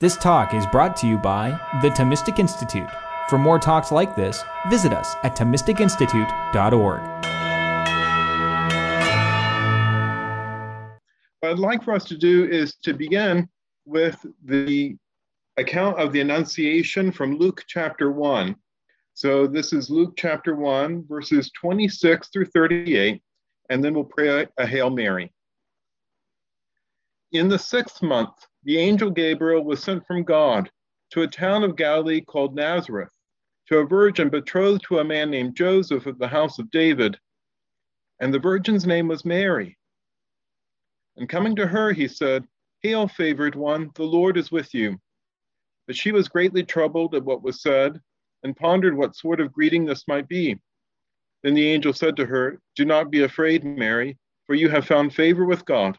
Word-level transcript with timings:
This 0.00 0.16
talk 0.16 0.54
is 0.54 0.64
brought 0.68 0.96
to 0.98 1.08
you 1.08 1.18
by 1.18 1.50
the 1.82 1.88
Thomistic 1.88 2.38
Institute. 2.38 2.88
For 3.28 3.36
more 3.36 3.58
talks 3.58 3.90
like 3.90 4.14
this, 4.14 4.44
visit 4.70 4.92
us 4.92 5.16
at 5.24 5.34
ThomisticInstitute.org. 5.34 7.00
What 11.40 11.50
I'd 11.50 11.58
like 11.58 11.82
for 11.82 11.94
us 11.94 12.04
to 12.04 12.16
do 12.16 12.44
is 12.44 12.76
to 12.84 12.94
begin 12.94 13.48
with 13.86 14.24
the 14.44 14.96
account 15.56 15.98
of 15.98 16.12
the 16.12 16.20
Annunciation 16.20 17.10
from 17.10 17.36
Luke 17.36 17.64
chapter 17.66 18.12
1. 18.12 18.54
So 19.14 19.48
this 19.48 19.72
is 19.72 19.90
Luke 19.90 20.14
chapter 20.16 20.54
1, 20.54 21.06
verses 21.08 21.50
26 21.60 22.28
through 22.28 22.46
38, 22.46 23.20
and 23.68 23.82
then 23.82 23.94
we'll 23.94 24.04
pray 24.04 24.46
a 24.58 24.64
Hail 24.64 24.90
Mary. 24.90 25.32
In 27.32 27.48
the 27.48 27.58
sixth 27.58 28.00
month, 28.00 28.46
the 28.64 28.78
angel 28.78 29.10
Gabriel 29.10 29.64
was 29.64 29.82
sent 29.82 30.06
from 30.06 30.24
God 30.24 30.70
to 31.10 31.22
a 31.22 31.28
town 31.28 31.64
of 31.64 31.76
Galilee 31.76 32.20
called 32.20 32.54
Nazareth, 32.54 33.10
to 33.68 33.78
a 33.78 33.86
virgin 33.86 34.28
betrothed 34.28 34.84
to 34.84 34.98
a 34.98 35.04
man 35.04 35.30
named 35.30 35.56
Joseph 35.56 36.06
of 36.06 36.18
the 36.18 36.28
house 36.28 36.58
of 36.58 36.70
David. 36.70 37.18
And 38.20 38.32
the 38.32 38.38
virgin's 38.38 38.86
name 38.86 39.08
was 39.08 39.24
Mary. 39.24 39.78
And 41.16 41.28
coming 41.28 41.56
to 41.56 41.66
her, 41.66 41.92
he 41.92 42.08
said, 42.08 42.46
Hail, 42.82 43.08
favored 43.08 43.54
one, 43.54 43.90
the 43.94 44.04
Lord 44.04 44.36
is 44.36 44.52
with 44.52 44.72
you. 44.74 45.00
But 45.86 45.96
she 45.96 46.12
was 46.12 46.28
greatly 46.28 46.62
troubled 46.62 47.14
at 47.14 47.24
what 47.24 47.42
was 47.42 47.62
said, 47.62 48.00
and 48.42 48.56
pondered 48.56 48.96
what 48.96 49.16
sort 49.16 49.40
of 49.40 49.52
greeting 49.52 49.84
this 49.84 50.06
might 50.06 50.28
be. 50.28 50.58
Then 51.42 51.54
the 51.54 51.68
angel 51.68 51.92
said 51.92 52.16
to 52.16 52.26
her, 52.26 52.60
Do 52.76 52.84
not 52.84 53.10
be 53.10 53.22
afraid, 53.22 53.64
Mary, 53.64 54.18
for 54.46 54.54
you 54.54 54.68
have 54.68 54.86
found 54.86 55.14
favor 55.14 55.44
with 55.44 55.64
God. 55.64 55.98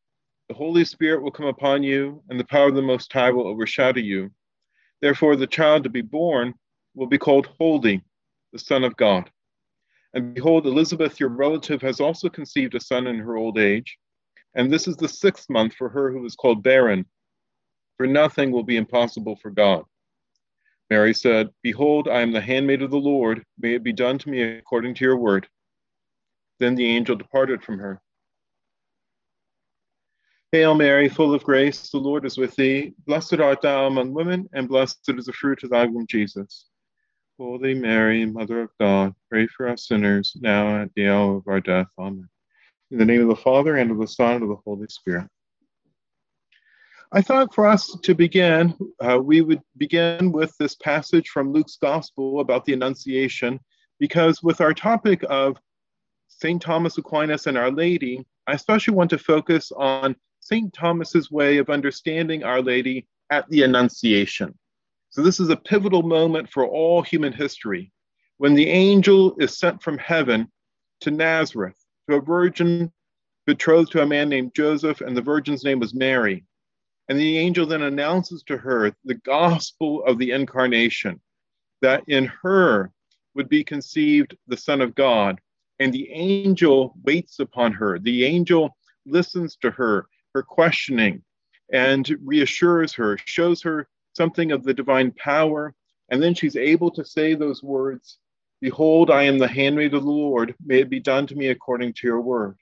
the 0.51 0.57
Holy 0.57 0.83
Spirit 0.83 1.21
will 1.21 1.31
come 1.31 1.45
upon 1.45 1.81
you, 1.81 2.21
and 2.29 2.37
the 2.37 2.43
power 2.43 2.67
of 2.67 2.75
the 2.75 2.81
Most 2.81 3.13
High 3.13 3.31
will 3.31 3.47
overshadow 3.47 4.01
you. 4.01 4.29
Therefore, 4.99 5.37
the 5.37 5.47
child 5.47 5.85
to 5.85 5.89
be 5.89 6.01
born 6.01 6.53
will 6.93 7.07
be 7.07 7.17
called 7.17 7.45
Holy, 7.57 8.03
the 8.51 8.59
Son 8.59 8.83
of 8.83 8.97
God. 8.97 9.31
And 10.13 10.33
behold, 10.33 10.67
Elizabeth, 10.67 11.21
your 11.21 11.29
relative, 11.29 11.81
has 11.83 12.01
also 12.01 12.27
conceived 12.27 12.75
a 12.75 12.81
son 12.81 13.07
in 13.07 13.17
her 13.19 13.37
old 13.37 13.57
age. 13.57 13.97
And 14.53 14.69
this 14.69 14.89
is 14.89 14.97
the 14.97 15.07
sixth 15.07 15.49
month 15.49 15.73
for 15.75 15.87
her 15.87 16.11
who 16.11 16.25
is 16.25 16.35
called 16.35 16.61
barren, 16.61 17.05
for 17.95 18.05
nothing 18.05 18.51
will 18.51 18.63
be 18.63 18.75
impossible 18.75 19.37
for 19.37 19.51
God. 19.51 19.85
Mary 20.89 21.13
said, 21.13 21.47
Behold, 21.63 22.09
I 22.09 22.19
am 22.19 22.33
the 22.33 22.41
handmaid 22.41 22.81
of 22.81 22.91
the 22.91 22.97
Lord. 22.97 23.45
May 23.57 23.75
it 23.75 23.83
be 23.83 23.93
done 23.93 24.17
to 24.17 24.29
me 24.29 24.41
according 24.41 24.95
to 24.95 25.05
your 25.05 25.15
word. 25.15 25.47
Then 26.59 26.75
the 26.75 26.87
angel 26.87 27.15
departed 27.15 27.63
from 27.63 27.79
her. 27.79 28.01
Hail 30.51 30.75
Mary, 30.75 31.07
full 31.07 31.33
of 31.33 31.45
grace, 31.45 31.89
the 31.91 31.97
Lord 31.97 32.25
is 32.25 32.37
with 32.37 32.53
thee. 32.57 32.93
Blessed 33.05 33.39
art 33.39 33.61
thou 33.61 33.87
among 33.87 34.13
women, 34.13 34.49
and 34.51 34.67
blessed 34.67 34.99
is 35.07 35.27
the 35.27 35.31
fruit 35.31 35.63
of 35.63 35.69
thy 35.69 35.85
womb, 35.85 36.05
Jesus. 36.07 36.65
Holy 37.39 37.73
Mary, 37.73 38.25
Mother 38.25 38.63
of 38.63 38.69
God, 38.77 39.15
pray 39.29 39.47
for 39.47 39.69
us 39.69 39.87
sinners, 39.87 40.35
now 40.41 40.67
and 40.67 40.81
at 40.81 40.93
the 40.93 41.07
hour 41.07 41.37
of 41.37 41.47
our 41.47 41.61
death. 41.61 41.87
Amen. 41.97 42.27
In 42.91 42.97
the 42.97 43.05
name 43.05 43.21
of 43.21 43.29
the 43.29 43.41
Father, 43.41 43.77
and 43.77 43.91
of 43.91 43.97
the 43.97 44.07
Son, 44.09 44.33
and 44.35 44.43
of 44.43 44.49
the 44.49 44.57
Holy 44.65 44.87
Spirit. 44.89 45.29
I 47.13 47.21
thought 47.21 47.55
for 47.55 47.65
us 47.65 47.97
to 48.03 48.13
begin, 48.13 48.75
uh, 48.99 49.19
we 49.23 49.39
would 49.39 49.61
begin 49.77 50.33
with 50.33 50.53
this 50.59 50.75
passage 50.75 51.29
from 51.29 51.53
Luke's 51.53 51.77
Gospel 51.81 52.41
about 52.41 52.65
the 52.65 52.73
Annunciation, 52.73 53.57
because 53.99 54.43
with 54.43 54.59
our 54.59 54.73
topic 54.73 55.23
of 55.29 55.57
St. 56.27 56.61
Thomas 56.61 56.97
Aquinas 56.97 57.47
and 57.47 57.57
Our 57.57 57.71
Lady, 57.71 58.25
I 58.47 58.53
especially 58.55 58.95
want 58.95 59.11
to 59.11 59.17
focus 59.17 59.71
on 59.77 60.13
St. 60.41 60.73
Thomas's 60.73 61.31
way 61.31 61.57
of 61.57 61.69
understanding 61.69 62.43
Our 62.43 62.61
Lady 62.61 63.07
at 63.29 63.47
the 63.49 63.61
Annunciation. 63.63 64.57
So, 65.09 65.21
this 65.21 65.39
is 65.39 65.49
a 65.49 65.55
pivotal 65.55 66.03
moment 66.03 66.49
for 66.49 66.65
all 66.65 67.01
human 67.01 67.31
history 67.31 67.91
when 68.37 68.55
the 68.55 68.67
angel 68.67 69.35
is 69.39 69.57
sent 69.57 69.83
from 69.83 69.99
heaven 69.99 70.51
to 71.01 71.11
Nazareth, 71.11 71.75
to 72.09 72.15
a 72.15 72.21
virgin 72.21 72.91
betrothed 73.45 73.91
to 73.91 74.01
a 74.01 74.05
man 74.05 74.29
named 74.29 74.55
Joseph, 74.55 75.01
and 75.01 75.15
the 75.15 75.21
virgin's 75.21 75.63
name 75.63 75.79
was 75.79 75.93
Mary. 75.93 76.43
And 77.07 77.19
the 77.19 77.37
angel 77.37 77.67
then 77.67 77.83
announces 77.83 78.41
to 78.43 78.57
her 78.57 78.95
the 79.05 79.15
gospel 79.15 80.03
of 80.05 80.17
the 80.17 80.31
incarnation, 80.31 81.21
that 81.81 82.03
in 82.07 82.25
her 82.41 82.91
would 83.35 83.47
be 83.47 83.63
conceived 83.63 84.35
the 84.47 84.57
Son 84.57 84.81
of 84.81 84.95
God. 84.95 85.39
And 85.79 85.93
the 85.93 86.11
angel 86.11 86.95
waits 87.03 87.39
upon 87.39 87.73
her. 87.73 87.99
The 87.99 88.25
angel 88.25 88.75
listens 89.05 89.55
to 89.57 89.71
her 89.71 90.07
her 90.33 90.43
questioning 90.43 91.23
and 91.71 92.17
reassures 92.23 92.93
her, 92.93 93.17
shows 93.25 93.61
her 93.61 93.87
something 94.13 94.51
of 94.51 94.63
the 94.63 94.73
divine 94.73 95.11
power. 95.11 95.73
And 96.09 96.21
then 96.21 96.33
she's 96.33 96.55
able 96.55 96.91
to 96.91 97.05
say 97.05 97.33
those 97.33 97.63
words 97.63 98.17
Behold, 98.59 99.09
I 99.09 99.23
am 99.23 99.39
the 99.39 99.47
handmaid 99.47 99.93
of 99.95 100.03
the 100.03 100.09
Lord. 100.09 100.53
May 100.63 100.81
it 100.81 100.89
be 100.89 100.99
done 100.99 101.25
to 101.27 101.35
me 101.35 101.47
according 101.47 101.93
to 101.93 102.07
your 102.07 102.21
word. 102.21 102.57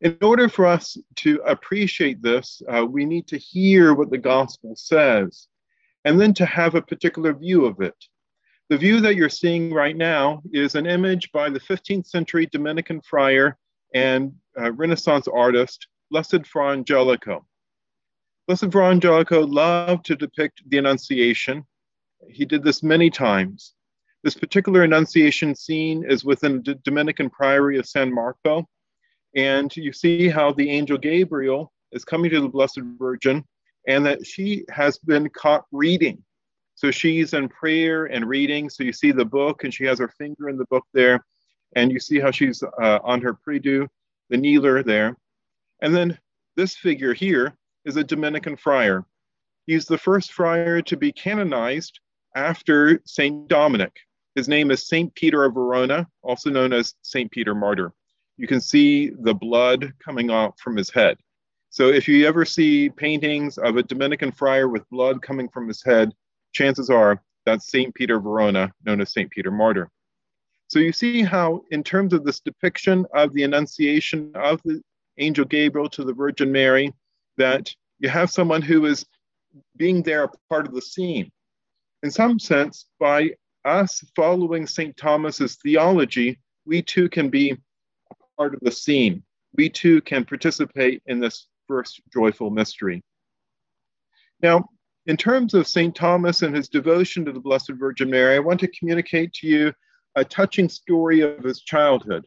In 0.00 0.16
order 0.22 0.48
for 0.48 0.66
us 0.66 0.96
to 1.16 1.42
appreciate 1.46 2.22
this, 2.22 2.62
uh, 2.68 2.84
we 2.86 3.04
need 3.04 3.26
to 3.28 3.38
hear 3.38 3.94
what 3.94 4.10
the 4.10 4.18
gospel 4.18 4.74
says 4.74 5.48
and 6.06 6.20
then 6.20 6.32
to 6.34 6.46
have 6.46 6.74
a 6.74 6.82
particular 6.82 7.34
view 7.34 7.66
of 7.66 7.80
it. 7.80 7.94
The 8.68 8.78
view 8.78 9.00
that 9.00 9.16
you're 9.16 9.28
seeing 9.28 9.72
right 9.72 9.96
now 9.96 10.42
is 10.52 10.74
an 10.74 10.86
image 10.86 11.30
by 11.32 11.50
the 11.50 11.60
15th 11.60 12.06
century 12.06 12.46
Dominican 12.46 13.00
friar 13.00 13.58
and 13.94 14.32
uh, 14.58 14.72
Renaissance 14.72 15.28
artist 15.28 15.86
Blessed 16.10 16.46
Fra 16.46 16.72
Angelico. 16.72 17.46
Blessed 18.46 18.70
Fra 18.70 18.90
Angelico 18.90 19.44
loved 19.44 20.04
to 20.06 20.16
depict 20.16 20.62
the 20.68 20.78
Annunciation. 20.78 21.64
He 22.28 22.44
did 22.44 22.62
this 22.62 22.82
many 22.82 23.10
times. 23.10 23.74
This 24.22 24.34
particular 24.34 24.82
Annunciation 24.82 25.54
scene 25.54 26.04
is 26.08 26.24
within 26.24 26.62
the 26.62 26.76
Dominican 26.76 27.30
Priory 27.30 27.78
of 27.78 27.86
San 27.86 28.12
Marco. 28.12 28.68
And 29.34 29.74
you 29.76 29.92
see 29.92 30.28
how 30.28 30.52
the 30.52 30.70
angel 30.70 30.98
Gabriel 30.98 31.72
is 31.92 32.04
coming 32.04 32.30
to 32.30 32.40
the 32.40 32.48
Blessed 32.48 32.80
Virgin 32.98 33.44
and 33.86 34.04
that 34.06 34.26
she 34.26 34.64
has 34.70 34.98
been 34.98 35.28
caught 35.30 35.64
reading. 35.72 36.22
So 36.74 36.90
she's 36.90 37.32
in 37.32 37.48
prayer 37.48 38.06
and 38.06 38.28
reading. 38.28 38.68
So 38.68 38.82
you 38.84 38.92
see 38.92 39.12
the 39.12 39.24
book, 39.24 39.64
and 39.64 39.72
she 39.72 39.84
has 39.84 39.98
her 39.98 40.08
finger 40.08 40.48
in 40.48 40.58
the 40.58 40.66
book 40.66 40.84
there. 40.92 41.24
And 41.74 41.90
you 41.90 41.98
see 41.98 42.20
how 42.20 42.30
she's 42.30 42.62
uh, 42.62 42.98
on 43.02 43.20
her 43.22 43.34
prie 43.34 43.58
dieu, 43.58 43.88
the 44.28 44.36
kneeler 44.36 44.82
there. 44.82 45.16
And 45.80 45.94
then 45.94 46.18
this 46.56 46.76
figure 46.76 47.14
here 47.14 47.54
is 47.84 47.96
a 47.96 48.04
Dominican 48.04 48.56
friar. 48.56 49.04
He's 49.66 49.86
the 49.86 49.98
first 49.98 50.32
friar 50.32 50.80
to 50.82 50.96
be 50.96 51.12
canonized 51.12 52.00
after 52.34 53.00
St. 53.04 53.48
Dominic. 53.48 53.94
His 54.34 54.48
name 54.48 54.70
is 54.70 54.86
St. 54.86 55.14
Peter 55.14 55.44
of 55.44 55.54
Verona, 55.54 56.06
also 56.22 56.50
known 56.50 56.72
as 56.72 56.94
St. 57.02 57.30
Peter 57.30 57.54
Martyr. 57.54 57.92
You 58.36 58.46
can 58.46 58.60
see 58.60 59.10
the 59.10 59.34
blood 59.34 59.92
coming 60.04 60.30
off 60.30 60.58
from 60.60 60.76
his 60.76 60.90
head. 60.90 61.16
So 61.70 61.88
if 61.88 62.06
you 62.06 62.26
ever 62.26 62.44
see 62.44 62.90
paintings 62.90 63.58
of 63.58 63.76
a 63.76 63.82
Dominican 63.82 64.32
friar 64.32 64.68
with 64.68 64.88
blood 64.90 65.22
coming 65.22 65.48
from 65.48 65.68
his 65.68 65.82
head, 65.82 66.12
chances 66.52 66.90
are 66.90 67.22
that's 67.44 67.70
St. 67.70 67.94
Peter 67.94 68.18
Verona, 68.18 68.72
known 68.84 69.00
as 69.00 69.12
St. 69.12 69.30
Peter 69.30 69.50
Martyr. 69.50 69.90
So 70.68 70.80
you 70.80 70.92
see 70.92 71.22
how, 71.22 71.62
in 71.70 71.84
terms 71.84 72.12
of 72.12 72.24
this 72.24 72.40
depiction 72.40 73.06
of 73.14 73.32
the 73.32 73.44
Annunciation 73.44 74.32
of 74.34 74.60
the 74.64 74.82
angel 75.18 75.44
Gabriel 75.44 75.88
to 75.90 76.04
the 76.04 76.12
Virgin 76.12 76.50
Mary, 76.52 76.92
that 77.36 77.74
you 77.98 78.08
have 78.08 78.30
someone 78.30 78.62
who 78.62 78.86
is 78.86 79.06
being 79.76 80.02
there 80.02 80.24
a 80.24 80.30
part 80.50 80.66
of 80.66 80.74
the 80.74 80.82
scene. 80.82 81.30
In 82.02 82.10
some 82.10 82.38
sense, 82.38 82.86
by 83.00 83.30
us 83.64 84.04
following 84.14 84.66
St. 84.66 84.96
Thomas's 84.96 85.56
theology, 85.56 86.38
we 86.64 86.82
too 86.82 87.08
can 87.08 87.30
be 87.30 87.50
a 87.50 88.14
part 88.36 88.54
of 88.54 88.60
the 88.60 88.70
scene. 88.70 89.22
We 89.54 89.70
too 89.70 90.00
can 90.02 90.24
participate 90.24 91.02
in 91.06 91.20
this 91.20 91.48
first 91.66 92.00
joyful 92.12 92.50
mystery. 92.50 93.02
Now, 94.42 94.68
in 95.06 95.16
terms 95.16 95.54
of 95.54 95.66
St. 95.66 95.94
Thomas 95.94 96.42
and 96.42 96.54
his 96.54 96.68
devotion 96.68 97.24
to 97.24 97.32
the 97.32 97.40
Blessed 97.40 97.72
Virgin 97.74 98.10
Mary, 98.10 98.36
I 98.36 98.40
want 98.40 98.60
to 98.60 98.68
communicate 98.68 99.32
to 99.34 99.46
you 99.46 99.72
a 100.16 100.24
touching 100.24 100.68
story 100.68 101.20
of 101.20 101.44
his 101.44 101.60
childhood. 101.60 102.26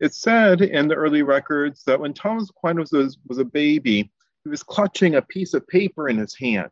It's 0.00 0.18
said 0.18 0.60
in 0.60 0.88
the 0.88 0.94
early 0.94 1.22
records 1.22 1.84
that 1.84 2.00
when 2.00 2.14
Thomas 2.14 2.50
Aquinas 2.50 2.92
was, 2.92 3.16
was 3.26 3.38
a 3.38 3.44
baby, 3.44 4.10
he 4.42 4.50
was 4.50 4.62
clutching 4.62 5.14
a 5.14 5.22
piece 5.22 5.54
of 5.54 5.66
paper 5.68 6.08
in 6.08 6.18
his 6.18 6.36
hand. 6.36 6.70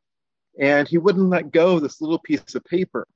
and 0.58 0.86
he 0.88 0.98
wouldn't 0.98 1.30
let 1.30 1.50
go 1.50 1.76
of 1.76 1.82
this 1.82 2.00
little 2.00 2.18
piece 2.18 2.54
of 2.54 2.64
paper. 2.64 3.06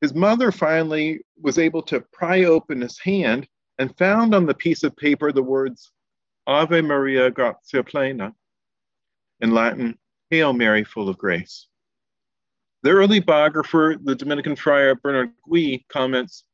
His 0.00 0.14
mother 0.14 0.50
finally 0.50 1.20
was 1.40 1.58
able 1.58 1.82
to 1.82 2.00
pry 2.12 2.44
open 2.44 2.80
his 2.80 2.98
hand 2.98 3.46
and 3.78 3.96
found 3.98 4.34
on 4.34 4.46
the 4.46 4.54
piece 4.54 4.82
of 4.82 4.96
paper 4.96 5.32
the 5.32 5.42
words 5.42 5.92
Ave 6.46 6.80
Maria 6.80 7.30
gratia 7.30 7.84
plena, 7.84 8.34
in 9.40 9.52
Latin, 9.52 9.98
Hail 10.30 10.52
Mary, 10.52 10.82
full 10.82 11.08
of 11.08 11.18
grace. 11.18 11.68
The 12.82 12.90
early 12.90 13.20
biographer, 13.20 13.96
the 14.02 14.16
Dominican 14.16 14.56
friar 14.56 14.96
Bernard 14.96 15.32
Gui, 15.48 15.86
comments, 15.88 16.44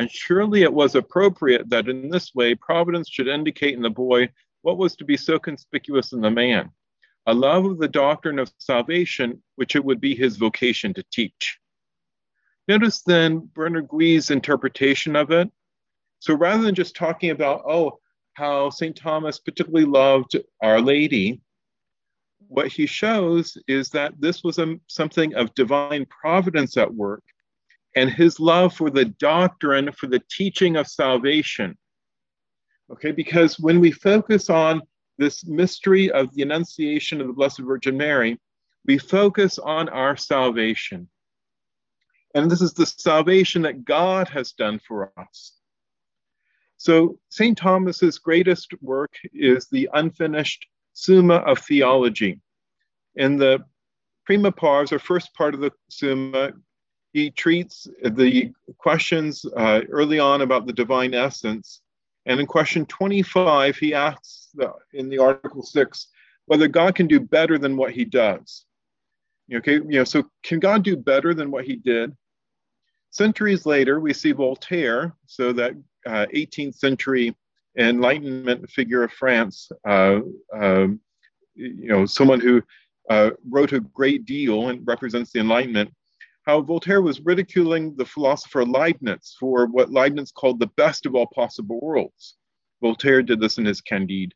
and 0.00 0.10
surely 0.10 0.62
it 0.62 0.72
was 0.72 0.94
appropriate 0.94 1.68
that 1.68 1.86
in 1.86 2.08
this 2.08 2.34
way 2.34 2.54
providence 2.54 3.06
should 3.06 3.28
indicate 3.28 3.74
in 3.74 3.82
the 3.82 3.90
boy 3.90 4.26
what 4.62 4.78
was 4.78 4.96
to 4.96 5.04
be 5.04 5.16
so 5.16 5.38
conspicuous 5.38 6.12
in 6.12 6.22
the 6.22 6.30
man 6.30 6.70
a 7.26 7.34
love 7.34 7.66
of 7.66 7.78
the 7.78 7.86
doctrine 7.86 8.38
of 8.38 8.50
salvation, 8.56 9.42
which 9.56 9.76
it 9.76 9.84
would 9.84 10.00
be 10.00 10.14
his 10.14 10.38
vocation 10.38 10.94
to 10.94 11.04
teach. 11.12 11.58
Notice 12.66 13.02
then 13.02 13.48
Bernard 13.54 13.88
Gui's 13.88 14.30
interpretation 14.30 15.14
of 15.14 15.30
it. 15.30 15.50
So 16.18 16.34
rather 16.34 16.62
than 16.62 16.74
just 16.74 16.96
talking 16.96 17.28
about, 17.28 17.62
oh, 17.68 17.98
how 18.32 18.70
St. 18.70 18.96
Thomas 18.96 19.38
particularly 19.38 19.84
loved 19.84 20.34
Our 20.62 20.80
Lady, 20.80 21.42
what 22.48 22.68
he 22.68 22.86
shows 22.86 23.58
is 23.68 23.90
that 23.90 24.14
this 24.18 24.42
was 24.42 24.58
a, 24.58 24.78
something 24.86 25.34
of 25.34 25.54
divine 25.54 26.06
providence 26.06 26.78
at 26.78 26.92
work 26.92 27.22
and 27.96 28.10
his 28.10 28.38
love 28.38 28.74
for 28.74 28.90
the 28.90 29.04
doctrine, 29.04 29.92
for 29.92 30.06
the 30.06 30.22
teaching 30.30 30.76
of 30.76 30.86
salvation. 30.86 31.76
Okay, 32.92 33.12
because 33.12 33.58
when 33.58 33.80
we 33.80 33.90
focus 33.90 34.50
on 34.50 34.82
this 35.18 35.44
mystery 35.46 36.10
of 36.10 36.34
the 36.34 36.42
Annunciation 36.42 37.20
of 37.20 37.26
the 37.26 37.32
Blessed 37.32 37.60
Virgin 37.60 37.96
Mary, 37.96 38.38
we 38.86 38.98
focus 38.98 39.58
on 39.58 39.88
our 39.88 40.16
salvation. 40.16 41.08
And 42.34 42.50
this 42.50 42.62
is 42.62 42.72
the 42.72 42.86
salvation 42.86 43.62
that 43.62 43.84
God 43.84 44.28
has 44.28 44.52
done 44.52 44.80
for 44.86 45.12
us. 45.18 45.52
So, 46.76 47.18
St. 47.28 47.58
Thomas's 47.58 48.18
greatest 48.18 48.72
work 48.80 49.12
is 49.34 49.66
the 49.66 49.88
unfinished 49.92 50.66
Summa 50.94 51.34
of 51.34 51.58
Theology. 51.58 52.40
In 53.16 53.36
the 53.36 53.58
prima 54.24 54.50
pars, 54.52 54.92
or 54.92 54.98
first 54.98 55.34
part 55.34 55.54
of 55.54 55.60
the 55.60 55.72
Summa, 55.90 56.52
he 57.12 57.30
treats 57.30 57.88
the 58.02 58.52
questions 58.78 59.44
uh, 59.56 59.80
early 59.90 60.18
on 60.18 60.42
about 60.42 60.66
the 60.66 60.72
divine 60.72 61.14
essence. 61.14 61.80
And 62.26 62.38
in 62.38 62.46
question 62.46 62.86
25, 62.86 63.76
he 63.76 63.94
asks 63.94 64.48
the, 64.54 64.72
in 64.92 65.08
the 65.08 65.18
Article 65.18 65.62
6 65.62 66.06
whether 66.46 66.66
God 66.66 66.96
can 66.96 67.06
do 67.06 67.20
better 67.20 67.58
than 67.58 67.76
what 67.76 67.92
he 67.92 68.04
does. 68.04 68.64
Okay, 69.54 69.74
you 69.74 69.84
know, 69.84 70.04
so 70.04 70.24
can 70.42 70.58
God 70.58 70.82
do 70.82 70.96
better 70.96 71.32
than 71.32 71.50
what 71.50 71.64
he 71.64 71.76
did? 71.76 72.16
Centuries 73.10 73.66
later, 73.66 74.00
we 74.00 74.12
see 74.12 74.32
Voltaire, 74.32 75.12
so 75.26 75.52
that 75.52 75.74
uh, 76.06 76.26
18th 76.34 76.74
century 76.76 77.36
Enlightenment 77.78 78.68
figure 78.68 79.04
of 79.04 79.12
France, 79.12 79.70
uh, 79.86 80.20
um, 80.52 81.00
you 81.54 81.88
know, 81.88 82.04
someone 82.04 82.40
who 82.40 82.62
uh, 83.08 83.30
wrote 83.48 83.72
a 83.72 83.80
great 83.80 84.24
deal 84.24 84.68
and 84.68 84.86
represents 84.86 85.32
the 85.32 85.40
Enlightenment, 85.40 85.92
how 86.46 86.60
Voltaire 86.62 87.02
was 87.02 87.20
ridiculing 87.20 87.94
the 87.96 88.04
philosopher 88.04 88.64
Leibniz 88.64 89.36
for 89.38 89.66
what 89.66 89.92
Leibniz 89.92 90.32
called 90.32 90.58
the 90.58 90.70
best 90.76 91.06
of 91.06 91.14
all 91.14 91.26
possible 91.26 91.78
worlds. 91.82 92.36
Voltaire 92.80 93.22
did 93.22 93.40
this 93.40 93.58
in 93.58 93.64
his 93.64 93.80
Candide. 93.80 94.32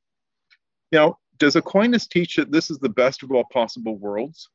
Now, 0.92 1.18
does 1.38 1.56
Aquinas 1.56 2.06
teach 2.06 2.36
that 2.36 2.52
this 2.52 2.70
is 2.70 2.78
the 2.78 2.88
best 2.88 3.22
of 3.22 3.32
all 3.32 3.44
possible 3.52 3.96
worlds? 3.96 4.48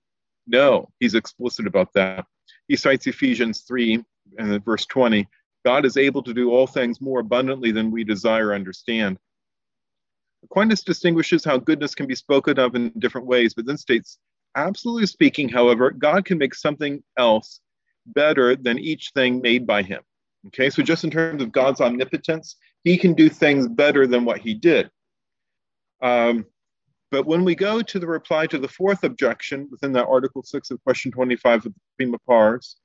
No, 0.47 0.89
he's 0.99 1.15
explicit 1.15 1.67
about 1.67 1.93
that. 1.93 2.25
He 2.67 2.75
cites 2.75 3.07
Ephesians 3.07 3.61
3 3.61 4.03
and 4.37 4.63
verse 4.63 4.85
20 4.85 5.27
God 5.65 5.85
is 5.85 5.97
able 5.97 6.23
to 6.23 6.33
do 6.33 6.51
all 6.51 6.67
things 6.67 7.01
more 7.01 7.19
abundantly 7.19 7.71
than 7.71 7.91
we 7.91 8.03
desire 8.03 8.47
or 8.47 8.53
understand. 8.53 9.17
Aquinas 10.43 10.83
distinguishes 10.83 11.43
how 11.43 11.57
goodness 11.57 11.93
can 11.93 12.07
be 12.07 12.15
spoken 12.15 12.57
of 12.57 12.75
in 12.75 12.91
different 12.97 13.27
ways, 13.27 13.53
but 13.53 13.65
then 13.65 13.77
states, 13.77 14.17
absolutely 14.55 15.07
speaking, 15.07 15.49
however, 15.49 15.91
God 15.91 16.25
can 16.25 16.37
make 16.37 16.55
something 16.55 17.03
else 17.17 17.59
better 18.05 18.55
than 18.55 18.79
each 18.79 19.11
thing 19.13 19.41
made 19.41 19.67
by 19.67 19.83
him. 19.83 20.01
Okay, 20.47 20.69
so 20.69 20.81
just 20.81 21.03
in 21.03 21.11
terms 21.11 21.41
of 21.41 21.51
God's 21.51 21.81
omnipotence, 21.81 22.55
he 22.83 22.97
can 22.97 23.13
do 23.13 23.29
things 23.29 23.67
better 23.67 24.07
than 24.07 24.25
what 24.25 24.39
he 24.39 24.53
did. 24.53 24.89
Um, 26.01 26.45
but 27.11 27.25
when 27.25 27.43
we 27.43 27.55
go 27.55 27.81
to 27.81 27.99
the 27.99 28.07
reply 28.07 28.47
to 28.47 28.57
the 28.57 28.67
fourth 28.67 29.03
objection 29.03 29.67
within 29.71 29.91
that 29.93 30.07
Article 30.07 30.43
6 30.43 30.71
of 30.71 30.81
question 30.83 31.11
25 31.11 31.65
of 31.65 31.73
the 31.73 31.79
Prima 31.97 32.17
Pars, 32.25 32.77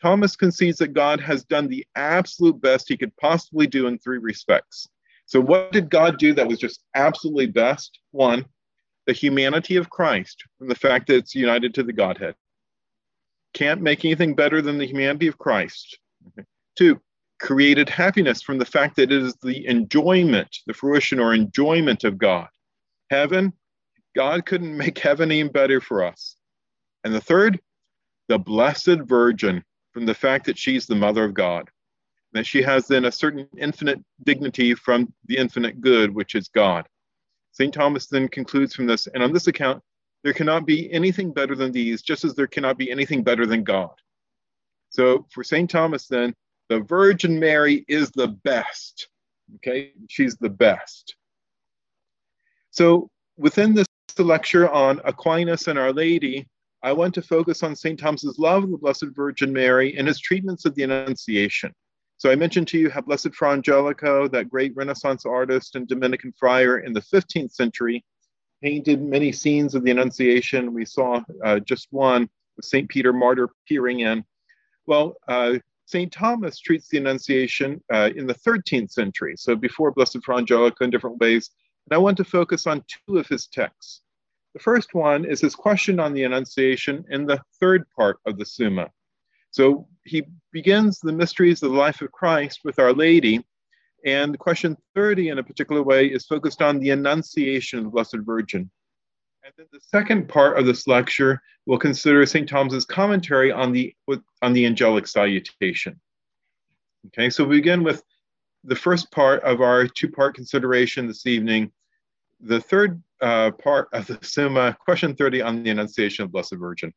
Thomas 0.00 0.36
concedes 0.36 0.78
that 0.78 0.92
God 0.92 1.20
has 1.20 1.44
done 1.44 1.68
the 1.68 1.86
absolute 1.96 2.60
best 2.60 2.88
he 2.88 2.96
could 2.96 3.16
possibly 3.16 3.66
do 3.66 3.86
in 3.86 3.98
three 3.98 4.18
respects. 4.18 4.86
So, 5.26 5.40
what 5.40 5.72
did 5.72 5.90
God 5.90 6.18
do 6.18 6.32
that 6.34 6.46
was 6.46 6.58
just 6.58 6.84
absolutely 6.94 7.46
best? 7.46 7.98
One, 8.12 8.44
the 9.06 9.12
humanity 9.12 9.76
of 9.76 9.90
Christ 9.90 10.44
from 10.58 10.68
the 10.68 10.74
fact 10.74 11.06
that 11.06 11.16
it's 11.16 11.34
united 11.34 11.74
to 11.74 11.82
the 11.82 11.92
Godhead. 11.92 12.34
Can't 13.54 13.80
make 13.80 14.04
anything 14.04 14.34
better 14.34 14.60
than 14.60 14.78
the 14.78 14.86
humanity 14.86 15.28
of 15.28 15.38
Christ. 15.38 15.98
Two, 16.76 17.00
created 17.38 17.88
happiness 17.88 18.42
from 18.42 18.58
the 18.58 18.64
fact 18.64 18.96
that 18.96 19.12
it 19.12 19.22
is 19.22 19.34
the 19.42 19.66
enjoyment, 19.66 20.58
the 20.66 20.74
fruition 20.74 21.20
or 21.20 21.34
enjoyment 21.34 22.04
of 22.04 22.18
God. 22.18 22.48
Heaven, 23.10 23.52
God 24.14 24.46
couldn't 24.46 24.76
make 24.76 24.98
heaven 24.98 25.30
any 25.30 25.48
better 25.48 25.80
for 25.80 26.04
us. 26.04 26.36
And 27.04 27.14
the 27.14 27.20
third, 27.20 27.60
the 28.28 28.38
Blessed 28.38 29.00
Virgin 29.04 29.62
from 29.92 30.06
the 30.06 30.14
fact 30.14 30.46
that 30.46 30.58
she's 30.58 30.86
the 30.86 30.94
mother 30.94 31.24
of 31.24 31.34
God, 31.34 31.70
that 32.32 32.46
she 32.46 32.62
has 32.62 32.86
then 32.86 33.04
a 33.04 33.12
certain 33.12 33.48
infinite 33.56 34.00
dignity 34.24 34.74
from 34.74 35.12
the 35.26 35.36
infinite 35.36 35.80
good, 35.80 36.14
which 36.14 36.34
is 36.34 36.48
God. 36.48 36.88
St. 37.58 37.72
Thomas 37.72 38.06
then 38.06 38.28
concludes 38.28 38.74
from 38.74 38.86
this, 38.86 39.06
and 39.06 39.22
on 39.22 39.32
this 39.32 39.46
account, 39.46 39.82
there 40.22 40.34
cannot 40.34 40.66
be 40.66 40.92
anything 40.92 41.32
better 41.32 41.54
than 41.54 41.72
these, 41.72 42.02
just 42.02 42.22
as 42.22 42.34
there 42.34 42.46
cannot 42.46 42.76
be 42.76 42.90
anything 42.90 43.22
better 43.22 43.46
than 43.46 43.64
God. 43.64 43.94
So 44.90 45.26
for 45.32 45.42
St. 45.42 45.70
Thomas, 45.70 46.06
then, 46.06 46.34
the 46.68 46.80
Virgin 46.80 47.40
Mary 47.40 47.86
is 47.88 48.10
the 48.10 48.28
best. 48.28 49.08
Okay, 49.56 49.94
she's 50.10 50.36
the 50.36 50.50
best. 50.50 51.16
So 52.72 53.08
within 53.38 53.72
this 53.72 53.86
lecture 54.18 54.68
on 54.68 55.00
Aquinas 55.06 55.66
and 55.66 55.78
Our 55.78 55.94
Lady, 55.94 56.46
I 56.82 56.92
want 56.92 57.14
to 57.14 57.22
focus 57.22 57.62
on 57.62 57.74
St. 57.74 57.98
Thomas's 57.98 58.38
love 58.38 58.64
of 58.64 58.70
the 58.70 58.76
Blessed 58.76 59.06
Virgin 59.14 59.50
Mary 59.50 59.96
and 59.96 60.06
his 60.06 60.20
treatments 60.20 60.66
of 60.66 60.74
the 60.74 60.82
Annunciation. 60.82 61.72
So 62.18 62.30
I 62.30 62.34
mentioned 62.34 62.68
to 62.68 62.78
you 62.78 62.88
how 62.88 63.02
Blessed 63.02 63.34
Fra 63.34 63.50
Angelico, 63.50 64.26
that 64.28 64.48
great 64.48 64.74
Renaissance 64.74 65.26
artist 65.26 65.76
and 65.76 65.86
Dominican 65.86 66.32
friar 66.32 66.78
in 66.78 66.92
the 66.92 67.02
15th 67.02 67.52
century, 67.52 68.04
painted 68.62 69.02
many 69.02 69.32
scenes 69.32 69.74
of 69.74 69.84
the 69.84 69.90
Annunciation. 69.90 70.72
We 70.72 70.86
saw 70.86 71.22
uh, 71.44 71.60
just 71.60 71.88
one 71.90 72.28
with 72.56 72.64
St. 72.64 72.88
Peter 72.88 73.12
Martyr 73.12 73.50
peering 73.68 74.00
in. 74.00 74.24
Well, 74.86 75.16
uh, 75.28 75.58
St. 75.84 76.10
Thomas 76.10 76.58
treats 76.58 76.88
the 76.88 76.98
Annunciation 76.98 77.82
uh, 77.92 78.10
in 78.16 78.26
the 78.26 78.34
13th 78.34 78.90
century, 78.90 79.34
so 79.36 79.54
before 79.54 79.92
Blessed 79.92 80.24
Fra 80.24 80.38
Angelico 80.38 80.84
in 80.84 80.90
different 80.90 81.18
ways. 81.18 81.50
And 81.86 81.94
I 81.94 81.98
want 81.98 82.16
to 82.16 82.24
focus 82.24 82.66
on 82.66 82.84
two 82.88 83.18
of 83.18 83.28
his 83.28 83.46
texts. 83.46 84.00
The 84.54 84.60
first 84.60 84.94
one 84.94 85.24
is 85.24 85.40
his 85.40 85.54
question 85.54 86.00
on 86.00 86.14
the 86.14 86.24
Annunciation 86.24 87.04
in 87.10 87.26
the 87.26 87.40
third 87.60 87.84
part 87.94 88.18
of 88.26 88.38
the 88.38 88.46
Summa. 88.46 88.90
So 89.56 89.88
he 90.04 90.22
begins 90.52 91.00
the 91.00 91.14
mysteries 91.14 91.62
of 91.62 91.70
the 91.70 91.78
life 91.78 92.02
of 92.02 92.12
Christ 92.12 92.60
with 92.62 92.78
Our 92.78 92.92
Lady, 92.92 93.42
and 94.04 94.38
question 94.38 94.76
30 94.94 95.30
in 95.30 95.38
a 95.38 95.42
particular 95.42 95.82
way 95.82 96.08
is 96.08 96.26
focused 96.26 96.60
on 96.60 96.78
the 96.78 96.90
Annunciation 96.90 97.78
of 97.78 97.86
the 97.86 97.90
Blessed 97.90 98.18
Virgin. 98.18 98.70
And 99.42 99.54
then 99.56 99.64
the 99.72 99.80
second 99.80 100.28
part 100.28 100.58
of 100.58 100.66
this 100.66 100.86
lecture 100.86 101.40
will 101.64 101.78
consider 101.78 102.26
St. 102.26 102.46
Thomas's 102.46 102.84
commentary 102.84 103.50
on 103.50 103.72
the, 103.72 103.94
on 104.42 104.52
the 104.52 104.66
angelic 104.66 105.06
salutation. 105.06 105.98
Okay, 107.06 107.30
so 107.30 107.42
we 107.42 107.56
begin 107.56 107.82
with 107.82 108.02
the 108.62 108.76
first 108.76 109.10
part 109.10 109.42
of 109.42 109.62
our 109.62 109.86
two 109.86 110.10
part 110.10 110.34
consideration 110.34 111.06
this 111.06 111.24
evening. 111.24 111.72
The 112.40 112.60
third 112.60 113.02
uh, 113.22 113.52
part 113.52 113.88
of 113.94 114.06
the 114.06 114.18
Summa, 114.20 114.76
question 114.84 115.16
30 115.16 115.40
on 115.40 115.62
the 115.62 115.70
Annunciation 115.70 116.26
of 116.26 116.32
Blessed 116.32 116.56
Virgin. 116.56 116.92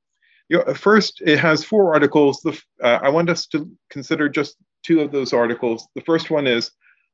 You 0.50 0.64
know, 0.66 0.74
first, 0.74 1.22
it 1.22 1.40
has 1.40 1.64
four 1.64 1.94
articles. 1.94 2.42
The, 2.42 2.60
uh, 2.84 3.00
I 3.02 3.10
want 3.10 3.30
us 3.30 3.46
to 3.48 3.70
consider 3.90 4.28
just 4.28 4.56
two 4.84 5.02
of 5.02 5.12
those 5.12 5.34
articles. 5.34 5.88
The 5.96 6.02
first 6.02 6.30
one 6.30 6.48
is 6.48 6.72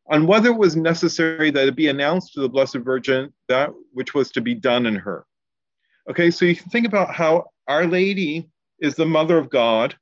on 0.07 0.27
whether 0.27 0.49
it 0.49 0.57
was 0.57 0.75
necessary 0.75 1.51
that 1.51 1.67
it 1.67 1.75
be 1.75 1.87
announced 1.87 2.33
to 2.33 2.41
the 2.41 2.49
Blessed 2.49 2.77
Virgin 2.77 3.33
that 3.49 3.71
which 3.91 4.13
was 4.13 4.31
to 4.31 4.41
be 4.41 4.55
done 4.55 4.85
in 4.85 4.95
her. 4.95 5.25
Okay, 6.09 6.31
so 6.31 6.45
you 6.45 6.55
can 6.55 6.69
think 6.69 6.85
about 6.85 7.13
how 7.13 7.45
Our 7.67 7.87
Lady 7.87 8.47
is 8.79 8.95
the 8.95 9.05
Mother 9.05 9.37
of 9.37 9.49
God. 9.49 9.95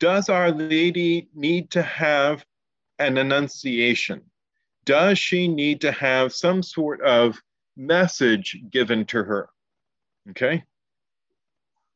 Does 0.00 0.28
Our 0.28 0.50
Lady 0.52 1.28
need 1.34 1.70
to 1.72 1.82
have 1.82 2.44
an 2.98 3.18
annunciation? 3.18 4.22
Does 4.84 5.18
she 5.18 5.48
need 5.48 5.80
to 5.82 5.92
have 5.92 6.32
some 6.32 6.62
sort 6.62 7.02
of 7.02 7.38
message 7.78 8.58
given 8.70 9.06
to 9.06 9.22
her. 9.22 9.48
Okay? 10.30 10.64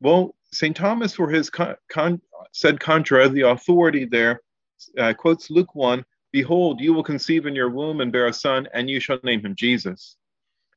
Well, 0.03 0.35
St. 0.51 0.75
Thomas, 0.75 1.15
for 1.15 1.29
his 1.29 1.49
con- 1.49 1.77
con- 1.89 2.21
sed 2.51 2.81
contra, 2.81 3.29
the 3.29 3.47
authority 3.49 4.03
there, 4.03 4.41
uh, 4.97 5.13
quotes 5.13 5.49
Luke 5.49 5.73
1 5.73 6.03
Behold, 6.33 6.81
you 6.81 6.93
will 6.93 7.03
conceive 7.03 7.45
in 7.45 7.55
your 7.55 7.69
womb 7.69 8.01
and 8.01 8.11
bear 8.11 8.27
a 8.27 8.33
son, 8.33 8.67
and 8.73 8.89
you 8.89 8.99
shall 8.99 9.19
name 9.23 9.45
him 9.45 9.55
Jesus. 9.55 10.17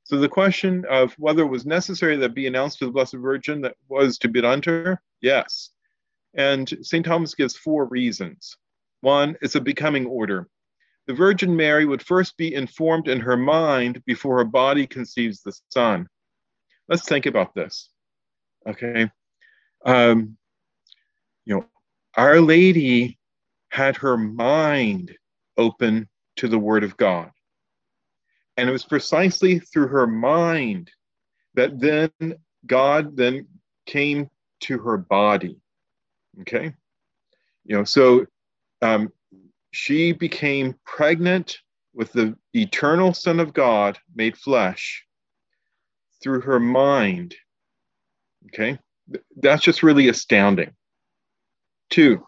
So 0.05 0.19
the 0.19 0.29
question 0.29 0.85
of 0.89 1.15
whether 1.15 1.43
it 1.43 1.49
was 1.49 1.67
necessary 1.67 2.17
that 2.19 2.35
be 2.35 2.47
announced 2.47 2.79
to 2.79 2.85
the 2.85 2.93
Blessed 2.93 3.15
Virgin 3.15 3.63
that 3.63 3.75
was 3.89 4.17
to 4.19 4.29
be 4.29 4.41
done 4.41 4.61
to 4.61 4.71
her, 4.71 5.03
yes. 5.21 5.71
And 6.35 6.73
St. 6.83 7.05
Thomas 7.05 7.35
gives 7.35 7.57
four 7.57 7.87
reasons. 7.87 8.57
One, 9.01 9.37
it's 9.43 9.57
a 9.57 9.61
becoming 9.61 10.07
order. 10.07 10.47
The 11.09 11.15
Virgin 11.15 11.57
Mary 11.57 11.85
would 11.85 12.03
first 12.03 12.37
be 12.37 12.55
informed 12.55 13.09
in 13.09 13.19
her 13.21 13.37
mind 13.37 14.05
before 14.05 14.37
her 14.39 14.45
body 14.45 14.87
conceives 14.87 15.43
the 15.43 15.59
Son. 15.71 16.09
Let's 16.89 17.09
think 17.09 17.27
about 17.27 17.55
this. 17.55 17.91
Okay. 18.67 19.11
Um, 19.85 20.37
you 21.45 21.57
know, 21.57 21.67
Our 22.17 22.41
Lady 22.41 23.19
had 23.71 23.97
her 23.97 24.17
mind 24.17 25.17
open 25.57 26.09
to 26.37 26.49
the 26.49 26.59
Word 26.59 26.85
of 26.85 26.97
God. 26.97 27.31
And 28.57 28.69
it 28.69 28.73
was 28.73 28.85
precisely 28.85 29.59
through 29.59 29.89
her 29.89 30.07
mind 30.07 30.91
that 31.55 31.79
then 31.79 32.11
God 32.67 33.17
then 33.17 33.47
came 33.87 34.31
to 34.61 34.79
her 34.79 34.97
body. 34.97 35.61
Okay? 36.41 36.73
You 37.65 37.77
know, 37.77 37.85
so 37.85 38.27
um, 38.83 39.13
she 39.73 40.13
became 40.13 40.75
pregnant 40.85 41.59
with 41.95 42.13
the 42.13 42.37
eternal 42.55 43.13
Son 43.13 43.41
of 43.41 43.53
God 43.53 43.99
made 44.15 44.37
flesh 44.37 45.05
through 46.23 46.41
her 46.43 46.61
mind. 46.61 47.35
Okay? 48.49 48.79
That's 49.37 49.63
just 49.63 49.83
really 49.83 50.09
astounding. 50.09 50.73
Two, 51.91 52.27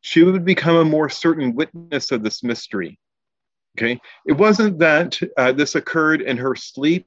she 0.00 0.22
would 0.22 0.44
become 0.44 0.76
a 0.76 0.84
more 0.84 1.08
certain 1.08 1.54
witness 1.54 2.12
of 2.12 2.22
this 2.22 2.42
mystery. 2.42 2.98
Okay, 3.76 4.00
it 4.26 4.34
wasn't 4.34 4.78
that 4.78 5.18
uh, 5.36 5.50
this 5.50 5.74
occurred 5.74 6.20
in 6.20 6.36
her 6.36 6.54
sleep. 6.54 7.06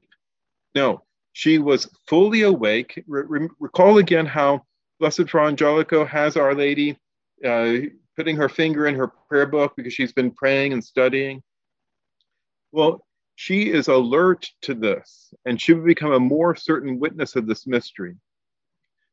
No, 0.74 1.02
she 1.32 1.58
was 1.58 1.88
fully 2.06 2.42
awake. 2.42 3.02
Re- 3.06 3.48
recall 3.58 3.98
again 3.98 4.26
how 4.26 4.64
Blessed 5.00 5.30
Fra 5.30 5.46
Angelico 5.46 6.04
has 6.04 6.36
Our 6.36 6.54
Lady 6.54 6.98
uh, 7.44 7.74
putting 8.16 8.36
her 8.36 8.48
finger 8.48 8.86
in 8.86 8.96
her 8.96 9.08
prayer 9.28 9.46
book 9.46 9.74
because 9.76 9.94
she's 9.94 10.12
been 10.12 10.30
praying 10.30 10.72
and 10.72 10.84
studying. 10.84 11.42
Well, 12.72 13.06
she 13.36 13.70
is 13.70 13.88
alert 13.88 14.50
to 14.62 14.74
this, 14.74 15.32
and 15.46 15.60
she 15.60 15.72
would 15.72 15.86
become 15.86 16.12
a 16.12 16.20
more 16.20 16.56
certain 16.56 16.98
witness 16.98 17.36
of 17.36 17.46
this 17.46 17.66
mystery. 17.66 18.16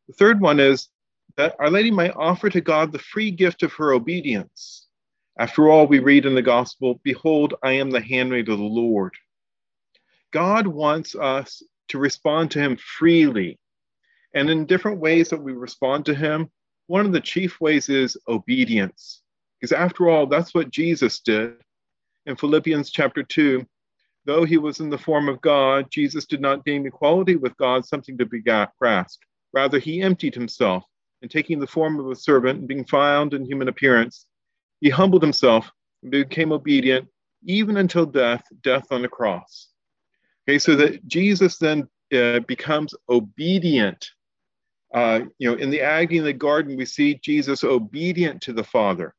The 0.07 0.13
third 0.13 0.39
one 0.39 0.59
is 0.59 0.89
that 1.35 1.55
Our 1.59 1.69
Lady 1.69 1.91
might 1.91 2.15
offer 2.15 2.49
to 2.49 2.61
God 2.61 2.91
the 2.91 2.99
free 2.99 3.31
gift 3.31 3.63
of 3.63 3.73
her 3.73 3.93
obedience. 3.93 4.87
After 5.37 5.69
all, 5.69 5.87
we 5.87 5.99
read 5.99 6.25
in 6.25 6.35
the 6.35 6.41
gospel, 6.41 7.01
Behold, 7.03 7.55
I 7.63 7.73
am 7.73 7.91
the 7.91 8.01
handmaid 8.01 8.47
of 8.47 8.57
the 8.57 8.63
Lord. 8.63 9.13
God 10.31 10.67
wants 10.67 11.15
us 11.15 11.61
to 11.89 11.97
respond 11.97 12.51
to 12.51 12.59
him 12.59 12.77
freely. 12.77 13.59
And 14.33 14.49
in 14.49 14.65
different 14.65 14.99
ways 14.99 15.29
that 15.29 15.41
we 15.41 15.53
respond 15.53 16.05
to 16.05 16.15
him, 16.15 16.49
one 16.87 17.05
of 17.05 17.11
the 17.11 17.21
chief 17.21 17.59
ways 17.59 17.89
is 17.89 18.17
obedience. 18.27 19.21
Because 19.59 19.71
after 19.71 20.09
all, 20.09 20.27
that's 20.27 20.53
what 20.53 20.71
Jesus 20.71 21.19
did. 21.19 21.55
In 22.25 22.35
Philippians 22.35 22.91
chapter 22.91 23.23
2, 23.23 23.65
though 24.25 24.43
he 24.43 24.57
was 24.57 24.79
in 24.79 24.89
the 24.89 24.97
form 24.97 25.29
of 25.29 25.41
God, 25.41 25.89
Jesus 25.89 26.25
did 26.25 26.41
not 26.41 26.65
deem 26.65 26.85
equality 26.85 27.35
with 27.35 27.57
God 27.57 27.85
something 27.85 28.17
to 28.17 28.25
be 28.25 28.41
grasped. 28.41 29.25
Rather, 29.55 29.79
he 29.79 30.01
emptied 30.01 30.35
himself 30.35 30.83
and 31.21 31.31
taking 31.31 31.59
the 31.59 31.65
form 31.65 31.97
of 31.97 32.11
a 32.11 32.15
servant 32.15 32.59
and 32.59 32.67
being 32.67 32.85
found 32.85 33.33
in 33.33 33.45
human 33.45 33.69
appearance, 33.69 34.25
he 34.81 34.89
humbled 34.89 35.23
himself 35.23 35.71
and 36.03 36.11
became 36.11 36.51
obedient 36.51 37.07
even 37.45 37.77
until 37.77 38.05
death, 38.05 38.43
death 38.61 38.85
on 38.91 39.01
the 39.01 39.07
cross. 39.07 39.69
Okay, 40.47 40.59
so 40.59 40.75
that 40.75 41.07
Jesus 41.07 41.57
then 41.57 41.87
uh, 42.13 42.41
becomes 42.41 42.93
obedient. 43.09 44.05
Uh, 44.93 45.21
you 45.39 45.49
know, 45.49 45.57
in 45.57 45.69
the 45.69 45.81
agony 45.81 46.19
in 46.19 46.25
the 46.25 46.33
garden, 46.33 46.75
we 46.75 46.85
see 46.85 47.19
Jesus 47.23 47.63
obedient 47.63 48.41
to 48.41 48.53
the 48.53 48.63
Father. 48.63 49.15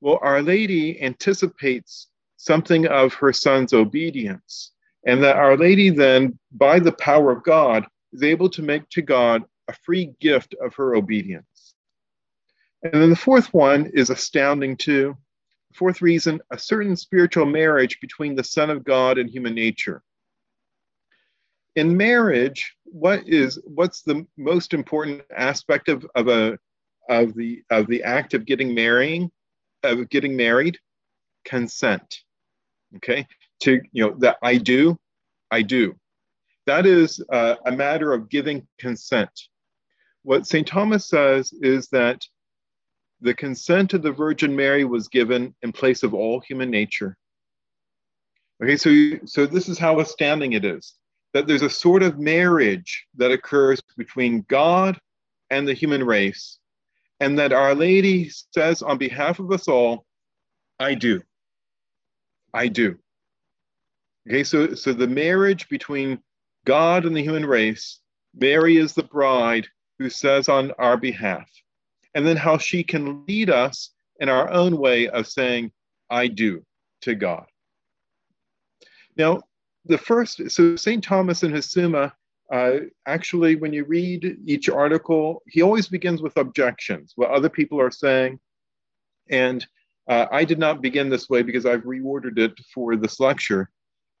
Well, 0.00 0.20
Our 0.22 0.42
Lady 0.42 1.02
anticipates 1.02 2.08
something 2.36 2.86
of 2.86 3.14
her 3.14 3.32
son's 3.32 3.72
obedience, 3.72 4.72
and 5.06 5.22
that 5.24 5.36
Our 5.36 5.56
Lady 5.56 5.90
then, 5.90 6.38
by 6.52 6.78
the 6.78 6.92
power 6.92 7.32
of 7.32 7.42
God, 7.42 7.84
is 8.12 8.22
able 8.22 8.48
to 8.50 8.62
make 8.62 8.88
to 8.90 9.02
God 9.02 9.42
a 9.68 9.72
free 9.72 10.12
gift 10.20 10.54
of 10.62 10.74
her 10.74 10.94
obedience. 10.94 11.74
And 12.82 13.02
then 13.02 13.10
the 13.10 13.16
fourth 13.16 13.52
one 13.52 13.90
is 13.94 14.10
astounding 14.10 14.76
too. 14.76 15.16
fourth 15.74 16.00
reason, 16.00 16.40
a 16.50 16.58
certain 16.58 16.96
spiritual 16.96 17.46
marriage 17.46 18.00
between 18.00 18.34
the 18.34 18.44
Son 18.44 18.70
of 18.70 18.84
God 18.84 19.18
and 19.18 19.28
human 19.28 19.54
nature. 19.54 20.02
In 21.74 21.96
marriage, 21.96 22.74
what 22.84 23.28
is 23.28 23.60
what's 23.64 24.02
the 24.02 24.26
most 24.38 24.72
important 24.72 25.22
aspect 25.36 25.88
of, 25.88 26.06
of 26.14 26.28
a 26.28 26.58
of 27.08 27.34
the 27.34 27.62
of 27.70 27.86
the 27.88 28.02
act 28.04 28.34
of 28.34 28.46
getting 28.46 28.74
marrying 28.74 29.30
of 29.82 30.08
getting 30.08 30.36
married? 30.36 30.78
Consent. 31.44 32.22
Okay. 32.96 33.26
To 33.62 33.80
you 33.92 34.06
know 34.06 34.16
that 34.18 34.38
I 34.42 34.56
do, 34.56 34.98
I 35.50 35.62
do. 35.62 35.96
That 36.66 36.86
is 36.86 37.22
uh, 37.30 37.56
a 37.66 37.72
matter 37.72 38.12
of 38.12 38.28
giving 38.30 38.66
consent 38.78 39.30
what 40.26 40.44
St. 40.44 40.66
Thomas 40.66 41.08
says 41.08 41.52
is 41.52 41.86
that 41.90 42.20
the 43.20 43.32
consent 43.32 43.94
of 43.94 44.02
the 44.02 44.10
Virgin 44.10 44.56
Mary 44.56 44.84
was 44.84 45.06
given 45.06 45.54
in 45.62 45.70
place 45.70 46.02
of 46.02 46.14
all 46.14 46.40
human 46.40 46.68
nature. 46.68 47.16
Okay, 48.60 48.76
so, 48.76 48.90
so 49.24 49.46
this 49.46 49.68
is 49.68 49.78
how 49.78 50.00
astounding 50.00 50.54
it 50.54 50.64
is 50.64 50.94
that 51.32 51.46
there's 51.46 51.62
a 51.62 51.70
sort 51.70 52.02
of 52.02 52.18
marriage 52.18 53.06
that 53.14 53.30
occurs 53.30 53.80
between 53.96 54.44
God 54.48 54.98
and 55.50 55.68
the 55.68 55.74
human 55.74 56.02
race, 56.02 56.58
and 57.20 57.38
that 57.38 57.52
Our 57.52 57.76
Lady 57.76 58.28
says 58.52 58.82
on 58.82 58.98
behalf 58.98 59.38
of 59.38 59.52
us 59.52 59.68
all, 59.68 60.06
I 60.80 60.94
do. 60.94 61.22
I 62.52 62.66
do. 62.66 62.98
Okay, 64.28 64.42
so, 64.42 64.74
so 64.74 64.92
the 64.92 65.06
marriage 65.06 65.68
between 65.68 66.18
God 66.64 67.04
and 67.04 67.14
the 67.14 67.22
human 67.22 67.46
race, 67.46 68.00
Mary 68.34 68.76
is 68.76 68.92
the 68.92 69.04
bride, 69.04 69.68
who 69.98 70.10
says 70.10 70.48
on 70.48 70.72
our 70.78 70.96
behalf, 70.96 71.50
and 72.14 72.26
then 72.26 72.36
how 72.36 72.58
she 72.58 72.82
can 72.82 73.24
lead 73.26 73.50
us 73.50 73.90
in 74.20 74.28
our 74.28 74.50
own 74.50 74.76
way 74.76 75.08
of 75.08 75.26
saying, 75.26 75.70
I 76.10 76.28
do 76.28 76.64
to 77.02 77.14
God. 77.14 77.46
Now, 79.16 79.42
the 79.84 79.98
first, 79.98 80.50
so 80.50 80.76
St. 80.76 81.02
Thomas 81.02 81.42
in 81.42 81.52
his 81.52 81.70
Summa, 81.70 82.12
uh, 82.52 82.78
actually, 83.06 83.56
when 83.56 83.72
you 83.72 83.84
read 83.84 84.38
each 84.44 84.68
article, 84.68 85.42
he 85.46 85.62
always 85.62 85.88
begins 85.88 86.22
with 86.22 86.36
objections, 86.36 87.12
what 87.16 87.30
other 87.30 87.48
people 87.48 87.80
are 87.80 87.90
saying. 87.90 88.38
And 89.30 89.66
uh, 90.08 90.26
I 90.30 90.44
did 90.44 90.58
not 90.58 90.80
begin 90.80 91.08
this 91.08 91.28
way 91.28 91.42
because 91.42 91.66
I've 91.66 91.82
reordered 91.82 92.38
it 92.38 92.52
for 92.72 92.94
this 92.96 93.18
lecture. 93.18 93.70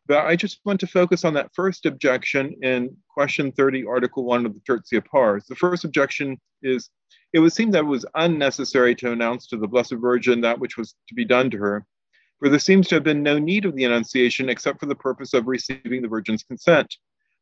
But 0.06 0.24
I 0.26 0.36
just 0.36 0.60
want 0.64 0.78
to 0.80 0.86
focus 0.86 1.24
on 1.24 1.34
that 1.34 1.52
first 1.54 1.84
objection 1.84 2.54
in 2.62 2.96
question 3.12 3.50
30, 3.50 3.84
article 3.86 4.24
1 4.24 4.46
of 4.46 4.54
the 4.54 4.60
Tertia 4.60 5.04
Pars. 5.04 5.46
The 5.46 5.56
first 5.56 5.84
objection 5.84 6.40
is 6.62 6.90
it 7.32 7.40
would 7.40 7.52
seem 7.52 7.72
that 7.72 7.80
it 7.80 7.86
was 7.86 8.06
unnecessary 8.14 8.94
to 8.96 9.10
announce 9.10 9.48
to 9.48 9.56
the 9.56 9.66
Blessed 9.66 9.94
Virgin 9.94 10.40
that 10.42 10.58
which 10.58 10.76
was 10.76 10.94
to 11.08 11.14
be 11.14 11.24
done 11.24 11.50
to 11.50 11.58
her, 11.58 11.84
for 12.38 12.48
there 12.48 12.58
seems 12.58 12.86
to 12.88 12.94
have 12.94 13.04
been 13.04 13.22
no 13.22 13.38
need 13.38 13.64
of 13.64 13.74
the 13.74 13.84
Annunciation 13.84 14.48
except 14.48 14.78
for 14.78 14.86
the 14.86 14.94
purpose 14.94 15.34
of 15.34 15.48
receiving 15.48 16.02
the 16.02 16.08
Virgin's 16.08 16.44
consent. 16.44 16.94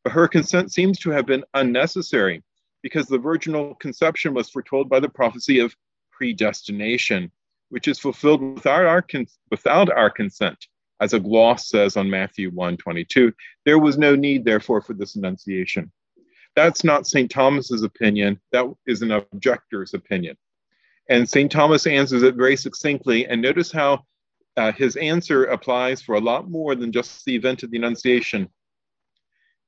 But 0.03 0.15
her 0.15 0.27
consent 0.27 0.73
seems 0.73 0.99
to 1.01 1.11
have 1.11 1.27
been 1.27 1.45
unnecessary 1.53 2.43
because 2.83 3.07
the 3.07 3.19
virginal 3.19 3.75
conception 3.77 4.35
was 4.35 4.51
foretold 4.51 4.89
by 4.89 5.01
the 5.01 5.09
prophecy 5.09 5.59
of 5.59 5.75
predestination, 6.13 7.31
which 7.69 7.89
is 7.89 7.99
fulfilled 7.99 8.43
without 8.43 8.85
our, 8.85 9.05
without 9.51 9.91
our 9.91 10.11
consent 10.11 10.67
as 11.01 11.13
a 11.13 11.21
gloss 11.21 11.69
says 11.69 11.97
on 11.97 12.09
Matthew 12.09 12.51
1 12.51 12.77
22, 12.77 13.33
there 13.65 13.79
was 13.79 13.99
no 13.99 14.15
need, 14.15 14.45
therefore, 14.45 14.81
for 14.81 14.95
this 14.95 15.17
annunciation. 15.17 15.91
That's 16.57 16.85
not 16.85 17.07
St. 17.07 17.31
Thomas's 17.31 17.83
opinion, 17.83 18.41
that 18.53 18.67
is 18.87 19.03
an 19.03 19.11
objector's 19.11 19.95
opinion. 19.95 20.37
And 21.09 21.29
St. 21.29 21.51
Thomas 21.51 21.87
answers 21.87 22.23
it 22.23 22.37
very 22.37 22.57
succinctly. 22.57 23.27
And 23.27 23.43
notice 23.43 23.71
how 23.71 24.05
uh, 24.57 24.73
his 24.73 24.97
answer 24.97 25.45
applies 25.45 26.01
for 26.01 26.15
a 26.15 26.21
lot 26.21 26.49
more 26.49 26.75
than 26.75 26.93
just 26.93 27.25
the 27.25 27.35
event 27.35 27.63
of 27.63 27.71
the 27.71 27.77
Annunciation. 27.77 28.49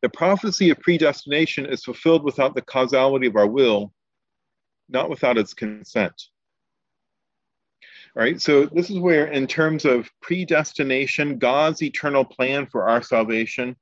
The 0.03 0.09
prophecy 0.09 0.71
of 0.71 0.81
predestination 0.81 1.67
is 1.67 1.85
fulfilled 1.85 2.23
without 2.23 2.55
the 2.55 2.63
causality 2.63 3.27
of 3.27 3.37
our 3.37 3.47
will, 3.47 3.93
not 4.89 5.11
without 5.11 5.39
its 5.39 5.55
consent. 5.55 6.15
Right, 8.17 8.41
so 8.41 8.65
this 8.65 8.89
is 8.89 8.99
where, 8.99 9.27
in 9.27 9.47
terms 9.47 9.85
of 9.85 10.11
predestination, 10.23 11.39
God's 11.39 11.83
eternal 11.83 12.25
plan 12.25 12.67
for 12.67 12.89
our 12.89 13.03
salvation, 13.03 13.77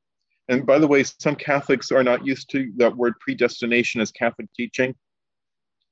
and 0.49 0.67
by 0.67 0.81
the 0.81 0.89
way, 0.89 1.05
some 1.05 1.37
Catholics 1.37 1.93
are 1.93 2.03
not 2.03 2.27
used 2.27 2.51
to 2.51 2.73
that 2.79 2.97
word 2.97 3.15
predestination 3.21 4.01
as 4.01 4.11
Catholic 4.11 4.49
teaching. 4.57 4.97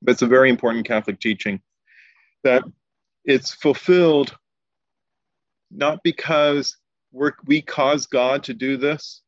but 0.01 0.11
it's 0.11 0.21
a 0.21 0.27
very 0.27 0.49
important 0.49 0.85
Catholic 0.85 1.21
teaching 1.21 1.61
that 2.43 2.63
it's 3.23 3.53
fulfilled 3.53 4.35
not 5.71 6.03
because 6.03 6.77
we 7.45 7.61
cause 7.61 8.07
God 8.07 8.43
to 8.43 8.53
do 8.53 8.75
this, 8.75 9.21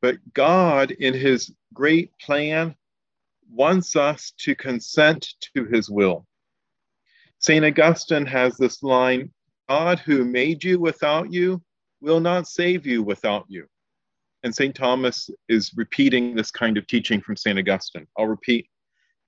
but 0.00 0.16
God, 0.32 0.92
in 0.92 1.12
his 1.12 1.54
great 1.74 2.10
plan, 2.18 2.74
wants 3.50 3.96
us 3.96 4.32
to 4.38 4.54
consent 4.54 5.34
to 5.54 5.64
his 5.64 5.90
will. 5.90 6.26
St. 7.44 7.62
Augustine 7.62 8.24
has 8.24 8.56
this 8.56 8.82
line 8.82 9.30
God 9.68 9.98
who 9.98 10.24
made 10.24 10.64
you 10.64 10.80
without 10.80 11.30
you 11.30 11.60
will 12.00 12.18
not 12.18 12.48
save 12.48 12.86
you 12.86 13.02
without 13.02 13.44
you. 13.48 13.66
And 14.44 14.54
St. 14.54 14.74
Thomas 14.74 15.28
is 15.50 15.70
repeating 15.76 16.34
this 16.34 16.50
kind 16.50 16.78
of 16.78 16.86
teaching 16.86 17.20
from 17.20 17.36
St. 17.36 17.58
Augustine. 17.58 18.06
I'll 18.16 18.28
repeat 18.28 18.66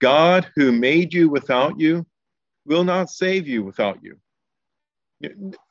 God 0.00 0.50
who 0.56 0.72
made 0.72 1.12
you 1.12 1.28
without 1.28 1.78
you 1.78 2.06
will 2.64 2.84
not 2.84 3.10
save 3.10 3.46
you 3.46 3.62
without 3.62 3.98
you. 4.02 4.16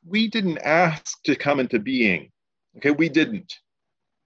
We 0.07 0.27
didn't 0.27 0.59
ask 0.59 1.23
to 1.23 1.35
come 1.35 1.59
into 1.59 1.79
being. 1.79 2.31
Okay, 2.77 2.91
we 2.91 3.09
didn't. 3.09 3.55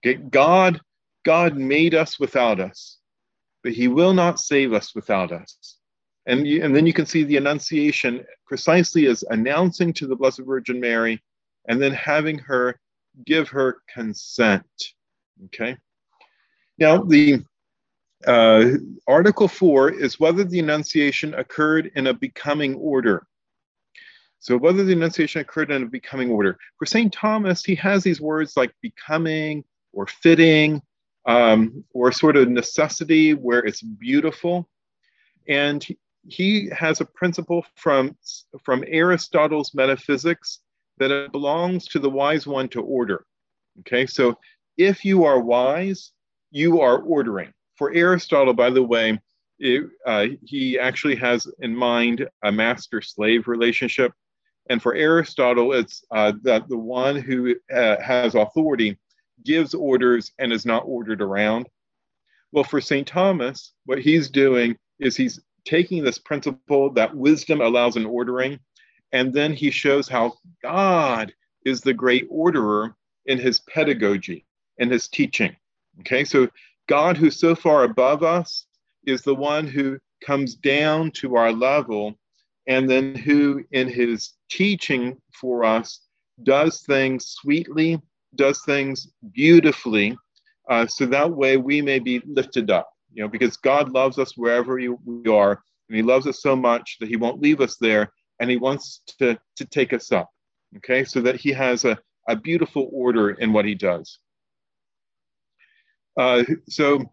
Okay, 0.04 0.20
God, 0.20 0.78
God 1.24 1.56
made 1.56 1.94
us 1.94 2.20
without 2.20 2.60
us, 2.60 2.98
but 3.62 3.72
He 3.72 3.88
will 3.88 4.12
not 4.12 4.38
save 4.38 4.74
us 4.74 4.94
without 4.94 5.32
us. 5.32 5.79
And, 6.26 6.46
you, 6.46 6.62
and 6.62 6.74
then 6.74 6.86
you 6.86 6.92
can 6.92 7.06
see 7.06 7.24
the 7.24 7.36
Annunciation 7.36 8.24
precisely 8.46 9.06
as 9.06 9.24
announcing 9.30 9.92
to 9.94 10.06
the 10.06 10.16
Blessed 10.16 10.42
Virgin 10.44 10.78
Mary 10.78 11.22
and 11.68 11.80
then 11.80 11.92
having 11.92 12.38
her 12.38 12.78
give 13.26 13.48
her 13.48 13.78
consent. 13.92 14.64
Okay. 15.46 15.76
Now, 16.78 17.02
the 17.02 17.42
uh, 18.26 18.64
Article 19.06 19.48
4 19.48 19.92
is 19.92 20.20
whether 20.20 20.44
the 20.44 20.58
Annunciation 20.58 21.34
occurred 21.34 21.90
in 21.94 22.08
a 22.08 22.14
becoming 22.14 22.74
order. 22.74 23.26
So, 24.38 24.56
whether 24.56 24.84
the 24.84 24.92
Annunciation 24.92 25.42
occurred 25.42 25.70
in 25.70 25.82
a 25.82 25.86
becoming 25.86 26.30
order. 26.30 26.56
For 26.78 26.86
St. 26.86 27.12
Thomas, 27.12 27.64
he 27.64 27.74
has 27.76 28.02
these 28.02 28.20
words 28.20 28.56
like 28.56 28.72
becoming 28.80 29.64
or 29.92 30.06
fitting 30.06 30.82
um, 31.26 31.84
or 31.92 32.12
sort 32.12 32.36
of 32.36 32.48
necessity 32.48 33.34
where 33.34 33.60
it's 33.60 33.82
beautiful. 33.82 34.68
And 35.48 35.86
he 36.28 36.68
has 36.70 37.00
a 37.00 37.04
principle 37.04 37.64
from, 37.76 38.16
from 38.62 38.84
Aristotle's 38.86 39.74
metaphysics 39.74 40.60
that 40.98 41.10
it 41.10 41.32
belongs 41.32 41.86
to 41.86 41.98
the 41.98 42.10
wise 42.10 42.46
one 42.46 42.68
to 42.68 42.82
order. 42.82 43.24
Okay, 43.80 44.06
so 44.06 44.36
if 44.76 45.04
you 45.04 45.24
are 45.24 45.40
wise, 45.40 46.12
you 46.50 46.80
are 46.80 46.98
ordering. 46.98 47.52
For 47.76 47.92
Aristotle, 47.94 48.52
by 48.52 48.70
the 48.70 48.82
way, 48.82 49.18
it, 49.58 49.84
uh, 50.06 50.26
he 50.44 50.78
actually 50.78 51.16
has 51.16 51.46
in 51.60 51.74
mind 51.74 52.28
a 52.44 52.52
master 52.52 53.00
slave 53.00 53.48
relationship. 53.48 54.12
And 54.68 54.82
for 54.82 54.94
Aristotle, 54.94 55.72
it's 55.72 56.04
uh, 56.10 56.32
that 56.42 56.68
the 56.68 56.78
one 56.78 57.16
who 57.16 57.54
uh, 57.74 57.96
has 58.00 58.34
authority 58.34 58.98
gives 59.44 59.74
orders 59.74 60.32
and 60.38 60.52
is 60.52 60.66
not 60.66 60.84
ordered 60.86 61.22
around. 61.22 61.68
Well, 62.52 62.64
for 62.64 62.80
St. 62.80 63.06
Thomas, 63.06 63.72
what 63.86 63.98
he's 63.98 64.28
doing 64.28 64.76
is 64.98 65.16
he's 65.16 65.40
taking 65.64 66.04
this 66.04 66.18
principle 66.18 66.90
that 66.90 67.16
wisdom 67.16 67.60
allows 67.60 67.96
an 67.96 68.06
ordering, 68.06 68.58
and 69.12 69.32
then 69.32 69.52
he 69.52 69.70
shows 69.70 70.08
how 70.08 70.34
God 70.62 71.32
is 71.64 71.80
the 71.80 71.94
great 71.94 72.26
orderer 72.30 72.94
in 73.26 73.38
his 73.38 73.60
pedagogy, 73.60 74.46
in 74.78 74.90
his 74.90 75.08
teaching. 75.08 75.54
Okay, 76.00 76.24
so 76.24 76.48
God, 76.88 77.16
who's 77.16 77.38
so 77.38 77.54
far 77.54 77.84
above 77.84 78.22
us, 78.22 78.66
is 79.06 79.22
the 79.22 79.34
one 79.34 79.66
who 79.66 79.98
comes 80.24 80.54
down 80.54 81.10
to 81.12 81.36
our 81.36 81.52
level, 81.52 82.18
and 82.66 82.88
then 82.88 83.14
who, 83.14 83.64
in 83.72 83.88
his 83.88 84.34
teaching 84.50 85.16
for 85.32 85.64
us, 85.64 86.00
does 86.42 86.82
things 86.82 87.26
sweetly, 87.26 88.00
does 88.34 88.62
things 88.64 89.08
beautifully, 89.32 90.16
uh, 90.68 90.86
so 90.86 91.06
that 91.06 91.30
way 91.30 91.56
we 91.56 91.82
may 91.82 91.98
be 91.98 92.22
lifted 92.26 92.70
up 92.70 92.90
you 93.12 93.22
know, 93.22 93.28
because 93.28 93.56
God 93.56 93.90
loves 93.90 94.18
us 94.18 94.36
wherever 94.36 94.74
we 94.76 95.30
are, 95.30 95.62
and 95.88 95.96
He 95.96 96.02
loves 96.02 96.26
us 96.26 96.42
so 96.42 96.54
much 96.54 96.96
that 97.00 97.08
He 97.08 97.16
won't 97.16 97.42
leave 97.42 97.60
us 97.60 97.76
there, 97.76 98.12
and 98.38 98.50
He 98.50 98.56
wants 98.56 99.02
to, 99.18 99.38
to 99.56 99.64
take 99.64 99.92
us 99.92 100.12
up, 100.12 100.30
okay, 100.76 101.04
so 101.04 101.20
that 101.20 101.36
He 101.36 101.50
has 101.50 101.84
a, 101.84 101.98
a 102.28 102.36
beautiful 102.36 102.88
order 102.92 103.30
in 103.30 103.52
what 103.52 103.64
He 103.64 103.74
does. 103.74 104.18
Uh, 106.16 106.44
so 106.68 107.10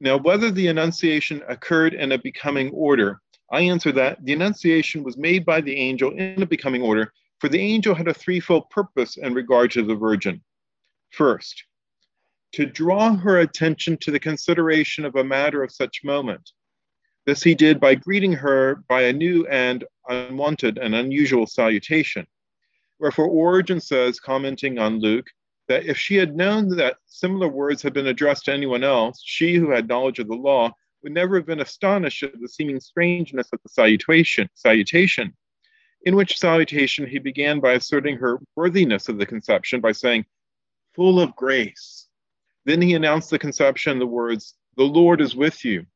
now, 0.00 0.16
whether 0.16 0.50
the 0.50 0.68
Annunciation 0.68 1.42
occurred 1.48 1.94
in 1.94 2.12
a 2.12 2.18
becoming 2.18 2.70
order, 2.70 3.20
I 3.50 3.62
answer 3.62 3.92
that 3.92 4.24
the 4.24 4.32
Annunciation 4.32 5.02
was 5.02 5.16
made 5.16 5.44
by 5.44 5.60
the 5.60 5.74
angel 5.74 6.12
in 6.12 6.42
a 6.42 6.46
becoming 6.46 6.82
order, 6.82 7.12
for 7.40 7.48
the 7.48 7.60
angel 7.60 7.94
had 7.94 8.08
a 8.08 8.14
threefold 8.14 8.68
purpose 8.70 9.16
in 9.16 9.34
regard 9.34 9.70
to 9.72 9.82
the 9.82 9.94
Virgin. 9.94 10.42
First, 11.10 11.64
to 12.52 12.66
draw 12.66 13.14
her 13.16 13.40
attention 13.40 13.96
to 13.98 14.10
the 14.10 14.20
consideration 14.20 15.04
of 15.04 15.16
a 15.16 15.24
matter 15.24 15.62
of 15.62 15.72
such 15.72 16.04
moment. 16.04 16.52
This 17.26 17.42
he 17.42 17.54
did 17.54 17.78
by 17.78 17.94
greeting 17.94 18.32
her 18.32 18.76
by 18.88 19.02
a 19.02 19.12
new 19.12 19.46
and 19.48 19.84
unwanted 20.08 20.78
and 20.78 20.94
unusual 20.94 21.46
salutation. 21.46 22.26
Wherefore, 22.98 23.26
Origen 23.26 23.80
says, 23.80 24.18
commenting 24.18 24.78
on 24.78 24.98
Luke, 24.98 25.26
that 25.68 25.84
if 25.84 25.98
she 25.98 26.16
had 26.16 26.34
known 26.34 26.74
that 26.76 26.96
similar 27.06 27.48
words 27.48 27.82
had 27.82 27.92
been 27.92 28.06
addressed 28.06 28.46
to 28.46 28.52
anyone 28.52 28.82
else, 28.82 29.22
she 29.22 29.54
who 29.54 29.70
had 29.70 29.88
knowledge 29.88 30.18
of 30.18 30.28
the 30.28 30.34
law 30.34 30.72
would 31.02 31.12
never 31.12 31.36
have 31.36 31.46
been 31.46 31.60
astonished 31.60 32.22
at 32.22 32.40
the 32.40 32.48
seeming 32.48 32.80
strangeness 32.80 33.48
of 33.52 33.60
the 33.62 33.68
salutation. 33.68 34.48
salutation. 34.54 35.34
In 36.02 36.16
which 36.16 36.38
salutation 36.38 37.06
he 37.06 37.18
began 37.18 37.60
by 37.60 37.72
asserting 37.72 38.16
her 38.16 38.40
worthiness 38.56 39.08
of 39.08 39.18
the 39.18 39.26
conception 39.26 39.80
by 39.80 39.92
saying, 39.92 40.24
Full 40.94 41.20
of 41.20 41.36
grace, 41.36 42.07
then 42.68 42.82
he 42.82 42.94
announced 42.94 43.30
the 43.30 43.38
conception, 43.38 43.98
the 43.98 44.06
words, 44.06 44.54
The 44.76 44.84
Lord 44.84 45.20
is 45.20 45.34
with 45.34 45.64
you. 45.64 45.86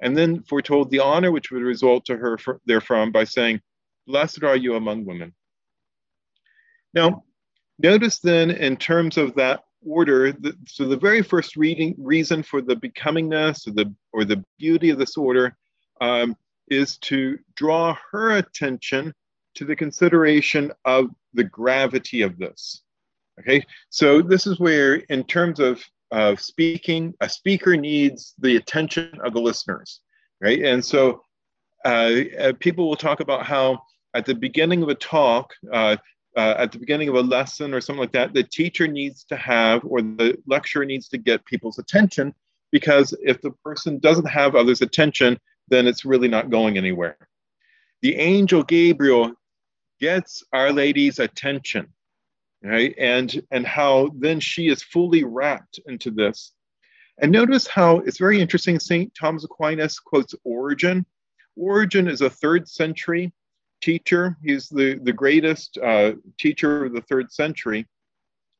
And 0.00 0.16
then 0.16 0.42
foretold 0.42 0.90
the 0.90 0.98
honor 0.98 1.30
which 1.30 1.50
would 1.50 1.62
result 1.62 2.04
to 2.06 2.16
her 2.16 2.38
therefrom 2.66 3.12
by 3.12 3.24
saying, 3.24 3.60
Blessed 4.06 4.42
are 4.42 4.56
you 4.56 4.74
among 4.74 5.04
women. 5.04 5.32
Now, 6.92 7.24
notice 7.78 8.18
then 8.18 8.50
in 8.50 8.76
terms 8.76 9.16
of 9.16 9.34
that 9.36 9.62
order, 9.84 10.32
the, 10.32 10.54
so 10.66 10.86
the 10.86 10.96
very 10.96 11.22
first 11.22 11.56
reading, 11.56 11.94
reason 11.98 12.42
for 12.42 12.60
the 12.60 12.76
becomingness 12.76 13.66
or 13.66 13.70
the, 13.70 13.94
or 14.12 14.24
the 14.24 14.44
beauty 14.58 14.90
of 14.90 14.98
this 14.98 15.16
order 15.16 15.56
um, 16.00 16.36
is 16.68 16.98
to 16.98 17.38
draw 17.54 17.96
her 18.10 18.36
attention 18.38 19.14
to 19.54 19.64
the 19.64 19.76
consideration 19.76 20.72
of 20.84 21.06
the 21.34 21.44
gravity 21.44 22.22
of 22.22 22.38
this. 22.38 22.82
Okay, 23.40 23.64
so 23.88 24.20
this 24.20 24.46
is 24.46 24.60
where, 24.60 24.96
in 24.96 25.24
terms 25.24 25.58
of 25.58 25.82
of 26.12 26.40
speaking, 26.40 27.14
a 27.20 27.28
speaker 27.28 27.76
needs 27.76 28.34
the 28.38 28.56
attention 28.56 29.18
of 29.24 29.32
the 29.32 29.40
listeners, 29.40 30.00
right? 30.40 30.62
And 30.62 30.84
so 30.84 31.24
uh, 31.84 32.12
uh, 32.38 32.52
people 32.60 32.86
will 32.88 32.96
talk 32.96 33.20
about 33.20 33.46
how 33.46 33.82
at 34.14 34.26
the 34.26 34.34
beginning 34.34 34.82
of 34.82 34.90
a 34.90 34.94
talk, 34.94 35.52
uh, 35.72 35.96
uh, 36.36 36.54
at 36.58 36.70
the 36.70 36.78
beginning 36.78 37.08
of 37.08 37.14
a 37.14 37.20
lesson 37.20 37.72
or 37.72 37.80
something 37.80 38.00
like 38.00 38.12
that, 38.12 38.34
the 38.34 38.42
teacher 38.42 38.86
needs 38.86 39.24
to 39.24 39.36
have 39.36 39.82
or 39.84 40.02
the 40.02 40.36
lecturer 40.46 40.84
needs 40.84 41.08
to 41.08 41.18
get 41.18 41.44
people's 41.46 41.78
attention 41.78 42.34
because 42.70 43.14
if 43.22 43.40
the 43.40 43.50
person 43.64 43.98
doesn't 43.98 44.28
have 44.28 44.54
others' 44.54 44.82
attention, 44.82 45.38
then 45.68 45.86
it's 45.86 46.04
really 46.04 46.28
not 46.28 46.50
going 46.50 46.76
anywhere. 46.76 47.16
The 48.02 48.16
angel 48.16 48.62
Gabriel 48.62 49.32
gets 49.98 50.42
Our 50.52 50.72
Lady's 50.72 51.18
attention 51.18 51.88
right? 52.62 52.94
And 52.98 53.42
and 53.50 53.66
how 53.66 54.10
then 54.16 54.40
she 54.40 54.68
is 54.68 54.82
fully 54.82 55.24
wrapped 55.24 55.80
into 55.86 56.10
this. 56.10 56.52
And 57.18 57.30
notice 57.30 57.66
how 57.66 57.98
it's 57.98 58.18
very 58.18 58.40
interesting. 58.40 58.78
St. 58.78 59.12
Thomas 59.14 59.44
Aquinas 59.44 59.98
quotes 59.98 60.34
Origen. 60.44 61.04
Origen 61.56 62.08
is 62.08 62.22
a 62.22 62.30
third 62.30 62.68
century 62.68 63.32
teacher. 63.82 64.36
He's 64.42 64.68
the, 64.68 64.98
the 65.02 65.12
greatest 65.12 65.76
uh, 65.78 66.12
teacher 66.38 66.86
of 66.86 66.94
the 66.94 67.02
third 67.02 67.30
century. 67.30 67.86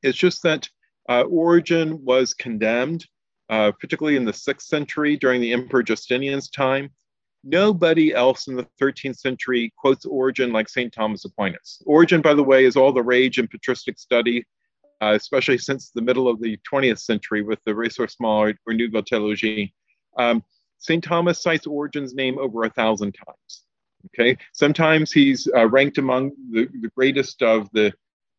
It's 0.03 0.19
just 0.19 0.43
that 0.43 0.69
uh, 1.09 1.23
Origen 1.23 2.05
was 2.05 2.35
condemned, 2.35 3.07
uh, 3.49 3.73
particularly 3.73 4.17
in 4.17 4.25
the 4.25 4.33
sixth 4.33 4.67
century 4.67 5.17
during 5.17 5.41
the 5.41 5.53
Emperor 5.53 5.83
Justinian's 5.83 6.51
time. 6.51 6.91
Nobody 7.45 8.15
else 8.15 8.47
in 8.47 8.57
the 8.57 8.67
13th 8.81 9.19
century 9.19 9.73
quotes 9.77 10.05
Origen 10.05 10.53
like 10.53 10.69
St. 10.69 10.93
Thomas 10.93 11.25
Aquinas. 11.25 11.83
Origen, 11.87 12.21
by 12.21 12.35
the 12.35 12.43
way, 12.43 12.65
is 12.65 12.77
all 12.77 12.93
the 12.93 13.03
rage 13.03 13.39
in 13.39 13.49
patristic 13.49 13.99
study, 13.99 14.45
uh, 15.01 15.15
especially 15.17 15.59
since 15.59 15.91
the 15.91 16.03
middle 16.03 16.29
of 16.29 16.41
the 16.41 16.57
20th 16.71 17.01
century 17.01 17.43
with 17.43 17.59
the 17.65 17.73
Ressourcement 17.73 18.57
or 18.67 18.75
Nouvelle 18.75 19.03
Théologie. 19.03 19.73
Um, 20.17 20.45
St. 20.79 21.03
Thomas 21.03 21.43
cites 21.43 21.67
Origen's 21.67 22.15
name 22.15 22.39
over 22.39 22.65
a 22.65 22.71
thousand 22.71 23.13
times. 23.13 23.65
Okay, 24.07 24.37
sometimes 24.53 25.13
he's 25.13 25.49
uh, 25.57 25.69
ranked 25.69 25.99
among 25.99 26.33
the, 26.51 26.69
the 26.81 26.91
greatest 26.97 27.41
of 27.43 27.71
the 27.73 27.93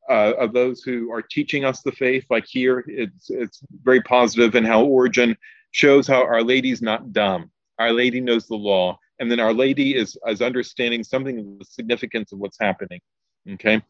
uh, 0.10 0.34
of 0.38 0.52
those 0.52 0.84
who 0.84 1.10
are 1.12 1.22
teaching 1.22 1.64
us 1.64 1.82
the 1.82 1.92
faith. 1.94 2.26
Like 2.30 2.46
here, 2.46 2.84
it's 2.88 3.30
it's 3.30 3.62
very 3.82 4.02
positive 4.02 4.56
in 4.56 4.66
how 4.66 4.84
Origen 4.84 5.38
shows 5.72 6.06
how 6.06 6.22
Our 6.22 6.44
Lady's 6.44 6.82
not 6.82 7.14
dumb. 7.14 7.50
Our 7.80 7.92
Lady 7.92 8.22
knows 8.22 8.48
the 8.48 8.56
law. 8.56 9.00
and 9.20 9.32
then 9.32 9.40
Our 9.40 9.54
Lady 9.54 9.96
is, 9.96 10.18
is 10.28 10.42
understanding 10.42 11.04
something 11.04 11.40
of 11.40 11.60
the 11.60 11.66
significance 11.66 12.32
of 12.32 12.40
what's 12.40 12.58
happening. 12.60 13.00
Okay, 13.54 13.82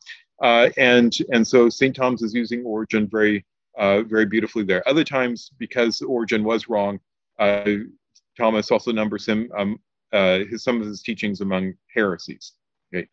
uh, 0.41 0.69
and 0.77 1.13
and 1.31 1.47
so 1.47 1.69
St. 1.69 1.95
Thomas 1.95 2.23
is 2.23 2.33
using 2.33 2.63
Origen 2.65 3.07
very 3.07 3.45
uh, 3.77 4.01
very 4.01 4.25
beautifully 4.25 4.63
there. 4.63 4.87
Other 4.87 5.03
times, 5.03 5.51
because 5.59 6.01
Origen 6.01 6.43
was 6.43 6.67
wrong, 6.67 6.99
uh, 7.39 7.65
Thomas 8.37 8.71
also 8.71 8.91
numbers 8.91 9.27
him 9.27 9.51
um, 9.55 9.79
uh, 10.11 10.39
his 10.49 10.63
some 10.63 10.81
of 10.81 10.87
his 10.87 11.03
teachings 11.03 11.41
among 11.41 11.73
heresies. 11.93 12.53
Okay, 12.93 13.07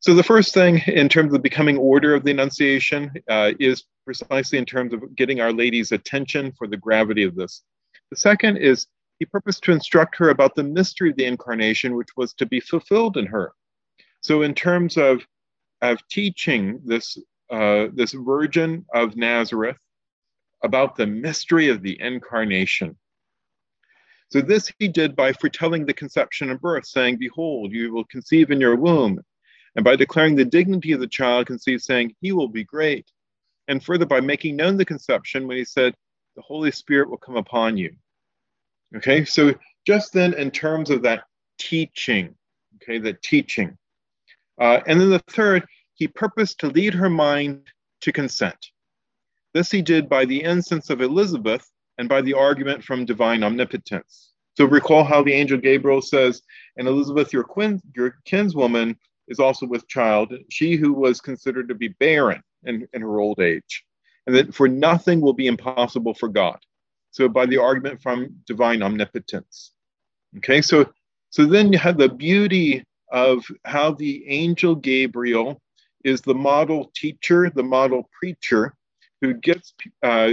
so 0.00 0.14
the 0.14 0.22
first 0.22 0.54
thing 0.54 0.80
in 0.86 1.08
terms 1.08 1.34
of 1.34 1.42
becoming 1.42 1.76
order 1.76 2.14
of 2.14 2.24
the 2.24 2.30
Annunciation 2.30 3.12
uh, 3.28 3.52
is 3.60 3.84
precisely 4.06 4.58
in 4.58 4.64
terms 4.64 4.94
of 4.94 5.14
getting 5.14 5.40
Our 5.40 5.52
Lady's 5.52 5.92
attention 5.92 6.52
for 6.52 6.66
the 6.66 6.76
gravity 6.76 7.22
of 7.22 7.34
this. 7.34 7.62
The 8.10 8.16
second 8.16 8.56
is 8.56 8.86
he 9.20 9.26
purposed 9.26 9.62
to 9.62 9.72
instruct 9.72 10.16
her 10.16 10.30
about 10.30 10.54
the 10.54 10.64
mystery 10.64 11.10
of 11.10 11.16
the 11.16 11.26
incarnation, 11.26 11.94
which 11.94 12.16
was 12.16 12.32
to 12.32 12.46
be 12.46 12.58
fulfilled 12.58 13.18
in 13.18 13.26
her. 13.26 13.52
So, 14.22 14.40
in 14.42 14.54
terms 14.54 14.96
of, 14.96 15.26
of 15.82 15.98
teaching 16.08 16.80
this, 16.86 17.18
uh, 17.50 17.88
this 17.92 18.12
Virgin 18.12 18.86
of 18.94 19.16
Nazareth 19.16 19.76
about 20.64 20.96
the 20.96 21.06
mystery 21.06 21.68
of 21.68 21.82
the 21.82 22.00
incarnation. 22.00 22.96
So, 24.30 24.40
this 24.40 24.72
he 24.78 24.88
did 24.88 25.14
by 25.14 25.34
foretelling 25.34 25.84
the 25.84 25.92
conception 25.92 26.48
and 26.48 26.60
birth, 26.60 26.86
saying, 26.86 27.18
Behold, 27.18 27.72
you 27.72 27.92
will 27.92 28.04
conceive 28.06 28.50
in 28.50 28.60
your 28.60 28.76
womb. 28.76 29.20
And 29.76 29.84
by 29.84 29.96
declaring 29.96 30.34
the 30.34 30.46
dignity 30.46 30.92
of 30.92 31.00
the 31.00 31.06
child 31.06 31.46
conceived, 31.46 31.82
saying, 31.82 32.14
He 32.22 32.32
will 32.32 32.48
be 32.48 32.64
great. 32.64 33.10
And 33.68 33.84
further, 33.84 34.06
by 34.06 34.20
making 34.20 34.56
known 34.56 34.78
the 34.78 34.84
conception, 34.86 35.46
when 35.46 35.58
he 35.58 35.64
said, 35.66 35.94
The 36.36 36.42
Holy 36.42 36.70
Spirit 36.70 37.10
will 37.10 37.18
come 37.18 37.36
upon 37.36 37.76
you. 37.76 37.94
Okay, 38.96 39.24
so 39.24 39.54
just 39.86 40.12
then, 40.12 40.34
in 40.34 40.50
terms 40.50 40.90
of 40.90 41.02
that 41.02 41.24
teaching, 41.58 42.34
okay, 42.76 42.98
the 42.98 43.16
teaching. 43.22 43.76
Uh, 44.60 44.80
and 44.86 45.00
then 45.00 45.10
the 45.10 45.22
third, 45.28 45.66
he 45.94 46.08
purposed 46.08 46.58
to 46.60 46.68
lead 46.68 46.94
her 46.94 47.10
mind 47.10 47.62
to 48.00 48.12
consent. 48.12 48.66
This 49.54 49.70
he 49.70 49.82
did 49.82 50.08
by 50.08 50.24
the 50.24 50.42
incense 50.42 50.90
of 50.90 51.00
Elizabeth 51.00 51.68
and 51.98 52.08
by 52.08 52.20
the 52.20 52.34
argument 52.34 52.82
from 52.82 53.04
divine 53.04 53.42
omnipotence. 53.42 54.32
So 54.56 54.64
recall 54.64 55.04
how 55.04 55.22
the 55.22 55.32
angel 55.32 55.58
Gabriel 55.58 56.02
says, 56.02 56.42
And 56.76 56.86
Elizabeth, 56.86 57.32
your, 57.32 57.44
quin- 57.44 57.82
your 57.94 58.16
kinswoman, 58.26 58.96
is 59.28 59.38
also 59.38 59.64
with 59.64 59.88
child, 59.88 60.34
she 60.50 60.76
who 60.76 60.92
was 60.92 61.20
considered 61.20 61.68
to 61.68 61.74
be 61.74 61.88
barren 61.88 62.42
in, 62.64 62.86
in 62.92 63.00
her 63.00 63.20
old 63.20 63.40
age, 63.40 63.84
and 64.26 64.34
that 64.34 64.52
for 64.52 64.68
nothing 64.68 65.20
will 65.20 65.32
be 65.32 65.46
impossible 65.46 66.14
for 66.14 66.28
God. 66.28 66.58
So 67.10 67.28
by 67.28 67.46
the 67.46 67.58
argument 67.58 68.02
from 68.02 68.36
divine 68.46 68.82
omnipotence. 68.82 69.72
Okay, 70.38 70.62
so 70.62 70.92
so 71.30 71.44
then 71.46 71.72
you 71.72 71.78
have 71.78 71.98
the 71.98 72.08
beauty 72.08 72.84
of 73.10 73.44
how 73.64 73.92
the 73.92 74.26
angel 74.28 74.74
Gabriel 74.74 75.60
is 76.04 76.20
the 76.20 76.34
model 76.34 76.90
teacher, 76.94 77.50
the 77.50 77.62
model 77.62 78.08
preacher, 78.18 78.74
who 79.20 79.34
gets 79.34 79.74
uh, 80.02 80.32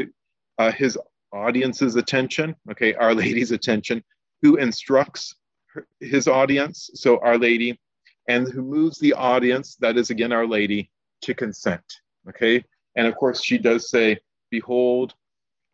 uh, 0.58 0.72
his 0.72 0.98
audience's 1.34 1.96
attention, 1.96 2.56
okay, 2.72 2.94
Our 2.94 3.14
Lady's 3.14 3.52
attention, 3.52 4.04
who 4.42 4.56
instructs 4.56 5.36
her, 5.68 5.88
his 6.00 6.28
audience, 6.28 6.90
so 6.94 7.20
Our 7.20 7.38
Lady, 7.38 7.80
and 8.28 8.48
who 8.48 8.62
moves 8.62 8.98
the 9.00 9.14
audience, 9.14 9.76
that 9.78 9.98
is 9.98 10.10
again 10.10 10.32
Our 10.32 10.48
Lady, 10.48 10.90
to 11.22 11.34
consent, 11.34 11.84
okay? 12.30 12.64
And 12.96 13.08
of 13.08 13.16
course, 13.16 13.44
she 13.44 13.58
does 13.58 13.90
say, 13.90 14.20
Behold, 14.50 15.14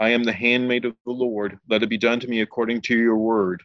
I 0.03 0.09
am 0.09 0.25
the 0.25 0.33
handmaid 0.33 0.83
of 0.83 0.97
the 1.05 1.13
Lord. 1.13 1.57
Let 1.69 1.81
it 1.81 1.87
be 1.87 1.97
done 1.97 2.19
to 2.19 2.27
me 2.27 2.41
according 2.41 2.81
to 2.81 2.97
your 2.97 3.15
word. 3.15 3.63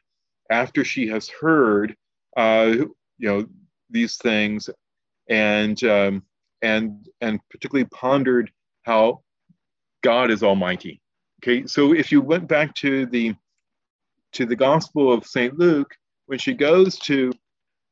After 0.53 0.85
she 0.85 1.09
has 1.09 1.29
heard, 1.29 1.97
uh, 2.37 2.75
you 3.19 3.29
know, 3.29 3.45
these 3.91 4.19
things, 4.19 4.71
and 5.29 5.83
um, 5.83 6.23
and 6.63 7.09
and 7.21 7.41
particularly 7.51 7.89
pondered 7.93 8.53
how 8.85 9.25
God 10.05 10.31
is 10.31 10.45
Almighty. 10.45 11.03
Okay, 11.43 11.67
so 11.67 11.93
if 11.93 12.13
you 12.13 12.21
went 12.21 12.47
back 12.47 12.73
to 12.77 13.07
the 13.07 13.35
to 14.35 14.47
the 14.47 14.55
Gospel 14.55 15.13
of 15.13 15.27
Saint 15.27 15.59
Luke, 15.59 15.93
when 16.27 16.39
she 16.39 16.55
goes 16.55 17.01
to 17.01 17.33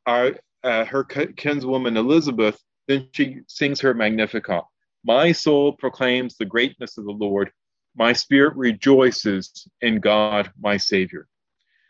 our 0.07 0.37
uh, 0.63 0.85
her 0.85 1.03
kinswoman 1.03 1.97
Elizabeth, 1.97 2.63
then 2.87 3.09
she 3.11 3.41
sings 3.49 3.81
her 3.81 3.93
Magnificat. 3.93 4.63
My 5.03 5.33
soul 5.33 5.73
proclaims 5.73 6.37
the 6.37 6.45
greatness 6.45 6.97
of 6.97 7.07
the 7.07 7.11
Lord 7.11 7.51
my 7.97 8.13
spirit 8.13 8.55
rejoices 8.57 9.67
in 9.81 10.01
God, 10.01 10.51
my 10.61 10.77
Savior. 10.77 11.27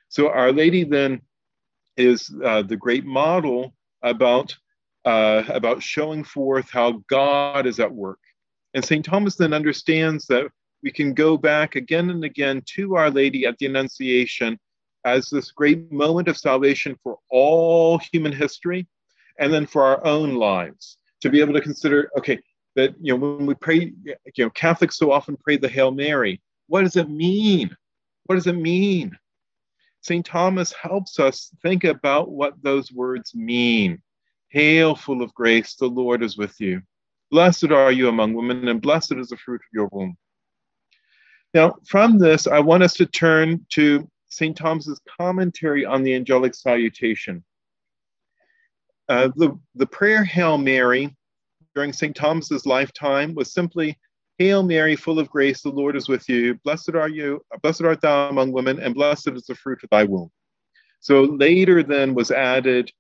So 0.09 0.29
Our 0.29 0.53
Lady 0.53 0.85
then 0.85 1.21
is 1.97 2.31
uh, 2.45 2.63
the 2.63 2.77
great 2.77 3.05
model 3.05 3.75
about, 4.03 4.57
uh, 5.05 5.43
about 5.49 5.83
showing 5.83 6.23
forth 6.23 6.71
how 6.71 7.03
God 7.09 7.67
is 7.67 7.81
at 7.81 7.93
work. 7.93 8.21
And 8.75 8.85
St. 8.85 9.05
Thomas 9.05 9.37
then 9.37 9.53
understands 9.53 10.27
that 10.27 10.47
we 10.83 10.93
can 10.93 11.15
go 11.15 11.37
back 11.37 11.75
again 11.75 12.11
and 12.11 12.23
again 12.25 12.63
to 12.77 12.95
Our 12.95 13.11
Lady 13.11 13.47
at 13.47 13.59
the 13.59 13.67
Annunciation 13.67 14.59
as 15.05 15.29
this 15.29 15.51
great 15.51 15.91
moment 15.91 16.29
of 16.29 16.37
salvation 16.37 16.97
for 17.03 17.19
all 17.31 17.99
human 18.13 18.33
history 18.33 18.87
and 19.39 19.53
then 19.53 19.67
for 19.67 19.85
our 19.85 20.05
own 20.05 20.35
lives 20.35 20.99
to 21.21 21.31
be 21.31 21.41
able 21.41 21.55
to 21.55 21.61
consider 21.61 22.11
okay 22.19 22.39
that 22.77 22.95
you 23.01 23.13
know 23.13 23.37
when 23.37 23.47
we 23.47 23.55
pray 23.55 23.93
you 24.05 24.45
know 24.45 24.51
catholics 24.51 24.97
so 24.97 25.11
often 25.11 25.37
pray 25.37 25.57
the 25.57 25.69
hail 25.69 25.91
mary. 25.91 26.41
What 26.69 26.83
does 26.83 26.97
it 26.97 27.09
mean? 27.09 27.75
What 28.25 28.37
does 28.37 28.47
it 28.47 28.55
mean? 28.55 29.17
St 30.03 30.25
thomas 30.25 30.73
helps 30.73 31.19
us 31.19 31.51
think 31.63 31.85
about 31.85 32.31
what 32.31 32.63
those 32.63 32.93
words 32.93 33.35
mean. 33.35 34.01
Hail 34.51 34.95
full 34.95 35.23
of 35.23 35.35
grace 35.35 35.75
the 35.75 35.89
lord 35.89 36.23
is 36.23 36.37
with 36.37 36.61
you. 36.61 36.83
Blessed 37.31 37.73
are 37.73 37.91
you 37.91 38.09
among 38.09 38.35
women 38.35 38.69
and 38.69 38.81
blessed 38.81 39.15
is 39.15 39.31
the 39.31 39.37
fruit 39.37 39.61
of 39.61 39.75
your 39.75 39.89
womb. 39.91 40.17
Now 41.55 41.77
from 41.87 42.19
this 42.19 42.47
i 42.47 42.61
want 42.61 42.83
us 42.83 42.95
to 42.95 43.07
turn 43.07 43.65
to 43.71 44.09
st 44.29 44.57
thomas's 44.57 45.01
commentary 45.19 45.87
on 45.87 46.03
the 46.03 46.15
angelic 46.15 46.55
salutation. 46.55 47.43
Uh, 49.09 49.29
the, 49.37 49.57
the 49.77 49.87
prayer 49.87 50.25
hail 50.25 50.59
mary 50.59 51.17
during 51.77 51.93
St. 51.93 52.17
Thomas's 52.17 52.65
lifetime 52.65 53.35
was 53.35 53.53
simply, 53.53 53.99
Hail 54.39 54.63
Mary, 54.63 54.97
full 54.97 55.19
of 55.19 55.31
grace, 55.31 55.61
the 55.61 55.69
Lord 55.69 55.95
is 55.95 56.09
with 56.09 56.27
you. 56.29 56.55
Blessed 56.65 56.95
are 56.95 57.09
you, 57.09 57.43
blessed 57.63 57.83
art 57.83 58.01
thou 58.01 58.31
among 58.31 58.51
women, 58.51 58.81
and 58.81 58.95
blessed 58.95 59.29
is 59.29 59.45
the 59.45 59.55
fruit 59.55 59.85
of 59.85 59.91
thy 59.91 60.05
womb. 60.05 60.31
So 61.01 61.23
later 61.23 61.83
then 61.83 62.15
was 62.15 62.31
added 62.31 62.91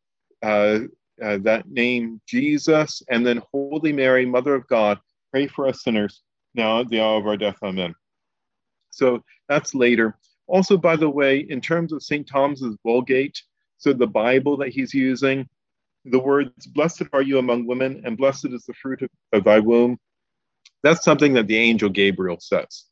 uh, 0.42 0.80
uh, 1.22 1.38
that 1.38 1.68
name 1.68 2.20
Jesus, 2.26 3.02
and 3.08 3.26
then 3.26 3.42
Holy 3.50 3.92
Mary, 3.94 4.26
Mother 4.26 4.54
of 4.54 4.66
God, 4.68 4.98
pray 5.30 5.46
for 5.46 5.66
us 5.66 5.82
sinners, 5.82 6.22
now 6.54 6.80
at 6.80 6.88
the 6.90 7.00
hour 7.00 7.18
of 7.18 7.26
our 7.26 7.38
death. 7.38 7.56
Amen. 7.62 7.94
So 8.90 9.24
that's 9.48 9.74
later. 9.74 10.18
Also, 10.48 10.76
by 10.76 10.96
the 10.96 11.08
way, 11.08 11.46
in 11.48 11.62
terms 11.62 11.92
of 11.92 12.02
St. 12.02 12.28
Thomas's 12.28 12.76
Vulgate, 12.84 13.42
so 13.78 13.94
the 13.94 14.06
Bible 14.06 14.58
that 14.58 14.68
he's 14.68 14.92
using, 14.92 15.48
the 16.06 16.18
words, 16.18 16.66
Blessed 16.66 17.04
are 17.12 17.22
you 17.22 17.38
among 17.38 17.66
women, 17.66 18.02
and 18.04 18.16
blessed 18.16 18.46
is 18.46 18.64
the 18.64 18.74
fruit 18.74 19.02
of, 19.02 19.10
of 19.32 19.44
thy 19.44 19.58
womb, 19.58 19.98
that's 20.82 21.04
something 21.04 21.32
that 21.34 21.46
the 21.46 21.56
angel 21.56 21.88
Gabriel 21.88 22.38
says. 22.40 22.84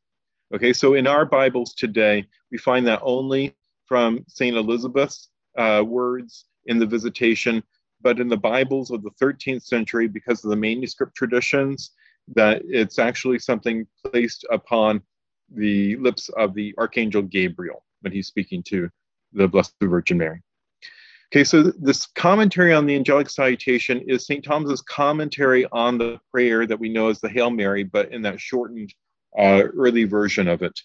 Okay, 0.54 0.72
so 0.72 0.94
in 0.94 1.06
our 1.06 1.24
Bibles 1.24 1.74
today, 1.74 2.26
we 2.50 2.58
find 2.58 2.86
that 2.86 3.00
only 3.02 3.54
from 3.86 4.24
St. 4.28 4.56
Elizabeth's 4.56 5.28
uh, 5.56 5.82
words 5.86 6.46
in 6.66 6.78
the 6.78 6.86
visitation, 6.86 7.62
but 8.00 8.20
in 8.20 8.28
the 8.28 8.36
Bibles 8.36 8.90
of 8.90 9.02
the 9.02 9.10
13th 9.22 9.62
century, 9.62 10.08
because 10.08 10.44
of 10.44 10.50
the 10.50 10.56
manuscript 10.56 11.14
traditions, 11.14 11.92
that 12.34 12.62
it's 12.64 12.98
actually 12.98 13.38
something 13.38 13.86
placed 14.04 14.44
upon 14.50 15.02
the 15.54 15.96
lips 15.96 16.30
of 16.30 16.54
the 16.54 16.74
Archangel 16.78 17.22
Gabriel 17.22 17.84
when 18.00 18.12
he's 18.12 18.26
speaking 18.26 18.62
to 18.64 18.88
the 19.32 19.46
Blessed 19.46 19.74
Virgin 19.80 20.18
Mary. 20.18 20.42
Okay, 21.34 21.42
so 21.42 21.64
this 21.64 22.06
commentary 22.06 22.72
on 22.72 22.86
the 22.86 22.94
angelic 22.94 23.28
salutation 23.28 24.00
is 24.06 24.24
St. 24.24 24.44
Thomas's 24.44 24.82
commentary 24.82 25.66
on 25.72 25.98
the 25.98 26.20
prayer 26.30 26.64
that 26.64 26.78
we 26.78 26.88
know 26.88 27.08
as 27.08 27.20
the 27.20 27.28
Hail 27.28 27.50
Mary, 27.50 27.82
but 27.82 28.12
in 28.12 28.22
that 28.22 28.38
shortened 28.38 28.94
uh, 29.36 29.64
early 29.76 30.04
version 30.04 30.46
of 30.46 30.62
it. 30.62 30.80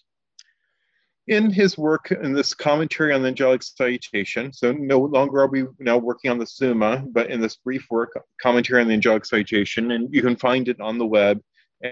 In 1.28 1.52
his 1.52 1.78
work 1.78 2.10
in 2.10 2.32
this 2.32 2.52
commentary 2.52 3.12
on 3.12 3.22
the 3.22 3.28
angelic 3.28 3.62
salutation, 3.62 4.52
so 4.52 4.72
no 4.72 4.98
longer 4.98 5.38
are 5.38 5.46
we 5.46 5.66
now 5.78 5.98
working 5.98 6.32
on 6.32 6.38
the 6.38 6.46
Summa, 6.46 7.04
but 7.12 7.30
in 7.30 7.40
this 7.40 7.54
brief 7.54 7.86
work, 7.88 8.20
commentary 8.42 8.82
on 8.82 8.88
the 8.88 8.94
angelic 8.94 9.26
salutation, 9.26 9.92
and 9.92 10.12
you 10.12 10.20
can 10.20 10.34
find 10.34 10.66
it 10.66 10.80
on 10.80 10.98
the 10.98 11.06
web, 11.06 11.40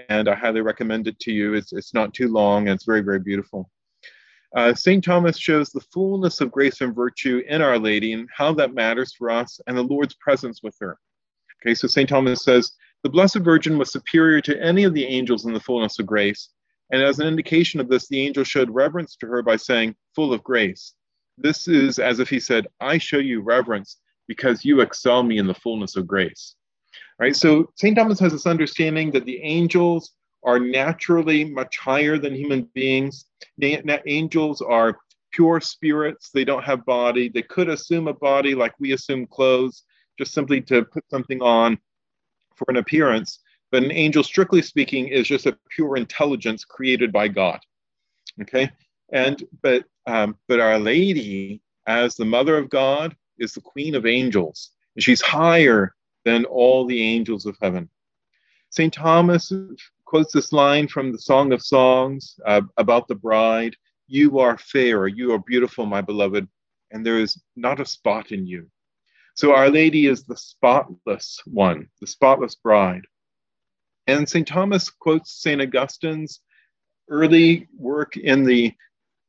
and 0.09 0.27
I 0.27 0.35
highly 0.35 0.59
recommend 0.59 1.07
it 1.07 1.17
to 1.21 1.31
you. 1.31 1.53
It's, 1.53 1.71
it's 1.71 1.93
not 1.93 2.13
too 2.13 2.27
long, 2.27 2.67
and 2.67 2.75
it's 2.75 2.83
very, 2.83 3.03
very 3.03 3.19
beautiful. 3.19 3.69
Uh, 4.55 4.73
St. 4.73 5.03
Thomas 5.03 5.37
shows 5.37 5.69
the 5.69 5.85
fullness 5.93 6.41
of 6.41 6.51
grace 6.51 6.81
and 6.81 6.95
virtue 6.95 7.43
in 7.47 7.61
Our 7.61 7.77
Lady 7.77 8.13
and 8.13 8.27
how 8.35 8.53
that 8.53 8.73
matters 8.73 9.13
for 9.15 9.29
us 9.29 9.59
and 9.67 9.77
the 9.77 9.83
Lord's 9.83 10.15
presence 10.15 10.61
with 10.63 10.75
her. 10.79 10.97
Okay, 11.61 11.75
so 11.75 11.87
St. 11.87 12.09
Thomas 12.09 12.43
says, 12.43 12.71
the 13.03 13.09
Blessed 13.09 13.37
Virgin 13.37 13.77
was 13.77 13.91
superior 13.91 14.41
to 14.41 14.61
any 14.61 14.83
of 14.83 14.93
the 14.93 15.05
angels 15.05 15.45
in 15.45 15.53
the 15.53 15.59
fullness 15.59 15.99
of 15.99 16.05
grace. 16.05 16.49
And 16.91 17.01
as 17.01 17.19
an 17.19 17.27
indication 17.27 17.79
of 17.79 17.87
this, 17.87 18.07
the 18.07 18.19
angel 18.25 18.43
showed 18.43 18.69
reverence 18.69 19.15
to 19.17 19.27
her 19.27 19.43
by 19.43 19.55
saying, 19.55 19.95
full 20.15 20.33
of 20.33 20.43
grace. 20.43 20.93
This 21.37 21.67
is 21.67 21.99
as 21.99 22.19
if 22.19 22.29
he 22.29 22.39
said, 22.39 22.67
I 22.81 22.97
show 22.97 23.19
you 23.19 23.41
reverence 23.41 23.97
because 24.27 24.65
you 24.65 24.81
excel 24.81 25.23
me 25.23 25.37
in 25.37 25.47
the 25.47 25.53
fullness 25.53 25.95
of 25.95 26.07
grace. 26.07 26.55
Right? 27.19 27.35
So 27.35 27.71
St. 27.75 27.95
Thomas 27.95 28.19
has 28.19 28.31
this 28.31 28.47
understanding 28.47 29.11
that 29.11 29.25
the 29.25 29.41
angels 29.41 30.11
are 30.43 30.59
naturally 30.59 31.43
much 31.43 31.77
higher 31.77 32.17
than 32.17 32.33
human 32.35 32.63
beings. 32.73 33.25
Angels 33.61 34.61
are 34.61 34.97
pure 35.31 35.59
spirits. 35.59 36.29
They 36.31 36.43
don't 36.43 36.63
have 36.63 36.85
body. 36.85 37.29
They 37.29 37.41
could 37.41 37.69
assume 37.69 38.07
a 38.07 38.13
body 38.13 38.55
like 38.55 38.73
we 38.79 38.93
assume 38.93 39.27
clothes, 39.27 39.83
just 40.17 40.33
simply 40.33 40.61
to 40.61 40.83
put 40.85 41.09
something 41.09 41.41
on 41.41 41.77
for 42.55 42.65
an 42.69 42.77
appearance. 42.77 43.39
But 43.71 43.83
an 43.83 43.91
angel, 43.91 44.23
strictly 44.23 44.61
speaking, 44.61 45.07
is 45.07 45.27
just 45.27 45.45
a 45.45 45.57
pure 45.69 45.95
intelligence 45.95 46.65
created 46.65 47.11
by 47.11 47.27
God. 47.27 47.59
Okay, 48.41 48.71
and 49.11 49.43
but 49.61 49.85
um, 50.07 50.37
but 50.47 50.59
Our 50.59 50.79
Lady, 50.79 51.61
as 51.85 52.15
the 52.15 52.25
Mother 52.25 52.57
of 52.57 52.69
God, 52.69 53.15
is 53.37 53.53
the 53.53 53.61
Queen 53.61 53.93
of 53.95 54.05
angels, 54.05 54.71
and 54.95 55.03
she's 55.03 55.21
higher 55.21 55.93
than 56.25 56.45
all 56.45 56.85
the 56.85 57.01
angels 57.01 57.45
of 57.45 57.57
heaven. 57.61 57.89
St. 58.71 58.93
Thomas 58.93 59.51
quotes 60.09 60.33
this 60.33 60.51
line 60.51 60.87
from 60.87 61.11
the 61.11 61.19
Song 61.19 61.53
of 61.53 61.61
Songs 61.61 62.39
uh, 62.47 62.61
about 62.77 63.07
the 63.07 63.13
bride 63.13 63.75
You 64.07 64.39
are 64.39 64.57
fair, 64.57 65.05
you 65.05 65.31
are 65.33 65.39
beautiful, 65.45 65.85
my 65.85 66.01
beloved, 66.01 66.47
and 66.89 67.05
there 67.05 67.19
is 67.19 67.39
not 67.55 67.79
a 67.79 67.85
spot 67.85 68.31
in 68.31 68.47
you. 68.47 68.67
So 69.35 69.53
Our 69.53 69.69
Lady 69.69 70.07
is 70.07 70.23
the 70.23 70.35
spotless 70.35 71.39
one, 71.45 71.89
the 72.01 72.07
spotless 72.07 72.55
bride. 72.55 73.03
And 74.07 74.27
St. 74.27 74.47
Thomas 74.47 74.89
quotes 74.89 75.43
St. 75.43 75.61
Augustine's 75.61 76.41
early 77.07 77.67
work 77.77 78.17
in 78.17 78.43
the 78.43 78.73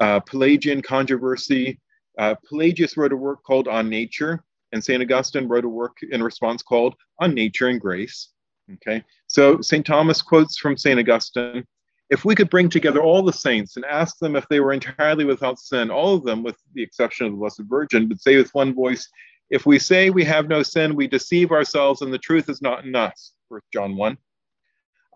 uh, 0.00 0.20
Pelagian 0.20 0.80
controversy. 0.80 1.78
Uh, 2.18 2.36
Pelagius 2.48 2.96
wrote 2.96 3.12
a 3.12 3.16
work 3.16 3.42
called 3.44 3.68
On 3.68 3.90
Nature, 3.90 4.42
and 4.72 4.82
St. 4.82 5.02
Augustine 5.02 5.46
wrote 5.46 5.66
a 5.66 5.68
work 5.68 5.98
in 6.10 6.22
response 6.22 6.62
called 6.62 6.94
On 7.20 7.34
Nature 7.34 7.68
and 7.68 7.78
Grace. 7.78 8.30
Okay, 8.74 9.02
so 9.26 9.60
St. 9.60 9.84
Thomas 9.84 10.22
quotes 10.22 10.58
from 10.58 10.76
St. 10.76 10.98
Augustine 10.98 11.66
If 12.08 12.24
we 12.24 12.34
could 12.34 12.50
bring 12.50 12.68
together 12.68 13.02
all 13.02 13.22
the 13.22 13.32
saints 13.32 13.76
and 13.76 13.84
ask 13.84 14.18
them 14.18 14.36
if 14.36 14.46
they 14.48 14.60
were 14.60 14.72
entirely 14.72 15.24
without 15.24 15.58
sin, 15.58 15.90
all 15.90 16.14
of 16.14 16.24
them, 16.24 16.42
with 16.42 16.56
the 16.74 16.82
exception 16.82 17.26
of 17.26 17.32
the 17.32 17.38
Blessed 17.38 17.62
Virgin, 17.68 18.08
would 18.08 18.20
say 18.20 18.36
with 18.36 18.54
one 18.54 18.74
voice, 18.74 19.08
If 19.50 19.66
we 19.66 19.78
say 19.78 20.10
we 20.10 20.24
have 20.24 20.48
no 20.48 20.62
sin, 20.62 20.94
we 20.94 21.08
deceive 21.08 21.50
ourselves 21.50 22.02
and 22.02 22.12
the 22.12 22.18
truth 22.18 22.48
is 22.48 22.62
not 22.62 22.84
in 22.84 22.94
us. 22.94 23.32
1 23.48 23.60
John 23.72 23.96
1. 23.96 24.16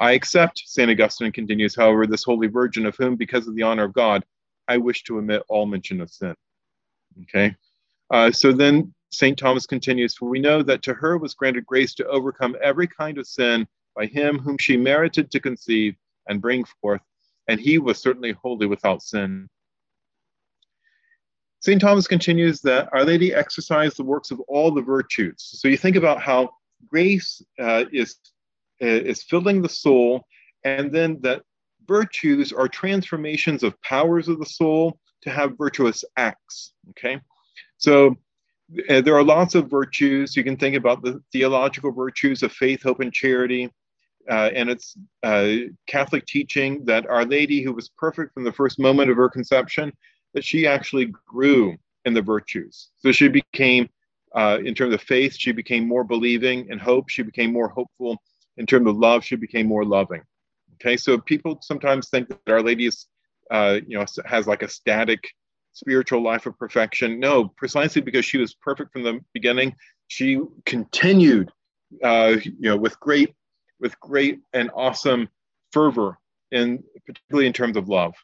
I 0.01 0.13
accept, 0.13 0.63
St. 0.67 0.91
Augustine 0.91 1.31
continues, 1.31 1.77
however, 1.77 2.07
this 2.07 2.25
Holy 2.25 2.49
Virgin, 2.49 2.87
of 2.87 2.97
whom, 2.97 3.15
because 3.15 3.47
of 3.47 3.55
the 3.55 3.63
honor 3.63 3.85
of 3.85 3.93
God, 3.93 4.25
I 4.67 4.79
wish 4.79 5.05
to 5.05 5.19
omit 5.19 5.43
all 5.49 5.67
mention 5.67 6.01
of 6.01 6.11
sin. 6.11 6.35
Okay, 7.23 7.55
uh, 8.11 8.33
so 8.33 8.53
then 8.53 8.93
St. 9.17 9.39
Thomas 9.39 9.67
continues, 9.67 10.15
For 10.15 10.29
we 10.29 10.41
know 10.41 10.63
that 10.63 10.83
to 10.83 10.95
her 10.95 11.19
was 11.19 11.35
granted 11.35 11.67
grace 11.67 11.95
to 11.95 12.07
overcome 12.07 12.57
every 12.63 12.87
kind 12.87 13.19
of 13.19 13.27
sin 13.27 13.67
by 13.95 14.07
him 14.07 14.39
whom 14.39 14.59
she 14.59 14.77
merited 14.77 15.31
to 15.31 15.41
conceive 15.41 15.95
and 16.29 16.41
bring 16.41 16.65
forth, 16.81 17.01
and 17.49 17.61
he 17.61 17.79
was 17.79 17.99
certainly 17.99 18.33
wholly 18.33 18.67
without 18.67 19.03
sin. 19.03 19.49
St. 21.61 21.81
Thomas 21.81 22.07
continues 22.07 22.61
that 22.61 22.91
Our 22.93 23.05
Lady 23.05 23.33
exercised 23.33 23.97
the 23.97 24.05
works 24.05 24.31
of 24.31 24.41
all 24.41 24.71
the 24.71 24.83
virtues. 24.83 25.37
So 25.39 25.69
you 25.69 25.79
think 25.79 25.97
about 25.97 26.21
how 26.21 26.51
grace 26.89 27.43
uh, 27.59 27.85
is, 27.91 28.17
uh, 28.83 28.87
is 28.87 29.23
filling 29.23 29.63
the 29.63 29.69
soul, 29.69 30.27
and 30.65 30.93
then 30.93 31.19
that 31.23 31.43
virtues 31.87 32.53
are 32.53 32.69
transformations 32.69 33.63
of 33.63 33.81
powers 33.83 34.29
of 34.29 34.39
the 34.39 34.47
soul 34.47 34.99
to 35.23 35.31
have 35.31 35.57
virtuous 35.57 36.05
acts. 36.17 36.73
Okay, 36.91 37.19
so 37.79 38.17
there 38.69 39.17
are 39.17 39.25
lots 39.25 39.55
of 39.55 39.71
virtues. 39.71 40.37
You 40.37 40.45
can 40.45 40.57
think 40.57 40.77
about 40.77 41.03
the 41.03 41.23
theological 41.33 41.93
virtues 41.93 42.43
of 42.43 42.53
faith, 42.53 42.83
hope, 42.83 43.01
and 43.01 43.13
charity. 43.13 43.71
Uh, 44.31 44.51
and 44.55 44.71
it's 44.71 44.97
uh, 45.23 45.53
Catholic 45.87 46.25
teaching 46.27 46.85
that 46.87 47.07
Our 47.07 47.25
Lady, 47.27 47.63
who 47.63 47.73
was 47.73 47.91
perfect 47.91 48.33
from 48.33 48.45
the 48.45 48.53
first 48.53 48.79
moment 48.79 49.11
of 49.11 49.17
her 49.17 49.29
conception, 49.29 49.93
that 50.33 50.45
she 50.45 50.67
actually 50.67 51.13
grew 51.27 51.77
in 52.07 52.15
the 52.15 52.23
virtues. 52.23 52.91
So 52.97 53.13
she 53.13 53.29
became, 53.29 53.89
uh, 54.35 54.59
in 54.65 54.75
terms 54.75 54.95
of 54.95 55.03
faith, 55.03 55.37
she 55.39 55.53
became 55.53 55.87
more 55.87 56.05
believing. 56.05 56.69
In 56.71 56.79
hope, 56.79 57.11
she 57.11 57.23
became 57.23 57.53
more 57.53 57.69
hopeful. 57.69 58.17
In 58.57 58.67
terms 58.67 58.89
of 58.89 58.97
love, 58.97 59.25
she 59.25 59.37
became 59.37 59.67
more 59.67 59.85
loving. 59.85 60.23
Okay, 60.75 60.97
so 60.97 61.19
people 61.19 61.59
sometimes 61.61 62.09
think 62.09 62.29
that 62.29 62.53
Our 62.53 62.63
Lady 62.63 62.87
is, 62.87 63.07
uh, 63.51 63.81
you 63.87 63.99
know, 63.99 64.07
has 64.25 64.47
like 64.47 64.63
a 64.63 64.69
static 64.69 65.23
spiritual 65.75 66.23
life 66.23 66.47
of 66.47 66.59
perfection. 66.59 67.21
No, 67.21 67.49
precisely 67.49 68.01
because 68.01 68.25
she 68.25 68.39
was 68.39 68.55
perfect 68.55 68.93
from 68.93 69.03
the 69.03 69.21
beginning, 69.35 69.75
she 70.09 70.41
continued, 70.65 71.51
uh, 72.03 72.37
you 72.43 72.71
know, 72.71 72.77
with 72.77 72.99
great, 73.01 73.35
with 73.81 73.99
great 74.01 74.41
and 74.53 74.71
awesome 74.75 75.29
fervor, 75.73 76.19
and 76.53 76.83
particularly 77.07 77.47
in 77.47 77.53
terms 77.53 77.77
of 77.77 77.89
love. 77.89 78.15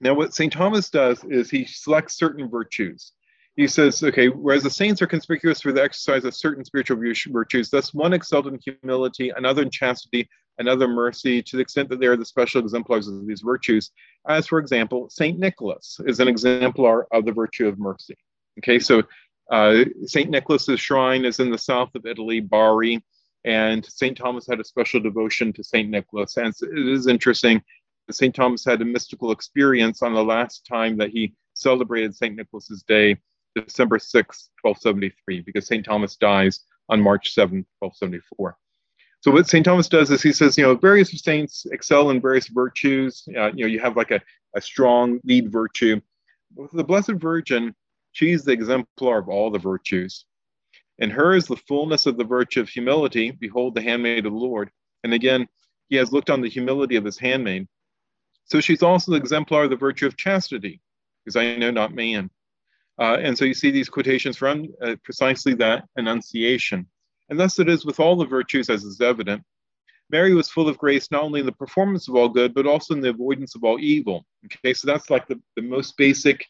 Now, 0.00 0.14
what 0.14 0.34
St. 0.34 0.52
Thomas 0.52 0.90
does 0.90 1.22
is 1.24 1.48
he 1.48 1.64
selects 1.64 2.18
certain 2.18 2.50
virtues. 2.50 3.12
He 3.56 3.66
says, 3.66 4.02
okay, 4.02 4.28
whereas 4.28 4.62
the 4.62 4.70
saints 4.70 5.02
are 5.02 5.06
conspicuous 5.06 5.60
for 5.60 5.72
the 5.72 5.82
exercise 5.82 6.24
of 6.24 6.34
certain 6.34 6.64
spiritual 6.64 6.98
virtues, 7.28 7.68
thus 7.68 7.92
one 7.92 8.14
excelled 8.14 8.46
in 8.46 8.58
humility, 8.64 9.30
another 9.36 9.62
in 9.62 9.70
chastity, 9.70 10.28
another 10.58 10.88
mercy, 10.88 11.42
to 11.42 11.56
the 11.56 11.62
extent 11.62 11.90
that 11.90 12.00
they 12.00 12.06
are 12.06 12.16
the 12.16 12.24
special 12.24 12.62
exemplars 12.62 13.08
of 13.08 13.26
these 13.26 13.42
virtues. 13.42 13.90
As, 14.26 14.46
for 14.46 14.58
example, 14.58 15.10
St. 15.10 15.38
Nicholas 15.38 16.00
is 16.06 16.20
an 16.20 16.28
exemplar 16.28 17.06
of 17.12 17.26
the 17.26 17.32
virtue 17.32 17.68
of 17.68 17.78
mercy. 17.78 18.16
Okay, 18.58 18.78
so 18.78 19.02
uh, 19.50 19.84
St. 20.06 20.30
Nicholas's 20.30 20.80
shrine 20.80 21.26
is 21.26 21.38
in 21.38 21.50
the 21.50 21.58
south 21.58 21.94
of 21.94 22.06
Italy, 22.06 22.40
Bari, 22.40 23.02
and 23.44 23.84
St. 23.84 24.16
Thomas 24.16 24.46
had 24.46 24.60
a 24.60 24.64
special 24.64 25.00
devotion 25.00 25.52
to 25.52 25.64
St. 25.64 25.90
Nicholas. 25.90 26.36
And 26.36 26.54
it 26.62 26.88
is 26.88 27.06
interesting 27.06 27.62
that 28.06 28.14
St. 28.14 28.34
Thomas 28.34 28.64
had 28.64 28.80
a 28.80 28.86
mystical 28.86 29.32
experience 29.32 30.02
on 30.02 30.14
the 30.14 30.24
last 30.24 30.66
time 30.66 30.96
that 30.98 31.10
he 31.10 31.34
celebrated 31.54 32.14
St. 32.14 32.36
Nicholas's 32.36 32.82
Day, 32.82 33.18
December 33.54 33.98
6, 33.98 34.50
1273, 34.62 35.40
because 35.40 35.66
St. 35.66 35.84
Thomas 35.84 36.16
dies 36.16 36.60
on 36.88 37.00
March 37.00 37.32
7, 37.32 37.64
1274. 37.80 38.56
So 39.20 39.30
what 39.30 39.48
St. 39.48 39.64
Thomas 39.64 39.88
does 39.88 40.10
is 40.10 40.20
he 40.20 40.32
says, 40.32 40.58
you 40.58 40.64
know, 40.64 40.74
various 40.74 41.10
saints 41.22 41.64
excel 41.70 42.10
in 42.10 42.20
various 42.20 42.48
virtues. 42.48 43.22
Uh, 43.28 43.52
you 43.54 43.64
know, 43.64 43.68
you 43.68 43.78
have 43.78 43.96
like 43.96 44.10
a, 44.10 44.20
a 44.56 44.60
strong 44.60 45.20
lead 45.24 45.52
virtue. 45.52 46.00
With 46.56 46.72
the 46.72 46.82
Blessed 46.82 47.12
Virgin, 47.12 47.74
she's 48.10 48.44
the 48.44 48.52
exemplar 48.52 49.18
of 49.18 49.28
all 49.28 49.50
the 49.50 49.60
virtues. 49.60 50.26
In 50.98 51.10
her 51.10 51.34
is 51.34 51.46
the 51.46 51.56
fullness 51.56 52.06
of 52.06 52.16
the 52.16 52.24
virtue 52.24 52.60
of 52.60 52.68
humility. 52.68 53.30
Behold, 53.30 53.74
the 53.74 53.82
handmaid 53.82 54.26
of 54.26 54.32
the 54.32 54.38
Lord. 54.38 54.70
And 55.04 55.14
again, 55.14 55.46
he 55.88 55.96
has 55.96 56.12
looked 56.12 56.30
on 56.30 56.40
the 56.40 56.50
humility 56.50 56.96
of 56.96 57.04
his 57.04 57.18
handmaid. 57.18 57.68
So 58.44 58.60
she's 58.60 58.82
also 58.82 59.12
the 59.12 59.18
exemplar 59.18 59.64
of 59.64 59.70
the 59.70 59.76
virtue 59.76 60.06
of 60.06 60.16
chastity, 60.16 60.80
because 61.24 61.36
I 61.36 61.56
know 61.56 61.70
not 61.70 61.94
man. 61.94 62.28
Uh, 63.00 63.16
and 63.20 63.36
so 63.36 63.44
you 63.44 63.54
see 63.54 63.70
these 63.70 63.88
quotations 63.88 64.36
from 64.36 64.68
uh, 64.82 64.96
precisely 65.02 65.54
that 65.54 65.84
Annunciation. 65.96 66.86
And 67.30 67.40
thus 67.40 67.58
it 67.58 67.68
is 67.68 67.84
with 67.84 68.00
all 68.00 68.16
the 68.16 68.26
virtues, 68.26 68.68
as 68.68 68.84
is 68.84 69.00
evident. 69.00 69.42
Mary 70.10 70.34
was 70.34 70.50
full 70.50 70.68
of 70.68 70.76
grace 70.76 71.10
not 71.10 71.22
only 71.22 71.40
in 71.40 71.46
the 71.46 71.52
performance 71.52 72.06
of 72.06 72.14
all 72.14 72.28
good, 72.28 72.52
but 72.52 72.66
also 72.66 72.92
in 72.94 73.00
the 73.00 73.08
avoidance 73.08 73.54
of 73.54 73.64
all 73.64 73.80
evil. 73.80 74.26
Okay, 74.44 74.74
so 74.74 74.86
that's 74.86 75.08
like 75.08 75.26
the, 75.26 75.40
the 75.56 75.62
most 75.62 75.96
basic 75.96 76.46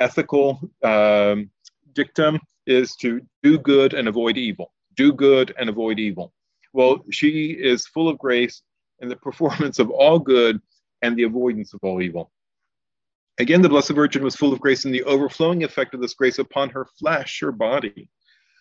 ethical 0.00 0.58
um, 0.82 1.50
dictum 1.92 2.38
is 2.66 2.96
to 2.96 3.20
do 3.42 3.58
good 3.58 3.94
and 3.94 4.08
avoid 4.08 4.36
evil. 4.36 4.72
Do 4.96 5.12
good 5.12 5.54
and 5.58 5.68
avoid 5.68 5.98
evil. 5.98 6.32
Well, 6.72 7.04
she 7.10 7.50
is 7.50 7.86
full 7.86 8.08
of 8.08 8.18
grace 8.18 8.62
in 9.00 9.08
the 9.08 9.16
performance 9.28 9.78
of 9.78 9.90
all 9.90 10.18
good 10.18 10.60
and 11.02 11.16
the 11.16 11.24
avoidance 11.24 11.74
of 11.74 11.80
all 11.82 12.00
evil. 12.00 12.30
Again, 13.38 13.60
the 13.60 13.68
Blessed 13.68 13.90
Virgin 13.90 14.24
was 14.24 14.34
full 14.34 14.52
of 14.52 14.60
grace 14.60 14.86
and 14.86 14.94
the 14.94 15.02
overflowing 15.02 15.62
effect 15.62 15.94
of 15.94 16.00
this 16.00 16.14
grace 16.14 16.38
upon 16.38 16.70
her 16.70 16.86
flesh, 16.98 17.40
her 17.40 17.52
body. 17.52 18.08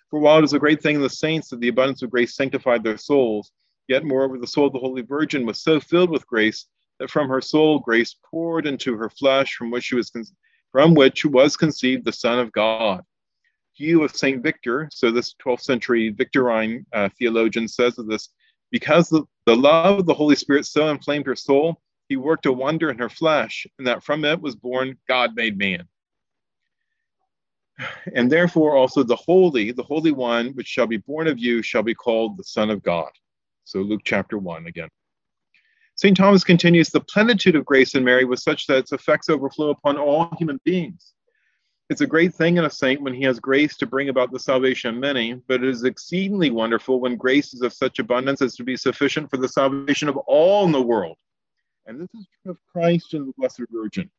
For 0.10 0.20
while 0.20 0.40
it 0.40 0.44
is 0.44 0.54
a 0.54 0.60
great 0.60 0.84
thing 0.84 0.96
in 0.96 1.02
the 1.02 1.10
saints 1.10 1.50
that 1.50 1.62
the 1.62 1.70
abundance 1.70 2.02
of 2.02 2.10
grace 2.10 2.36
sanctified 2.36 2.84
their 2.84 2.98
souls, 2.98 3.52
yet 3.88 4.04
moreover 4.04 4.38
the 4.38 4.48
soul 4.48 4.68
of 4.68 4.74
the 4.74 4.80
Holy 4.80 5.02
Virgin 5.02 5.46
was 5.46 5.62
so 5.62 5.80
filled 5.80 6.10
with 6.10 6.28
grace 6.28 6.66
that 7.00 7.10
from 7.10 7.30
her 7.30 7.42
soul 7.42 7.80
grace 7.80 8.16
poured 8.30 8.68
into 8.68 8.96
her 8.96 9.10
flesh, 9.10 9.56
from 9.56 9.72
which 9.72 9.86
she 9.86 9.96
was 9.96 10.10
con- 10.10 10.26
from 10.72 10.94
which 10.94 11.24
was 11.24 11.56
conceived 11.56 12.04
the 12.04 12.12
Son 12.12 12.38
of 12.38 12.52
God. 12.52 13.02
Hugh 13.76 14.04
of 14.04 14.16
Saint 14.16 14.44
Victor, 14.44 14.90
so 14.92 15.10
this 15.10 15.36
12th 15.46 15.62
century 15.62 16.14
Victorine 16.14 16.86
uh, 16.94 17.10
theologian 17.18 17.68
says 17.68 17.98
of 17.98 18.08
this, 18.08 18.30
because 18.72 19.08
the, 19.08 19.24
the 19.46 19.56
love 19.56 20.00
of 20.00 20.06
the 20.06 20.14
Holy 20.14 20.36
Spirit 20.36 20.66
so 20.66 20.90
inflamed 20.90 21.26
her 21.26 21.36
soul, 21.36 21.82
he 22.08 22.18
worked 22.18 22.46
a 22.46 22.54
wonder 22.54 22.90
in 22.90 23.00
her 23.00 23.10
flesh, 23.10 23.66
and 23.78 23.88
that 23.88 24.04
from 24.04 24.26
it 24.26 24.42
was 24.42 24.56
born 24.56 24.98
God 25.08 25.36
made 25.36 25.58
man 25.58 25.88
and 28.14 28.32
therefore 28.32 28.76
also 28.76 29.04
the 29.04 29.16
holy, 29.16 29.72
the 29.72 29.84
holy 29.84 30.12
one 30.12 30.50
which 30.50 30.68
shall 30.68 30.88
be 30.88 30.98
born 30.98 31.28
of 31.28 31.40
you 31.40 31.62
shall 31.62 31.84
be 31.84 31.94
called 31.94 32.38
the 32.38 32.44
Son 32.44 32.70
of 32.70 32.84
God. 32.84 33.10
So 33.66 33.80
Luke 33.80 34.02
chapter 34.04 34.38
1 34.38 34.68
again. 34.68 34.90
St. 35.96 36.16
Thomas 36.16 36.44
continues 36.44 36.90
the 36.90 37.02
plenitude 37.02 37.56
of 37.56 37.66
grace 37.66 37.96
in 37.96 38.04
Mary 38.04 38.26
was 38.26 38.44
such 38.44 38.68
that 38.68 38.80
its 38.80 38.92
effects 38.92 39.30
overflow 39.30 39.70
upon 39.70 39.98
all 39.98 40.30
human 40.38 40.60
beings. 40.66 41.14
it's 41.90 42.02
a 42.02 42.08
great 42.08 42.34
thing 42.34 42.58
in 42.58 42.66
a 42.66 42.70
saint 42.70 43.02
when 43.02 43.14
he 43.14 43.24
has 43.24 43.40
grace 43.40 43.78
to 43.78 43.86
bring 43.86 44.10
about 44.10 44.32
the 44.32 44.40
salvation 44.40 44.90
of 44.90 45.00
many, 45.00 45.36
but 45.48 45.64
it 45.64 45.70
is 45.70 45.84
exceedingly 45.84 46.50
wonderful 46.50 47.00
when 47.00 47.16
grace 47.16 47.54
is 47.54 47.62
of 47.62 47.74
such 47.74 48.00
abundance 48.00 48.42
as 48.42 48.56
to 48.56 48.64
be 48.64 48.76
sufficient 48.76 49.30
for 49.30 49.38
the 49.38 49.48
salvation 49.48 50.10
of 50.10 50.18
all 50.18 50.66
in 50.66 50.72
the 50.72 50.82
world. 50.82 51.16
And 51.86 52.00
this 52.00 52.10
is 52.14 52.28
true 52.42 52.52
of 52.52 52.58
Christ 52.72 53.14
and 53.14 53.28
the 53.28 53.34
Blessed 53.38 53.62
Virgin. 53.72 54.10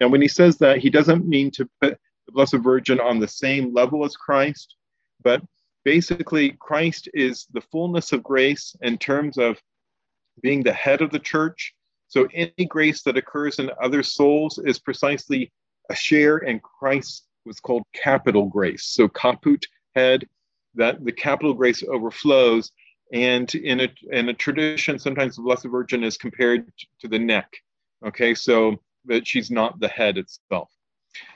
Now, 0.00 0.08
when 0.08 0.22
he 0.22 0.28
says 0.28 0.58
that, 0.58 0.78
he 0.78 0.90
doesn't 0.90 1.26
mean 1.26 1.50
to 1.52 1.68
put 1.80 1.98
the 2.26 2.32
Blessed 2.32 2.56
Virgin 2.56 3.00
on 3.00 3.18
the 3.18 3.28
same 3.28 3.72
level 3.72 4.04
as 4.04 4.16
Christ, 4.16 4.76
but 5.22 5.42
basically, 5.84 6.56
Christ 6.60 7.08
is 7.14 7.46
the 7.52 7.60
fullness 7.60 8.12
of 8.12 8.22
grace 8.22 8.76
in 8.82 8.98
terms 8.98 9.38
of 9.38 9.60
being 10.42 10.62
the 10.62 10.72
head 10.72 11.00
of 11.00 11.10
the 11.10 11.18
church. 11.18 11.74
So, 12.08 12.28
any 12.32 12.66
grace 12.66 13.02
that 13.02 13.16
occurs 13.16 13.58
in 13.58 13.70
other 13.82 14.02
souls 14.02 14.58
is 14.58 14.78
precisely 14.78 15.52
a 15.90 15.94
share 15.94 16.38
in 16.38 16.60
Christ's 16.60 17.26
was 17.46 17.60
called 17.60 17.84
capital 17.94 18.46
grace. 18.46 18.84
So 18.86 19.08
caput 19.08 19.64
head, 19.94 20.26
that 20.74 21.02
the 21.02 21.12
capital 21.12 21.54
grace 21.54 21.82
overflows. 21.82 22.72
And 23.12 23.54
in 23.54 23.80
a, 23.80 23.88
in 24.10 24.28
a 24.28 24.34
tradition, 24.34 24.98
sometimes 24.98 25.36
the 25.36 25.42
Blessed 25.42 25.66
Virgin 25.66 26.02
is 26.02 26.16
compared 26.16 26.72
to 27.00 27.08
the 27.08 27.18
neck. 27.18 27.52
Okay, 28.04 28.34
so 28.34 28.76
that 29.06 29.26
she's 29.26 29.50
not 29.50 29.78
the 29.80 29.88
head 29.88 30.18
itself. 30.18 30.70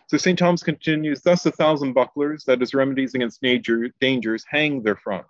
So 0.08 0.16
St. 0.16 0.38
Thomas 0.38 0.62
continues, 0.62 1.22
thus 1.22 1.46
a 1.46 1.52
thousand 1.52 1.92
bucklers, 1.92 2.44
that 2.44 2.60
is 2.62 2.74
remedies 2.74 3.14
against 3.14 3.42
nature, 3.42 3.88
dangers, 4.00 4.44
hang 4.48 4.82
therefrom. 4.82 5.24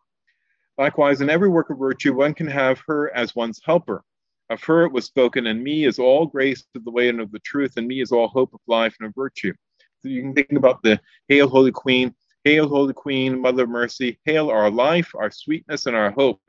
Likewise, 0.78 1.20
in 1.20 1.28
every 1.28 1.50
work 1.50 1.68
of 1.68 1.78
virtue, 1.78 2.14
one 2.14 2.32
can 2.32 2.46
have 2.46 2.80
her 2.86 3.14
as 3.14 3.36
one's 3.36 3.60
helper. 3.64 4.02
Of 4.48 4.62
her 4.64 4.84
it 4.86 4.92
was 4.92 5.04
spoken, 5.04 5.46
and 5.46 5.62
me 5.62 5.84
is 5.84 5.98
all 5.98 6.26
grace 6.26 6.64
of 6.74 6.84
the 6.84 6.90
way 6.90 7.08
and 7.08 7.20
of 7.20 7.30
the 7.30 7.38
truth, 7.40 7.74
and 7.76 7.86
me 7.86 8.00
is 8.00 8.10
all 8.10 8.26
hope 8.26 8.52
of 8.54 8.60
life 8.66 8.96
and 8.98 9.06
of 9.06 9.14
virtue. 9.14 9.52
So 10.00 10.08
you 10.08 10.22
can 10.22 10.34
think 10.34 10.52
about 10.52 10.82
the 10.82 10.98
Hail, 11.28 11.48
Holy 11.48 11.70
Queen, 11.70 12.14
Hail, 12.44 12.68
Holy 12.68 12.94
Queen, 12.94 13.40
Mother 13.40 13.64
of 13.64 13.70
Mercy, 13.70 14.18
Hail 14.24 14.50
our 14.50 14.70
life, 14.70 15.12
our 15.14 15.30
sweetness, 15.30 15.86
and 15.86 15.96
our 15.96 16.10
hope. 16.10 16.40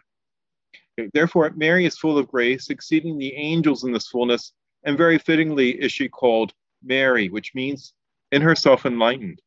Therefore, 1.14 1.52
Mary 1.56 1.86
is 1.86 1.98
full 1.98 2.18
of 2.18 2.28
grace, 2.28 2.70
exceeding 2.70 3.18
the 3.18 3.34
angels 3.36 3.84
in 3.84 3.92
this 3.92 4.08
fullness, 4.08 4.54
and 4.84 4.98
very 4.98 5.18
fittingly 5.18 5.72
is 5.72 5.92
she 5.92 6.08
called 6.08 6.54
Mary, 6.84 7.30
which 7.30 7.56
means 7.56 7.94
in 8.32 8.42
herself 8.42 8.86
enlightened. 8.86 9.42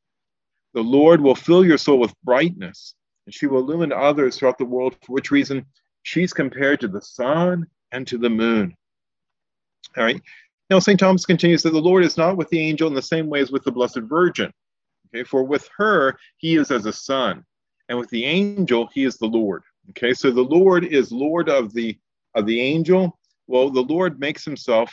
The 0.75 0.83
Lord 0.83 1.21
will 1.21 1.35
fill 1.35 1.65
your 1.65 1.79
soul 1.79 1.99
with 1.99 2.15
brightness, 2.25 2.95
and 3.27 3.35
she 3.35 3.47
will 3.47 3.61
illumine 3.61 3.93
others 3.93 4.37
throughout 4.37 4.59
the 4.59 4.65
world, 4.65 4.97
for 5.03 5.13
which 5.13 5.31
reason 5.31 5.65
she's 6.03 6.33
compared 6.33 6.81
to 6.81 6.89
the 6.89 7.01
sun 7.01 7.67
and 7.93 8.07
to 8.07 8.19
the 8.19 8.31
moon. 8.31 8.75
All 9.97 10.05
right. 10.05 10.21
Now, 10.71 10.79
St. 10.79 10.99
Thomas 10.99 11.27
continues 11.27 11.63
that 11.63 11.71
the 11.71 11.81
Lord 11.81 12.05
is 12.05 12.17
not 12.17 12.37
with 12.37 12.49
the 12.49 12.59
angel 12.59 12.89
in 12.89 12.95
the 12.95 13.03
same 13.03 13.29
way 13.29 13.41
as 13.41 13.53
with 13.53 13.65
the 13.65 13.73
Blessed 13.73 14.01
Virgin. 14.01 14.53
Okay, 15.15 15.25
for 15.25 15.45
with 15.45 15.69
her, 15.77 16.19
he 16.39 16.57
is 16.57 16.71
as 16.71 16.87
a 16.87 16.93
son, 16.93 17.45
and 17.89 17.99
with 17.99 18.11
the 18.11 18.25
angel, 18.25 18.89
he 18.93 19.05
is 19.05 19.17
the 19.17 19.27
Lord. 19.27 19.63
Okay, 19.91 20.13
so 20.13 20.31
the 20.31 20.43
Lord 20.43 20.85
is 20.85 21.13
Lord 21.13 21.49
of 21.49 21.73
the 21.73 21.97
of 22.35 22.47
the 22.47 22.61
angel. 22.61 23.19
Well, 23.47 23.71
the 23.71 23.83
Lord 23.83 24.19
makes 24.19 24.45
himself 24.45 24.93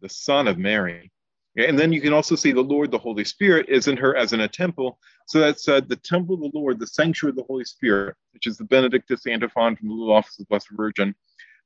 the 0.00 0.08
Son 0.08 0.46
of 0.46 0.58
Mary. 0.58 1.10
Okay, 1.58 1.68
and 1.68 1.76
then 1.76 1.92
you 1.92 2.00
can 2.00 2.12
also 2.12 2.36
see 2.36 2.52
the 2.52 2.60
Lord, 2.60 2.92
the 2.92 2.98
Holy 2.98 3.24
Spirit, 3.24 3.68
is 3.68 3.88
in 3.88 3.96
her 3.96 4.14
as 4.16 4.32
in 4.32 4.40
a 4.40 4.48
temple. 4.48 4.98
So 5.26 5.40
that's 5.40 5.66
uh, 5.68 5.80
the 5.80 5.96
temple 5.96 6.36
of 6.36 6.42
the 6.42 6.50
Lord, 6.54 6.78
the 6.78 6.86
sanctuary 6.86 7.30
of 7.30 7.36
the 7.36 7.44
Holy 7.44 7.64
Spirit, 7.64 8.14
which 8.32 8.46
is 8.46 8.56
the 8.56 8.64
Benedictus 8.64 9.26
antiphon 9.26 9.74
from 9.74 9.88
the 9.88 9.94
little 9.94 10.14
office 10.14 10.38
of 10.38 10.46
the 10.46 10.50
Blessed 10.50 10.68
Virgin 10.72 11.14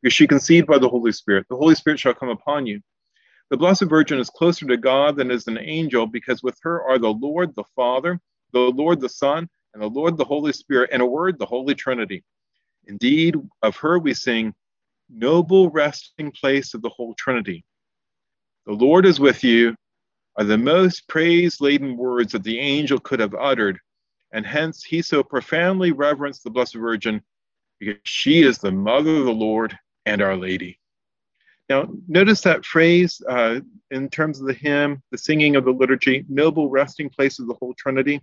because 0.02 0.14
she 0.14 0.26
conceived 0.26 0.66
by 0.66 0.78
the 0.78 0.88
Holy 0.88 1.12
Spirit. 1.12 1.46
The 1.50 1.56
Holy 1.56 1.74
Spirit 1.74 2.00
shall 2.00 2.14
come 2.14 2.30
upon 2.30 2.66
you. 2.66 2.80
The 3.54 3.58
Blessed 3.58 3.84
Virgin 3.84 4.18
is 4.18 4.30
closer 4.30 4.66
to 4.66 4.76
God 4.76 5.14
than 5.14 5.30
is 5.30 5.46
an 5.46 5.58
angel, 5.58 6.08
because 6.08 6.42
with 6.42 6.58
her 6.64 6.82
are 6.82 6.98
the 6.98 7.12
Lord 7.12 7.54
the 7.54 7.62
Father, 7.76 8.20
the 8.52 8.58
Lord 8.58 9.00
the 9.00 9.08
Son, 9.08 9.48
and 9.72 9.80
the 9.80 9.86
Lord 9.86 10.16
the 10.16 10.24
Holy 10.24 10.52
Spirit, 10.52 10.90
in 10.90 11.00
a 11.00 11.06
word, 11.06 11.38
the 11.38 11.46
Holy 11.46 11.76
Trinity. 11.76 12.24
Indeed, 12.88 13.36
of 13.62 13.76
her 13.76 14.00
we 14.00 14.12
sing, 14.12 14.54
Noble 15.08 15.70
resting 15.70 16.32
place 16.32 16.74
of 16.74 16.82
the 16.82 16.88
whole 16.88 17.14
Trinity. 17.14 17.64
The 18.66 18.72
Lord 18.72 19.06
is 19.06 19.20
with 19.20 19.44
you 19.44 19.76
are 20.36 20.42
the 20.42 20.58
most 20.58 21.06
praise 21.06 21.60
laden 21.60 21.96
words 21.96 22.32
that 22.32 22.42
the 22.42 22.58
angel 22.58 22.98
could 22.98 23.20
have 23.20 23.36
uttered, 23.36 23.78
and 24.32 24.44
hence 24.44 24.82
he 24.82 25.00
so 25.00 25.22
profoundly 25.22 25.92
reverenced 25.92 26.42
the 26.42 26.50
Blessed 26.50 26.74
Virgin 26.74 27.22
because 27.78 28.00
she 28.02 28.42
is 28.42 28.58
the 28.58 28.72
mother 28.72 29.14
of 29.14 29.26
the 29.26 29.32
Lord 29.32 29.78
and 30.06 30.20
Our 30.20 30.36
Lady. 30.36 30.80
Now, 31.68 31.88
notice 32.08 32.42
that 32.42 32.64
phrase 32.64 33.22
uh, 33.28 33.60
in 33.90 34.10
terms 34.10 34.40
of 34.40 34.46
the 34.46 34.54
hymn, 34.54 35.02
the 35.10 35.18
singing 35.18 35.56
of 35.56 35.64
the 35.64 35.70
liturgy, 35.70 36.24
noble 36.28 36.68
resting 36.68 37.08
place 37.08 37.38
of 37.38 37.46
the 37.46 37.54
whole 37.54 37.74
Trinity. 37.74 38.20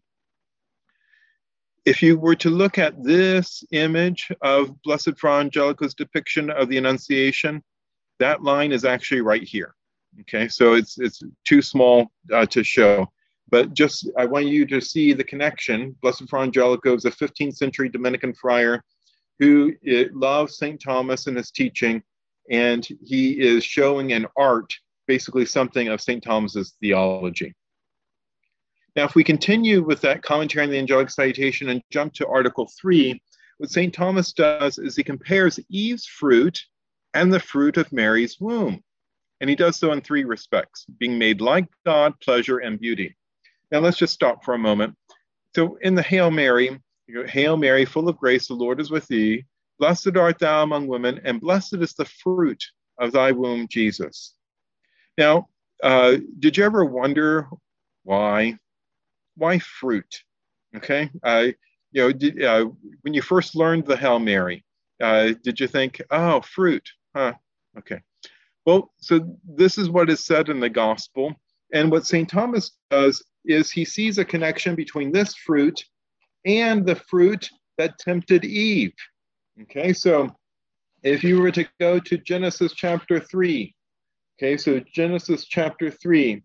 If 1.83 2.03
you 2.03 2.19
were 2.19 2.35
to 2.35 2.51
look 2.51 2.77
at 2.77 3.03
this 3.03 3.63
image 3.71 4.31
of 4.41 4.79
Blessed 4.83 5.17
Fra 5.17 5.39
Angelico's 5.39 5.95
depiction 5.95 6.51
of 6.51 6.69
the 6.69 6.77
Annunciation, 6.77 7.63
that 8.19 8.43
line 8.43 8.71
is 8.71 8.85
actually 8.85 9.21
right 9.21 9.43
here. 9.43 9.73
Okay, 10.21 10.47
so 10.47 10.73
it's 10.73 10.99
it's 10.99 11.23
too 11.47 11.61
small 11.61 12.11
uh, 12.31 12.45
to 12.47 12.63
show, 12.63 13.07
but 13.49 13.73
just 13.73 14.09
I 14.17 14.25
want 14.25 14.45
you 14.45 14.65
to 14.67 14.81
see 14.81 15.13
the 15.13 15.23
connection. 15.23 15.95
Blessed 16.01 16.29
Fra 16.29 16.41
Angelico 16.41 16.93
is 16.93 17.05
a 17.05 17.11
15th 17.11 17.55
century 17.55 17.89
Dominican 17.89 18.33
friar 18.33 18.83
who 19.39 19.73
loves 20.13 20.57
St. 20.57 20.79
Thomas 20.79 21.25
and 21.25 21.37
his 21.37 21.49
teaching, 21.49 22.03
and 22.49 22.87
he 23.03 23.39
is 23.39 23.63
showing 23.63 24.13
an 24.13 24.25
art, 24.37 24.73
basically 25.07 25.45
something 25.45 25.87
of 25.87 26.01
St. 26.01 26.23
Thomas's 26.23 26.75
theology. 26.81 27.53
Now, 28.95 29.05
if 29.05 29.15
we 29.15 29.23
continue 29.23 29.83
with 29.83 30.01
that 30.01 30.21
commentary 30.21 30.65
on 30.65 30.71
the 30.71 30.77
angelic 30.77 31.09
salutation 31.09 31.69
and 31.69 31.81
jump 31.91 32.13
to 32.13 32.27
Article 32.27 32.69
3, 32.79 33.21
what 33.57 33.69
St. 33.69 33.93
Thomas 33.93 34.33
does 34.33 34.77
is 34.77 34.95
he 34.95 35.03
compares 35.03 35.59
Eve's 35.69 36.05
fruit 36.05 36.61
and 37.13 37.31
the 37.31 37.39
fruit 37.39 37.77
of 37.77 37.91
Mary's 37.93 38.37
womb. 38.39 38.83
And 39.39 39.49
he 39.49 39.55
does 39.55 39.77
so 39.77 39.91
in 39.91 40.01
three 40.01 40.23
respects 40.23 40.85
being 40.99 41.17
made 41.17 41.41
like 41.41 41.67
God, 41.85 42.19
pleasure, 42.19 42.59
and 42.59 42.79
beauty. 42.79 43.15
Now, 43.71 43.79
let's 43.79 43.97
just 43.97 44.13
stop 44.13 44.43
for 44.43 44.53
a 44.53 44.59
moment. 44.59 44.95
So, 45.55 45.77
in 45.81 45.95
the 45.95 46.01
Hail 46.01 46.29
Mary, 46.29 46.79
Hail 47.27 47.57
Mary, 47.57 47.85
full 47.85 48.09
of 48.09 48.17
grace, 48.17 48.47
the 48.47 48.53
Lord 48.53 48.81
is 48.81 48.91
with 48.91 49.07
thee. 49.07 49.45
Blessed 49.81 50.15
art 50.15 50.37
thou 50.37 50.61
among 50.61 50.85
women, 50.85 51.19
and 51.23 51.41
blessed 51.41 51.77
is 51.77 51.95
the 51.95 52.05
fruit 52.05 52.63
of 52.99 53.11
thy 53.11 53.31
womb, 53.31 53.67
Jesus. 53.67 54.35
Now, 55.17 55.49
uh, 55.81 56.17
did 56.37 56.55
you 56.55 56.63
ever 56.63 56.85
wonder 56.85 57.47
why? 58.03 58.59
Why 59.37 59.57
fruit? 59.57 60.21
Okay, 60.77 61.09
uh, 61.23 61.47
you 61.93 62.01
know, 62.03 62.11
did, 62.11 62.43
uh, 62.43 62.67
when 63.01 63.15
you 63.15 63.23
first 63.23 63.55
learned 63.55 63.87
the 63.87 63.97
Hail 63.97 64.19
Mary, 64.19 64.63
uh, 65.01 65.31
did 65.43 65.59
you 65.59 65.65
think, 65.67 65.99
oh, 66.11 66.41
fruit? 66.41 66.87
Huh? 67.15 67.33
Okay. 67.75 68.01
Well, 68.67 68.93
so 68.97 69.35
this 69.43 69.79
is 69.79 69.89
what 69.89 70.11
is 70.11 70.23
said 70.23 70.49
in 70.49 70.59
the 70.59 70.69
gospel. 70.69 71.33
And 71.73 71.89
what 71.89 72.05
St. 72.05 72.29
Thomas 72.29 72.73
does 72.91 73.25
is 73.45 73.71
he 73.71 73.85
sees 73.85 74.19
a 74.19 74.25
connection 74.25 74.75
between 74.75 75.11
this 75.11 75.33
fruit 75.33 75.83
and 76.45 76.85
the 76.85 76.95
fruit 76.95 77.49
that 77.79 77.97
tempted 77.97 78.45
Eve. 78.45 78.93
Okay, 79.63 79.93
so 79.93 80.33
if 81.03 81.23
you 81.23 81.39
were 81.39 81.51
to 81.51 81.67
go 81.79 81.99
to 81.99 82.17
Genesis 82.17 82.73
chapter 82.73 83.19
3, 83.19 83.73
okay, 84.37 84.57
so 84.57 84.79
Genesis 84.79 85.45
chapter 85.45 85.91
3, 85.91 86.41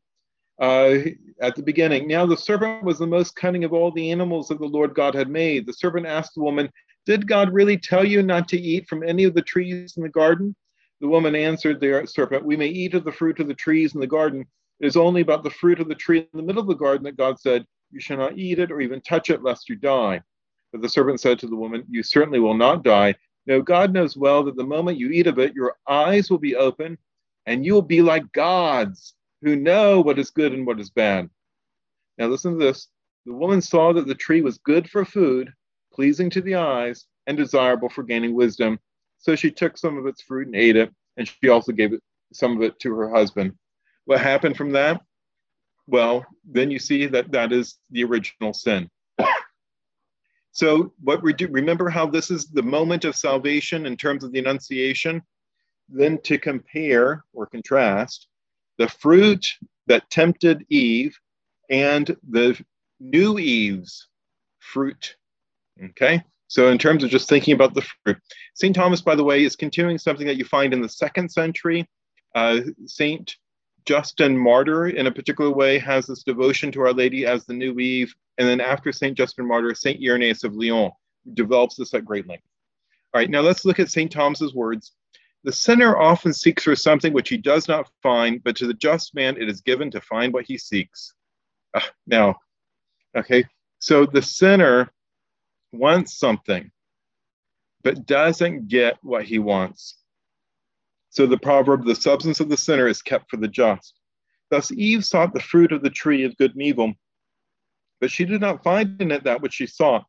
uh, 0.61 0.95
at 1.41 1.55
the 1.55 1.63
beginning, 1.63 2.09
now 2.09 2.27
the 2.27 2.37
serpent 2.37 2.85
was 2.85 2.99
the 2.99 3.07
most 3.07 3.37
cunning 3.37 3.65
of 3.65 3.73
all 3.73 3.91
the 3.91 4.11
animals 4.11 4.49
that 4.49 4.59
the 4.59 4.67
Lord 4.67 4.95
God 4.95 5.15
had 5.15 5.29
made. 5.29 5.67
The 5.67 5.73
serpent 5.73 6.07
asked 6.07 6.35
the 6.35 6.43
woman, 6.43 6.71
Did 7.05 7.27
God 7.27 7.53
really 7.53 7.79
tell 7.79 8.05
you 8.05 8.23
not 8.23 8.49
to 8.49 8.61
eat 8.61 8.89
from 8.89 9.03
any 9.03 9.25
of 9.25 9.35
the 9.35 9.43
trees 9.43 9.95
in 9.97 10.03
the 10.03 10.09
garden? 10.09 10.55
The 11.01 11.09
woman 11.09 11.35
answered 11.35 11.81
the 11.81 12.07
serpent, 12.07 12.45
We 12.45 12.57
may 12.57 12.69
eat 12.69 12.95
of 12.95 13.05
the 13.05 13.13
fruit 13.13 13.41
of 13.41 13.49
the 13.49 13.55
trees 13.55 13.95
in 13.95 14.01
the 14.01 14.07
garden. 14.07 14.47
It 14.81 14.87
is 14.87 14.97
only 14.97 15.21
about 15.21 15.43
the 15.43 15.51
fruit 15.51 15.81
of 15.81 15.89
the 15.89 15.95
tree 15.95 16.19
in 16.19 16.27
the 16.35 16.43
middle 16.43 16.63
of 16.63 16.69
the 16.69 16.75
garden 16.75 17.05
that 17.05 17.17
God 17.17 17.39
said, 17.39 17.65
you 17.91 18.01
shall 18.01 18.19
not 18.19 18.37
eat 18.37 18.59
it 18.59 18.71
or 18.71 18.81
even 18.81 19.01
touch 19.01 19.31
it, 19.31 19.43
lest 19.43 19.69
you 19.69 19.77
die. 19.77 20.23
But 20.73 20.83
the 20.83 20.89
serpent 20.89 21.21
said 21.21 21.39
to 21.41 21.47
the 21.47 21.57
woman, 21.57 21.85
You 21.89 22.03
certainly 22.03 22.41
will 22.41 22.55
not 22.55 22.83
die. 22.83 23.15
No, 23.47 23.63
God 23.63 23.93
knows 23.93 24.17
well 24.17 24.43
that 24.45 24.57
the 24.57 24.65
moment 24.65 24.99
you 24.99 25.11
eat 25.11 25.27
of 25.27 25.39
it, 25.39 25.55
your 25.55 25.77
eyes 25.89 26.31
will 26.31 26.39
be 26.39 26.57
open, 26.57 26.99
and 27.47 27.65
you 27.65 27.75
will 27.75 27.83
be 27.83 28.03
like 28.03 28.33
gods 28.33 29.15
who 29.43 29.55
know 29.55 30.01
what 30.01 30.19
is 30.19 30.31
good 30.31 30.53
and 30.53 30.67
what 30.67 30.81
is 30.81 30.91
bad. 30.91 31.31
Now, 32.19 32.27
listen 32.27 32.59
to 32.59 32.65
this. 32.65 32.89
The 33.25 33.33
woman 33.33 33.61
saw 33.61 33.93
that 33.93 34.07
the 34.07 34.15
tree 34.15 34.43
was 34.43 34.59
good 34.59 34.89
for 34.91 35.05
food, 35.05 35.53
pleasing 35.93 36.31
to 36.31 36.41
the 36.41 36.57
eyes, 36.57 37.07
and 37.27 37.37
desirable 37.37 37.89
for 37.89 38.03
gaining 38.03 38.35
wisdom. 38.35 38.79
So 39.19 39.37
she 39.37 39.51
took 39.51 39.79
some 39.79 39.97
of 39.97 40.07
its 40.07 40.23
fruit 40.23 40.47
and 40.47 40.57
ate 40.57 40.77
it, 40.77 40.93
and 41.17 41.29
she 41.29 41.49
also 41.49 41.73
gave 41.73 41.93
it, 41.93 42.03
some 42.33 42.57
of 42.57 42.63
it 42.63 42.79
to 42.81 42.95
her 42.95 43.11
husband. 43.11 43.53
What 44.05 44.21
happened 44.21 44.57
from 44.57 44.73
that? 44.73 45.01
well, 45.87 46.25
then 46.45 46.71
you 46.71 46.79
see 46.79 47.07
that 47.07 47.31
that 47.33 47.53
is 47.53 47.79
the 47.91 48.05
original 48.05 48.53
sin. 48.53 48.91
So, 50.57 50.91
what 51.03 51.23
we 51.23 51.35
do, 51.35 51.49
remember 51.49 51.91
how 51.91 52.07
this 52.07 52.31
is 52.31 52.47
the 52.47 52.63
moment 52.63 53.05
of 53.05 53.15
salvation 53.15 53.85
in 53.85 53.95
terms 53.95 54.25
of 54.25 54.33
the 54.33 54.39
Annunciation? 54.39 55.23
Then 55.87 56.19
to 56.23 56.39
compare 56.39 57.25
or 57.35 57.45
contrast 57.45 58.29
the 58.79 58.89
fruit 58.89 59.47
that 59.87 60.09
tempted 60.09 60.65
Eve 60.71 61.15
and 61.69 62.17
the 62.31 62.59
new 63.01 63.39
Eve's 63.39 64.09
fruit. 64.59 65.17
Okay, 65.91 66.25
so 66.49 66.71
in 66.71 66.79
terms 66.79 67.05
of 67.05 67.11
just 67.11 67.29
thinking 67.29 67.53
about 67.53 67.75
the 67.75 67.87
fruit, 68.03 68.17
St. 68.55 68.75
Thomas, 68.75 69.03
by 69.03 69.15
the 69.15 69.25
way, 69.25 69.45
is 69.45 69.57
continuing 69.57 69.99
something 69.99 70.27
that 70.27 70.39
you 70.39 70.47
find 70.47 70.73
in 70.73 70.81
the 70.81 70.89
second 70.89 71.31
century. 71.31 71.87
Uh, 72.35 72.61
St. 72.87 73.37
Justin 73.87 74.37
Martyr, 74.37 74.89
in 74.89 75.07
a 75.07 75.13
particular 75.13 75.51
way, 75.51 75.79
has 75.79 76.07
this 76.07 76.25
devotion 76.25 76.73
to 76.73 76.81
Our 76.81 76.93
Lady 76.93 77.25
as 77.25 77.47
the 77.47 77.55
new 77.55 77.79
Eve. 77.79 78.15
And 78.37 78.47
then 78.47 78.61
after 78.61 78.93
St. 78.93 79.17
Justin 79.17 79.47
Martyr, 79.47 79.75
St. 79.75 80.03
Irenaeus 80.03 80.45
of 80.45 80.55
Lyon 80.55 80.91
develops 81.35 81.77
this 81.77 81.95
at 81.95 82.05
great 82.05 82.27
length. 82.27 82.45
All 83.15 83.21
right, 83.21 83.31
now 83.31 83.41
let's 83.41 83.65
look 83.65 83.79
at 83.79 83.89
St. 83.89 84.11
Thomas's 84.11 84.55
words. 84.55 84.93
The 85.45 85.53
sinner 85.53 85.97
often 85.97 86.33
seeks 86.33 86.65
for 86.65 86.75
something 86.75 87.13
which 87.13 87.29
he 87.29 87.37
does 87.37 87.69
not 87.69 87.89
find, 88.03 88.43
but 88.43 88.57
to 88.57 88.67
the 88.67 88.75
just 88.75 89.15
man 89.15 89.41
it 89.41 89.49
is 89.49 89.61
given 89.61 89.93
to 89.93 90.01
find 90.01 90.33
what 90.33 90.45
he 90.45 90.59
seeks. 90.59 91.15
Uh, 91.73 91.81
now, 92.07 92.35
okay, 93.17 93.45
so 93.79 94.07
the 94.07 94.23
sinner 94.23 94.91
wants 95.73 96.19
something, 96.19 96.73
but 97.85 98.07
doesn't 98.07 98.67
get 98.67 98.99
what 99.03 99.25
he 99.25 99.39
wants. 99.39 99.97
So 101.17 101.25
the 101.27 101.39
proverb, 101.39 101.87
the 101.87 101.95
substance 101.95 102.41
of 102.41 102.51
the 102.51 102.59
sinner 102.59 102.87
is 102.87 103.01
kept 103.01 103.31
for 103.31 103.39
the 103.39 103.49
just. 103.49 103.95
Thus 104.51 104.71
Eve 104.71 105.03
sought 105.03 105.33
the 105.33 105.41
fruit 105.41 105.73
of 105.73 105.83
the 105.83 105.89
tree 105.89 106.25
of 106.25 106.37
good 106.37 106.53
and 106.53 106.61
evil, 106.61 106.93
but 108.03 108.11
she 108.11 108.27
did 108.27 108.43
not 108.43 108.63
find 108.63 109.01
in 109.01 109.11
it 109.11 109.25
that 109.25 109.41
which 109.41 109.55
she 109.55 109.67
sought. 109.67 110.05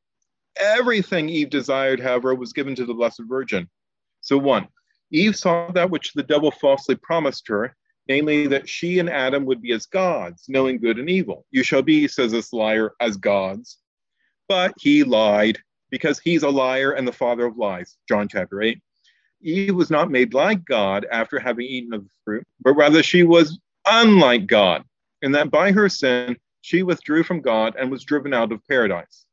Everything 0.60 1.30
Eve 1.30 1.50
desired, 1.50 2.02
however, 2.02 2.36
was 2.36 2.52
given 2.52 2.76
to 2.76 2.86
the 2.86 2.94
Blessed 2.94 3.22
Virgin. 3.26 3.70
So, 4.20 4.38
one, 4.38 4.68
Eve 5.10 5.38
saw 5.38 5.72
that 5.72 5.90
which 5.90 6.12
the 6.12 6.24
devil 6.24 6.52
falsely 6.52 6.96
promised 6.96 7.48
her, 7.48 7.74
namely 8.10 8.46
that 8.48 8.68
she 8.68 9.00
and 9.00 9.10
Adam 9.10 9.46
would 9.46 9.62
be 9.62 9.72
as 9.72 9.86
gods, 9.86 10.44
knowing 10.50 10.78
good 10.78 11.00
and 11.00 11.10
evil. 11.10 11.46
You 11.52 11.64
shall 11.64 11.84
be, 11.84 12.10
says 12.10 12.34
this 12.34 12.52
liar, 12.52 12.92
as 13.00 13.16
gods. 13.16 13.78
But 14.50 14.74
he 14.78 15.06
lied 15.06 15.58
because 15.90 16.20
he's 16.20 16.44
a 16.44 16.50
liar 16.50 16.92
and 16.92 17.08
the 17.08 17.14
father 17.14 17.46
of 17.46 17.56
lies. 17.56 17.96
John 18.10 18.28
chapter 18.28 18.62
8. 18.62 18.82
Eve 19.42 19.76
was 19.76 19.90
not 19.90 20.12
made 20.12 20.34
like 20.34 20.66
God 20.66 21.06
after 21.12 21.40
having 21.40 21.66
eaten 21.66 21.94
of 21.94 22.04
the 22.04 22.10
fruit, 22.24 22.48
but 22.62 22.74
rather 22.74 23.04
she 23.04 23.24
was 23.24 23.60
unlike 23.86 24.48
God, 24.48 24.84
and 25.22 25.34
that 25.36 25.52
by 25.52 25.72
her 25.72 25.90
sin 25.90 26.38
she 26.62 26.84
withdrew 26.84 27.24
from 27.24 27.42
God 27.42 27.76
and 27.80 27.92
was 27.92 28.04
driven 28.04 28.34
out 28.34 28.52
of 28.52 28.66
paradise. 28.68 29.26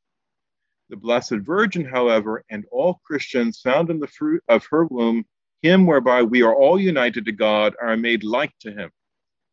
The 0.90 0.96
Blessed 0.96 1.38
Virgin, 1.40 1.84
however, 1.84 2.44
and 2.50 2.64
all 2.70 3.00
Christians 3.05 3.61
found 3.61 3.90
in 3.90 3.98
the 3.98 4.07
fruit 4.07 4.42
of 4.48 4.66
her 4.66 4.84
womb 4.84 5.24
him 5.64 5.86
whereby 5.86 6.22
we 6.22 6.42
are 6.42 6.55
all 6.55 6.78
united 6.78 7.24
to 7.24 7.32
God 7.32 7.74
are 7.80 7.96
made 7.96 8.22
like 8.22 8.52
to 8.61 8.70
him. 8.70 8.90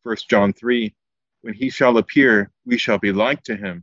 1 0.02 0.16
John 0.28 0.52
3 0.52 0.94
When 1.40 1.54
he 1.54 1.70
shall 1.70 1.96
appear, 1.96 2.50
we 2.66 2.76
shall 2.76 2.98
be 2.98 3.12
like 3.12 3.42
to 3.44 3.56
him, 3.56 3.82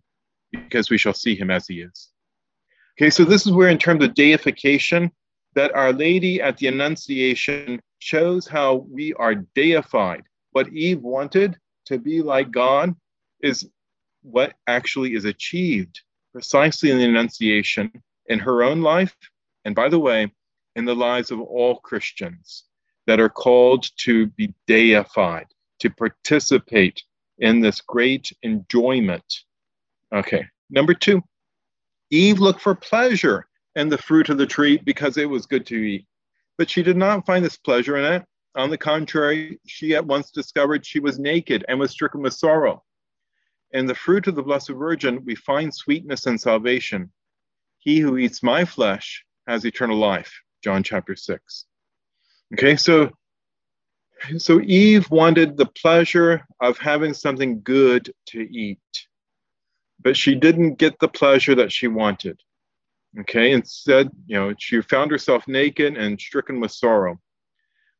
because 0.51 0.91
we 0.91 0.97
shall 0.99 1.13
see 1.13 1.36
him 1.36 1.49
as 1.49 1.67
he 1.67 1.82
is. 1.82 2.09
Okay, 2.97 3.09
so 3.09 3.24
this 3.24 3.47
is 3.47 3.51
where, 3.51 3.70
in 3.70 3.80
terms 3.80 4.03
of 4.03 4.13
deification, 4.13 5.11
that 5.56 5.74
Our 5.74 5.93
Lady 5.93 6.41
at 6.41 6.58
the 6.58 6.68
Annunciation 6.68 7.82
shows 8.00 8.47
how 8.47 8.88
we 8.89 9.14
are 9.14 9.36
deified. 9.36 10.24
What 10.52 10.72
Eve 10.74 11.02
wanted 11.02 11.58
to 11.86 11.97
be 11.97 12.22
like 12.22 12.52
God 12.52 12.95
is 13.41 13.70
what 14.22 14.54
actually 14.68 15.14
is 15.14 15.26
achieved 15.26 16.02
precisely 16.32 16.91
in 16.91 16.97
the 16.97 17.06
Annunciation 17.06 17.91
in 18.28 18.39
her 18.39 18.64
own 18.64 18.82
life, 18.82 19.16
and 19.66 19.76
by 19.76 19.89
the 19.89 20.00
way, 20.00 20.32
in 20.76 20.86
the 20.86 20.95
lives 20.95 21.32
of 21.32 21.41
all 21.41 21.80
Christians 21.80 22.66
that 23.08 23.20
are 23.20 23.30
called 23.30 23.89
to 23.97 24.28
be 24.28 24.54
deified, 24.68 25.47
to 25.80 25.89
participate 25.89 27.04
in 27.39 27.60
this 27.60 27.82
great 27.82 28.32
enjoyment. 28.43 29.41
Okay, 30.14 30.45
number 30.70 30.93
two, 30.93 31.24
Eve 32.12 32.39
looked 32.39 32.62
for 32.62 32.76
pleasure 32.76 33.49
in 33.80 33.88
the 33.88 33.97
fruit 33.97 34.27
of 34.27 34.38
the 34.38 34.45
tree 34.45 34.77
because 34.77 35.17
it 35.17 35.30
was 35.30 35.45
good 35.45 35.65
to 35.67 35.75
eat. 35.75 36.05
But 36.57 36.69
she 36.69 36.84
did 36.84 36.97
not 36.97 37.25
find 37.25 37.43
this 37.43 37.55
pleasure 37.55 37.95
in 37.95 38.13
it. 38.13 38.25
On 38.55 38.69
the 38.69 38.77
contrary, 38.77 39.61
she 39.65 39.95
at 39.95 40.05
once 40.05 40.32
discovered 40.32 40.86
she 40.86 40.99
was 40.99 41.17
naked 41.17 41.63
and 41.69 41.80
was 41.80 41.91
stricken 41.91 42.21
with 42.21 42.34
sorrow. 42.34 42.84
In 43.71 43.86
the 43.86 43.95
fruit 43.95 44.27
of 44.27 44.36
the 44.36 44.43
Blessed 44.43 44.71
Virgin, 44.71 45.23
we 45.23 45.36
find 45.36 45.73
sweetness 45.73 46.25
and 46.25 46.41
salvation. 46.41 47.11
He 47.77 47.99
who 47.99 48.17
eats 48.17 48.43
my 48.43 48.65
flesh 48.65 49.23
has 49.47 49.63
eternal 49.63 49.97
life. 49.97 50.41
John 50.61 50.84
chapter 50.84 51.15
6. 51.15 51.65
Okay, 52.53 52.75
so 52.75 53.11
so 54.38 54.59
Eve 54.59 55.09
wanted 55.09 55.55
the 55.55 55.67
pleasure 55.67 56.45
of 56.59 56.77
having 56.77 57.13
something 57.13 57.61
good 57.61 58.13
to 58.25 58.41
eat, 58.41 59.07
but 60.01 60.17
she 60.17 60.36
didn't 60.36 60.75
get 60.75 60.99
the 60.99 61.07
pleasure 61.07 61.55
that 61.55 61.71
she 61.71 61.88
wanted. 61.88 62.41
Okay, 63.18 63.51
instead, 63.51 64.10
you 64.28 64.38
know, 64.38 64.53
she 64.60 64.82
found 64.82 65.10
herself 65.10 65.47
naked 65.47 65.97
and 65.97 66.20
stricken 66.20 66.60
with 66.60 66.72
sorrow. 66.72 67.20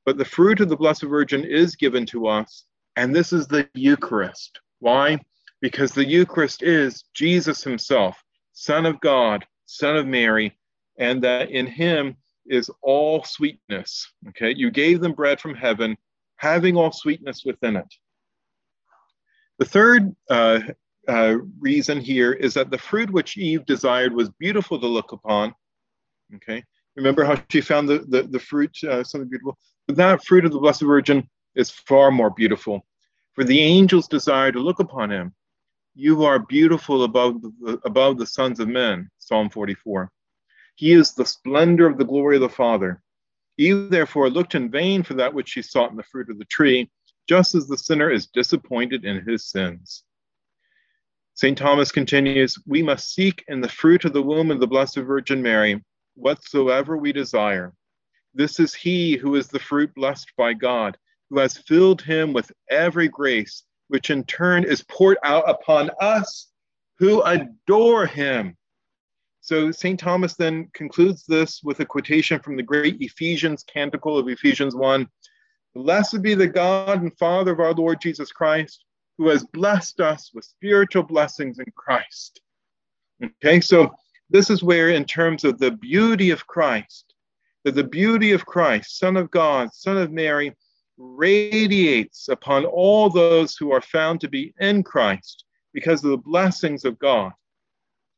But 0.06 0.18
the 0.18 0.26
fruit 0.26 0.60
of 0.60 0.70
the 0.70 0.78
Blessed 0.78 1.04
Virgin 1.04 1.44
is 1.44 1.76
given 1.76 2.06
to 2.08 2.28
us, 2.28 2.66
and 2.96 3.16
this 3.16 3.34
is 3.34 3.48
the 3.48 3.68
Eucharist. 3.74 4.60
Why? 4.80 5.20
Because 5.62 5.92
the 5.94 6.06
Eucharist 6.06 6.62
is 6.62 7.06
Jesus 7.14 7.64
Himself, 7.64 8.22
Son 8.54 8.86
of 8.86 9.00
God, 9.00 9.46
Son 9.66 9.98
of 9.98 10.06
Mary, 10.06 10.58
and 11.00 11.24
that 11.24 11.50
in 11.50 11.66
Him 11.66 12.16
is 12.46 12.70
all 12.82 13.24
sweetness. 13.24 14.12
Okay, 14.30 14.54
you 14.56 14.70
gave 14.70 15.02
them 15.02 15.14
bread 15.14 15.40
from 15.40 15.56
heaven, 15.56 15.98
having 16.36 16.76
all 16.78 16.92
sweetness 16.92 17.44
within 17.46 17.76
it. 17.76 17.94
The 19.58 19.66
third 19.66 20.16
uh, 20.30 20.62
uh, 21.10 21.40
reason 21.60 22.00
here 22.00 22.34
is 22.34 22.54
that 22.54 22.70
the 22.70 22.78
fruit 22.78 23.10
which 23.10 23.38
Eve 23.38 23.66
desired 23.66 24.14
was 24.14 24.30
beautiful 24.30 24.80
to 24.80 24.88
look 24.88 25.12
upon. 25.12 25.54
Okay, 26.36 26.64
remember 26.96 27.26
how 27.26 27.42
she 27.50 27.62
found 27.62 27.90
the, 27.90 28.00
the, 28.08 28.24
the 28.24 28.40
fruit 28.40 28.78
uh, 28.84 29.04
something 29.04 29.30
beautiful? 29.30 29.58
But 29.88 29.96
that 29.96 30.24
fruit 30.24 30.46
of 30.46 30.52
the 30.52 30.60
Blessed 30.60 30.84
Virgin 30.84 31.28
is 31.56 31.72
far 31.72 32.12
more 32.12 32.30
beautiful. 32.30 32.86
For 33.34 33.44
the 33.44 33.60
angels 33.60 34.08
desire 34.08 34.52
to 34.52 34.60
look 34.60 34.80
upon 34.80 35.12
him. 35.12 35.34
You 35.96 36.24
are 36.24 36.40
beautiful 36.40 37.04
above 37.04 37.42
the, 37.42 37.80
above 37.84 38.18
the 38.18 38.28
sons 38.28 38.60
of 38.60 38.68
men, 38.68 39.10
Psalm 39.18 39.50
44. 39.50 40.12
He 40.76 40.94
is 40.94 41.14
the 41.14 41.26
splendor 41.26 41.88
of 41.88 41.98
the 41.98 42.06
glory 42.06 42.36
of 42.36 42.42
the 42.42 42.50
Father. 42.50 43.02
Eve 43.58 43.90
therefore 43.90 44.30
looked 44.30 44.56
in 44.56 44.72
vain 44.72 45.04
for 45.04 45.16
that 45.16 45.34
which 45.34 45.50
she 45.50 45.62
sought 45.62 45.92
in 45.92 45.98
the 45.98 46.04
fruit 46.04 46.30
of 46.30 46.38
the 46.38 46.46
tree, 46.46 46.90
just 47.28 47.56
as 47.56 47.68
the 47.68 47.78
sinner 47.78 48.10
is 48.10 48.28
disappointed 48.28 49.04
in 49.04 49.26
his 49.28 49.46
sins. 49.50 50.04
St. 51.42 51.58
Thomas 51.58 51.90
continues, 51.90 52.58
We 52.68 52.84
must 52.84 53.14
seek 53.14 53.46
in 53.48 53.62
the 53.62 53.70
fruit 53.70 54.04
of 54.04 54.12
the 54.12 54.22
womb 54.22 54.52
of 54.52 54.60
the 54.60 54.68
Blessed 54.68 54.98
Virgin 54.98 55.42
Mary 55.42 55.82
whatsoever 56.16 56.98
we 56.98 57.14
desire. 57.14 57.74
This 58.34 58.60
is 58.60 58.74
he 58.74 59.16
who 59.16 59.36
is 59.36 59.48
the 59.48 59.58
fruit 59.58 59.96
blessed 59.96 60.34
by 60.36 60.52
God, 60.52 60.98
who 61.30 61.40
has 61.40 61.58
filled 61.58 62.02
him 62.02 62.34
with 62.34 62.52
every 62.70 63.08
grace, 63.08 63.64
which 63.88 64.10
in 64.10 64.26
turn 64.26 64.66
is 64.66 64.84
poured 64.84 65.18
out 65.24 65.50
upon 65.50 65.92
us 66.02 66.50
who 66.98 67.22
adore 67.22 68.06
him. 68.06 68.58
So 69.40 69.72
St. 69.72 69.98
Thomas 69.98 70.36
then 70.36 70.70
concludes 70.74 71.24
this 71.26 71.64
with 71.64 71.80
a 71.80 71.86
quotation 71.86 72.42
from 72.42 72.58
the 72.58 72.64
great 72.64 72.98
Ephesians 73.00 73.64
canticle 73.64 74.18
of 74.18 74.28
Ephesians 74.28 74.76
1 74.76 75.08
Blessed 75.74 76.22
be 76.22 76.34
the 76.34 76.48
God 76.48 77.02
and 77.02 77.18
Father 77.18 77.54
of 77.54 77.62
our 77.62 77.74
Lord 77.74 78.02
Jesus 78.02 78.30
Christ, 78.30 78.84
who 79.20 79.28
has 79.28 79.44
blessed 79.44 80.00
us 80.00 80.32
with 80.34 80.46
spiritual 80.46 81.04
blessings 81.04 81.60
in 81.60 81.66
Christ. 81.76 82.40
Okay, 83.22 83.60
so 83.60 83.94
this 84.30 84.50
is 84.50 84.64
where, 84.64 84.90
in 84.90 85.04
terms 85.04 85.44
of 85.44 85.60
the 85.60 85.72
beauty 85.72 86.32
of 86.32 86.48
Christ, 86.48 87.14
that 87.66 87.76
the 87.76 87.84
beauty 87.84 88.32
of 88.32 88.46
Christ, 88.46 88.98
Son 88.98 89.18
of 89.18 89.30
God, 89.30 89.74
Son 89.74 89.98
of 89.98 90.10
Mary, 90.10 90.56
radiates 90.98 92.30
upon 92.30 92.64
all 92.64 93.10
those 93.10 93.58
who 93.58 93.74
are 93.74 93.82
found 93.82 94.22
to 94.22 94.30
be 94.30 94.54
in 94.58 94.84
Christ 94.84 95.44
because 95.74 96.02
of 96.02 96.12
the 96.12 96.18
blessings 96.18 96.86
of 96.86 96.98
God. 96.98 97.34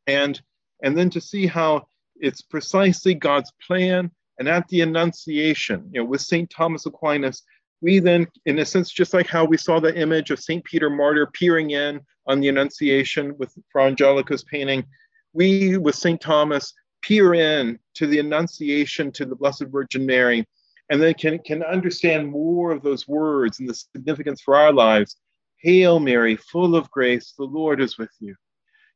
And 0.06 0.39
and 0.84 0.95
then 0.95 1.10
to 1.12 1.22
see 1.22 1.47
how 1.47 1.88
it's 2.20 2.41
precisely 2.41 3.16
God's 3.16 3.52
plan. 3.66 4.12
And 4.38 4.47
at 4.47 4.68
the 4.68 4.82
Annunciation, 4.82 5.89
you 5.91 6.02
know, 6.02 6.06
with 6.06 6.22
St. 6.22 6.49
Thomas 6.49 6.86
Aquinas, 6.86 7.41
we 7.82 8.00
then, 8.00 8.28
in 8.46 8.60
a 8.60 8.66
sense, 8.66 8.92
just 8.92 9.14
like 9.14 9.28
how 9.28 9.44
we 9.44 9.58
saw 9.58 9.80
the 9.80 9.96
image 10.00 10.30
of 10.30 10.40
St. 10.40 10.64
Peter 10.64 10.90
Martyr 10.90 11.28
peering 11.28 11.72
in 11.72 12.00
on 12.28 12.40
the 12.40 12.50
Annunciation 12.50 13.36
with 13.38 13.54
Fra 13.72 13.86
Angelico's 13.86 14.44
painting, 14.44 14.86
we, 15.34 15.78
with 15.78 15.96
St. 15.96 16.22
Thomas, 16.22 16.74
peer 17.02 17.34
in 17.34 17.80
to 17.96 18.06
the 18.06 18.20
Annunciation 18.20 19.12
to 19.14 19.26
the 19.26 19.36
Blessed 19.36 19.66
Virgin 19.70 20.06
Mary, 20.06 20.48
and 20.90 21.02
then 21.02 21.14
can, 21.16 21.40
can 21.40 21.64
understand 21.64 22.30
more 22.30 22.72
of 22.72 22.84
those 22.84 23.08
words 23.08 23.60
and 23.60 23.68
the 23.68 23.74
significance 23.74 24.42
for 24.42 24.56
our 24.56 24.72
lives. 24.72 25.16
Hail 25.58 26.00
Mary, 26.00 26.36
full 26.36 26.76
of 26.76 26.90
grace, 26.92 27.34
the 27.38 27.44
Lord 27.44 27.82
is 27.82 27.98
with 27.98 28.12
you. 28.20 28.36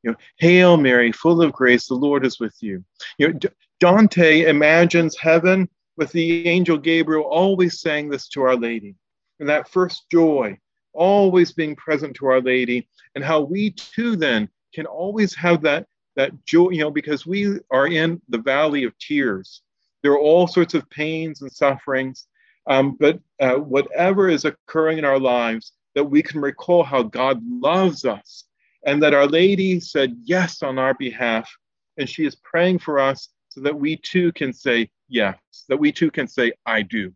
You 0.04 0.12
know, 0.12 0.18
Hail 0.38 0.78
Mary, 0.78 1.12
full 1.12 1.42
of 1.42 1.52
grace, 1.54 1.88
the 1.88 1.96
Lord 1.96 2.26
is 2.26 2.40
with 2.40 2.56
you. 2.62 2.84
You 3.18 3.34
know, 3.34 3.40
Dante 3.80 4.44
imagines 4.44 5.18
heaven 5.18 5.68
with 5.98 6.12
the 6.12 6.48
angel 6.48 6.78
Gabriel 6.78 7.24
always 7.24 7.80
saying 7.80 8.10
this 8.10 8.28
to 8.30 8.42
Our 8.42 8.56
Lady. 8.56 8.96
And 9.40 9.50
that 9.50 9.70
first 9.70 10.10
joy 10.12 10.58
always 10.94 11.52
being 11.52 11.76
present 11.76 12.16
to 12.16 12.28
Our 12.28 12.42
Lady, 12.42 12.88
and 13.16 13.24
how 13.24 13.42
we 13.42 13.72
too 13.72 14.16
then 14.16 14.50
can 14.74 14.86
always 14.86 15.36
have 15.36 15.62
that 15.64 15.88
that 16.16 16.32
joy, 16.46 16.70
you 16.70 16.80
know, 16.80 16.92
because 16.92 17.26
we 17.26 17.60
are 17.72 17.88
in 17.88 18.22
the 18.30 18.38
valley 18.38 18.86
of 18.86 18.98
tears. 18.98 19.62
There 20.02 20.14
are 20.14 20.20
all 20.20 20.48
sorts 20.48 20.74
of 20.74 20.90
pains 20.90 21.42
and 21.42 21.52
sufferings, 21.52 22.28
um, 22.68 22.96
but 22.98 23.20
uh, 23.42 23.56
whatever 23.56 24.30
is 24.30 24.46
occurring 24.46 24.98
in 24.98 25.04
our 25.04 25.20
lives, 25.20 25.74
that 25.94 26.06
we 26.06 26.24
can 26.24 26.40
recall 26.40 26.84
how 26.84 27.04
God 27.04 27.42
loves 27.44 28.06
us 28.06 28.46
and 28.86 29.02
that 29.02 29.14
Our 29.14 29.28
Lady 29.28 29.80
said 29.80 30.16
yes 30.24 30.62
on 30.64 30.78
our 30.78 30.94
behalf, 30.94 31.52
and 31.98 32.08
she 32.08 32.26
is 32.26 32.36
praying 32.36 32.80
for 32.80 33.00
us 33.00 33.30
so 33.50 33.62
that 33.62 33.78
we 33.78 33.98
too 33.98 34.32
can 34.34 34.54
say 34.54 34.90
yes, 35.08 35.38
that 35.70 35.78
we 35.78 35.92
too 35.92 36.12
can 36.12 36.28
say, 36.28 36.54
I 36.66 36.82
do. 36.82 37.14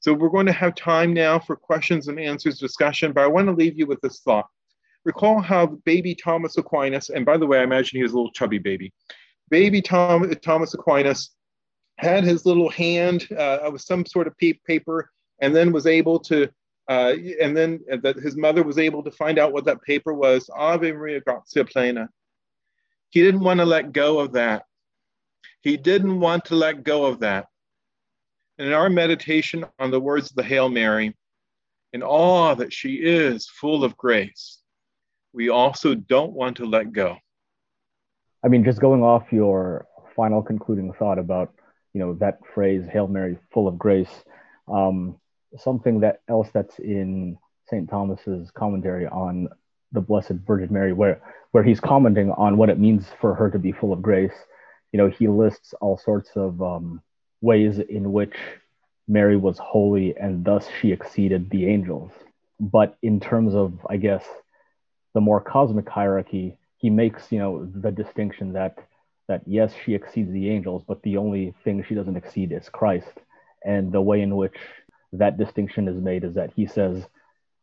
So 0.00 0.12
we're 0.12 0.28
going 0.28 0.46
to 0.46 0.52
have 0.52 0.74
time 0.74 1.14
now 1.14 1.38
for 1.38 1.56
questions 1.56 2.08
and 2.08 2.20
answers 2.20 2.58
discussion, 2.58 3.12
but 3.12 3.24
I 3.24 3.26
want 3.26 3.46
to 3.46 3.52
leave 3.52 3.78
you 3.78 3.86
with 3.86 4.00
this 4.02 4.20
thought. 4.20 4.46
Recall 5.04 5.40
how 5.40 5.66
baby 5.84 6.14
Thomas 6.14 6.58
Aquinas, 6.58 7.10
and 7.10 7.24
by 7.24 7.36
the 7.36 7.46
way, 7.46 7.60
I 7.60 7.64
imagine 7.64 7.98
he 7.98 8.02
was 8.02 8.12
a 8.12 8.16
little 8.16 8.32
chubby 8.32 8.58
baby. 8.58 8.92
Baby 9.50 9.82
Tom, 9.82 10.30
Thomas 10.42 10.74
Aquinas 10.74 11.30
had 11.98 12.24
his 12.24 12.44
little 12.44 12.70
hand 12.70 13.28
uh, 13.36 13.68
with 13.72 13.82
some 13.82 14.04
sort 14.04 14.26
of 14.26 14.34
paper 14.38 15.10
and 15.40 15.54
then 15.54 15.72
was 15.72 15.86
able 15.86 16.18
to 16.18 16.48
uh, 16.88 17.14
and 17.40 17.56
then 17.56 17.80
that 18.02 18.16
his 18.16 18.36
mother 18.36 18.62
was 18.62 18.78
able 18.78 19.02
to 19.02 19.10
find 19.10 19.38
out 19.38 19.52
what 19.52 19.64
that 19.64 19.80
paper 19.82 20.12
was 20.12 20.50
ave 20.54 20.92
maria 20.92 21.20
gratia 21.20 21.64
plena 21.64 22.08
he 23.10 23.22
didn't 23.22 23.40
want 23.40 23.58
to 23.58 23.64
let 23.64 23.92
go 23.92 24.18
of 24.18 24.32
that 24.32 24.64
he 25.64 25.78
didn't 25.78 26.20
want 26.20 26.44
to 26.44 26.54
let 26.54 26.84
go 26.84 27.06
of 27.06 27.20
that. 27.20 27.46
And 28.58 28.68
in 28.68 28.74
our 28.74 28.90
meditation 28.90 29.64
on 29.80 29.90
the 29.90 29.98
words 29.98 30.30
of 30.30 30.36
the 30.36 30.44
hail 30.44 30.68
mary 30.68 31.16
in 31.92 32.02
awe 32.02 32.54
that 32.54 32.72
she 32.72 32.94
is 32.94 33.48
full 33.48 33.82
of 33.82 33.96
grace 33.96 34.60
we 35.32 35.48
also 35.48 35.96
don't 35.96 36.32
want 36.32 36.58
to 36.58 36.64
let 36.64 36.92
go. 36.92 37.16
I 38.44 38.48
mean 38.48 38.64
just 38.64 38.80
going 38.80 39.02
off 39.02 39.32
your 39.32 39.86
final 40.14 40.42
concluding 40.42 40.92
thought 40.92 41.18
about 41.18 41.52
you 41.92 42.00
know 42.00 42.14
that 42.14 42.38
phrase 42.54 42.84
hail 42.86 43.08
mary 43.08 43.36
full 43.52 43.66
of 43.66 43.76
grace 43.76 44.24
um, 44.68 45.18
something 45.58 46.00
that 46.00 46.20
else 46.28 46.48
that's 46.52 46.78
in 46.78 47.36
st 47.68 47.88
thomas's 47.88 48.50
commentary 48.52 49.06
on 49.06 49.48
the 49.90 50.00
blessed 50.00 50.34
virgin 50.46 50.72
mary 50.72 50.92
where 50.92 51.20
where 51.50 51.64
he's 51.64 51.80
commenting 51.80 52.30
on 52.32 52.56
what 52.56 52.68
it 52.68 52.78
means 52.78 53.06
for 53.20 53.34
her 53.34 53.50
to 53.50 53.58
be 53.58 53.72
full 53.72 53.92
of 53.92 54.02
grace 54.02 54.34
you 54.94 54.98
know 54.98 55.10
he 55.10 55.28
lists 55.28 55.74
all 55.80 55.98
sorts 55.98 56.30
of 56.36 56.62
um, 56.62 57.02
ways 57.42 57.80
in 57.80 58.12
which 58.12 58.36
mary 59.08 59.36
was 59.36 59.58
holy 59.58 60.16
and 60.16 60.44
thus 60.44 60.68
she 60.80 60.92
exceeded 60.92 61.50
the 61.50 61.66
angels 61.66 62.12
but 62.60 62.96
in 63.02 63.18
terms 63.20 63.54
of 63.54 63.74
i 63.90 63.96
guess 63.96 64.24
the 65.12 65.20
more 65.20 65.40
cosmic 65.40 65.88
hierarchy 65.88 66.56
he 66.78 66.88
makes 66.88 67.32
you 67.32 67.38
know 67.38 67.68
the 67.74 67.90
distinction 67.90 68.52
that 68.54 68.78
that 69.28 69.42
yes, 69.46 69.72
she 69.84 69.94
exceeds 69.94 70.30
the 70.32 70.50
angels, 70.50 70.82
but 70.86 71.02
the 71.02 71.16
only 71.16 71.54
thing 71.64 71.82
she 71.82 71.94
doesn't 71.94 72.16
exceed 72.16 72.52
is 72.52 72.68
Christ. 72.68 73.20
And 73.64 73.90
the 73.90 74.02
way 74.02 74.20
in 74.20 74.36
which 74.36 74.56
that 75.12 75.38
distinction 75.38 75.88
is 75.88 75.96
made 75.96 76.24
is 76.24 76.34
that 76.34 76.52
he 76.54 76.66
says 76.66 77.06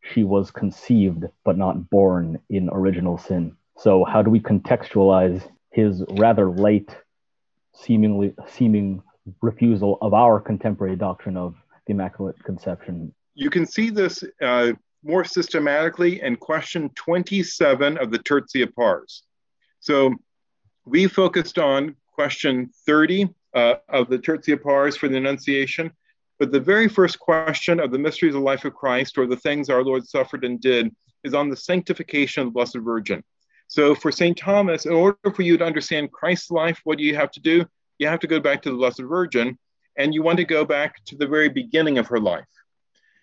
she 0.02 0.24
was 0.24 0.50
conceived 0.50 1.26
but 1.46 1.58
not 1.58 1.90
born 1.90 2.40
in 2.50 2.70
original 2.72 3.18
sin. 3.18 3.56
So 3.78 4.04
how 4.04 4.24
do 4.24 4.32
we 4.32 4.40
contextualize 4.40 5.48
his 5.72 6.04
rather 6.12 6.50
late 6.50 6.90
seemingly 7.74 8.34
seeming 8.48 9.02
refusal 9.42 9.98
of 10.02 10.14
our 10.14 10.40
contemporary 10.40 10.96
doctrine 10.96 11.38
of 11.38 11.56
the 11.86 11.94
Immaculate 11.94 12.42
Conception? 12.44 13.14
You 13.34 13.50
can 13.50 13.66
see 13.66 13.90
this 13.90 14.24
uh, 14.42 14.74
more 15.04 15.24
systematically 15.24 16.22
in 16.22 16.36
question 16.36 16.90
27 16.96 17.98
of 17.98 18.12
the 18.12 18.20
Tertia 18.20 18.74
Pars. 18.74 19.24
So 19.80 20.14
we 20.86 21.08
focused 21.08 21.58
on 21.58 21.96
question 22.14 22.70
30 22.86 23.30
uh, 23.56 23.76
of 23.90 24.10
the 24.10 24.20
Tertia 24.20 24.62
Pars 24.62 24.98
for 24.98 25.08
the 25.08 25.18
Annunciation, 25.18 25.92
but 26.40 26.52
the 26.52 26.60
very 26.60 26.88
first 26.88 27.20
question 27.20 27.80
of 27.80 27.92
the 27.92 28.00
mysteries 28.00 28.36
of 28.36 28.42
the 28.42 28.46
life 28.46 28.66
of 28.66 28.74
Christ, 28.74 29.18
or 29.18 29.28
the 29.28 29.38
things 29.38 29.70
our 29.70 29.84
Lord 29.84 30.08
suffered 30.08 30.44
and 30.44 30.60
did, 30.60 30.94
is 31.24 31.34
on 31.34 31.50
the 31.50 31.56
sanctification 31.56 32.42
of 32.42 32.48
the 32.48 32.52
Blessed 32.52 32.78
Virgin. 32.78 33.24
So 33.72 33.96
for 33.96 34.12
St. 34.12 34.38
Thomas, 34.38 34.86
in 34.86 34.92
order 34.92 35.32
for 35.34 35.44
you 35.44 35.58
to 35.58 35.64
understand 35.64 36.12
Christ's 36.12 36.52
life, 36.52 36.82
what 36.84 36.98
do 36.98 37.06
you 37.06 37.16
have 37.16 37.32
to 37.32 37.40
do? 37.40 37.66
You 38.00 38.08
have 38.08 38.20
to 38.20 38.28
go 38.28 38.38
back 38.38 38.62
to 38.64 38.70
the 38.70 38.76
Blessed 38.76 39.04
Virgin, 39.04 39.58
and 39.98 40.14
you 40.14 40.22
want 40.22 40.40
to 40.40 40.44
go 40.44 40.66
back 40.66 41.02
to 41.06 41.16
the 41.16 41.26
very 41.26 41.48
beginning 41.48 41.98
of 41.98 42.08
her 42.08 42.20
life. 42.20 42.44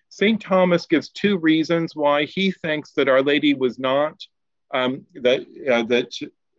St. 0.09 0.41
Thomas 0.41 0.87
gives 0.87 1.11
two 1.11 1.37
reasons 1.37 1.95
why 1.95 2.25
he 2.25 2.51
thinks 2.51 2.93
that 2.93 3.11
Our 3.11 3.21
Lady 3.21 3.53
was 3.53 3.79
not, 3.79 4.23
um, 4.73 5.05
that, 5.17 5.41
uh, 5.71 5.83
that 5.83 6.13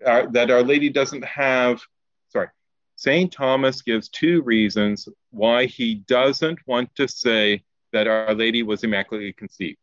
uh, 0.05 0.27
that 0.33 0.51
Our 0.51 0.61
Lady 0.61 0.91
doesn't 0.91 1.25
have, 1.25 1.81
sorry, 2.27 2.49
St. 2.95 3.31
Thomas 3.31 3.81
gives 3.81 4.07
two 4.09 4.43
reasons 4.43 5.09
why 5.31 5.65
he 5.65 5.95
doesn't 5.95 6.59
want 6.67 6.93
to 6.97 7.07
say 7.07 7.63
that 7.91 8.05
Our 8.05 8.35
Lady 8.35 8.61
was 8.61 8.83
immaculately 8.83 9.33
conceived. 9.33 9.79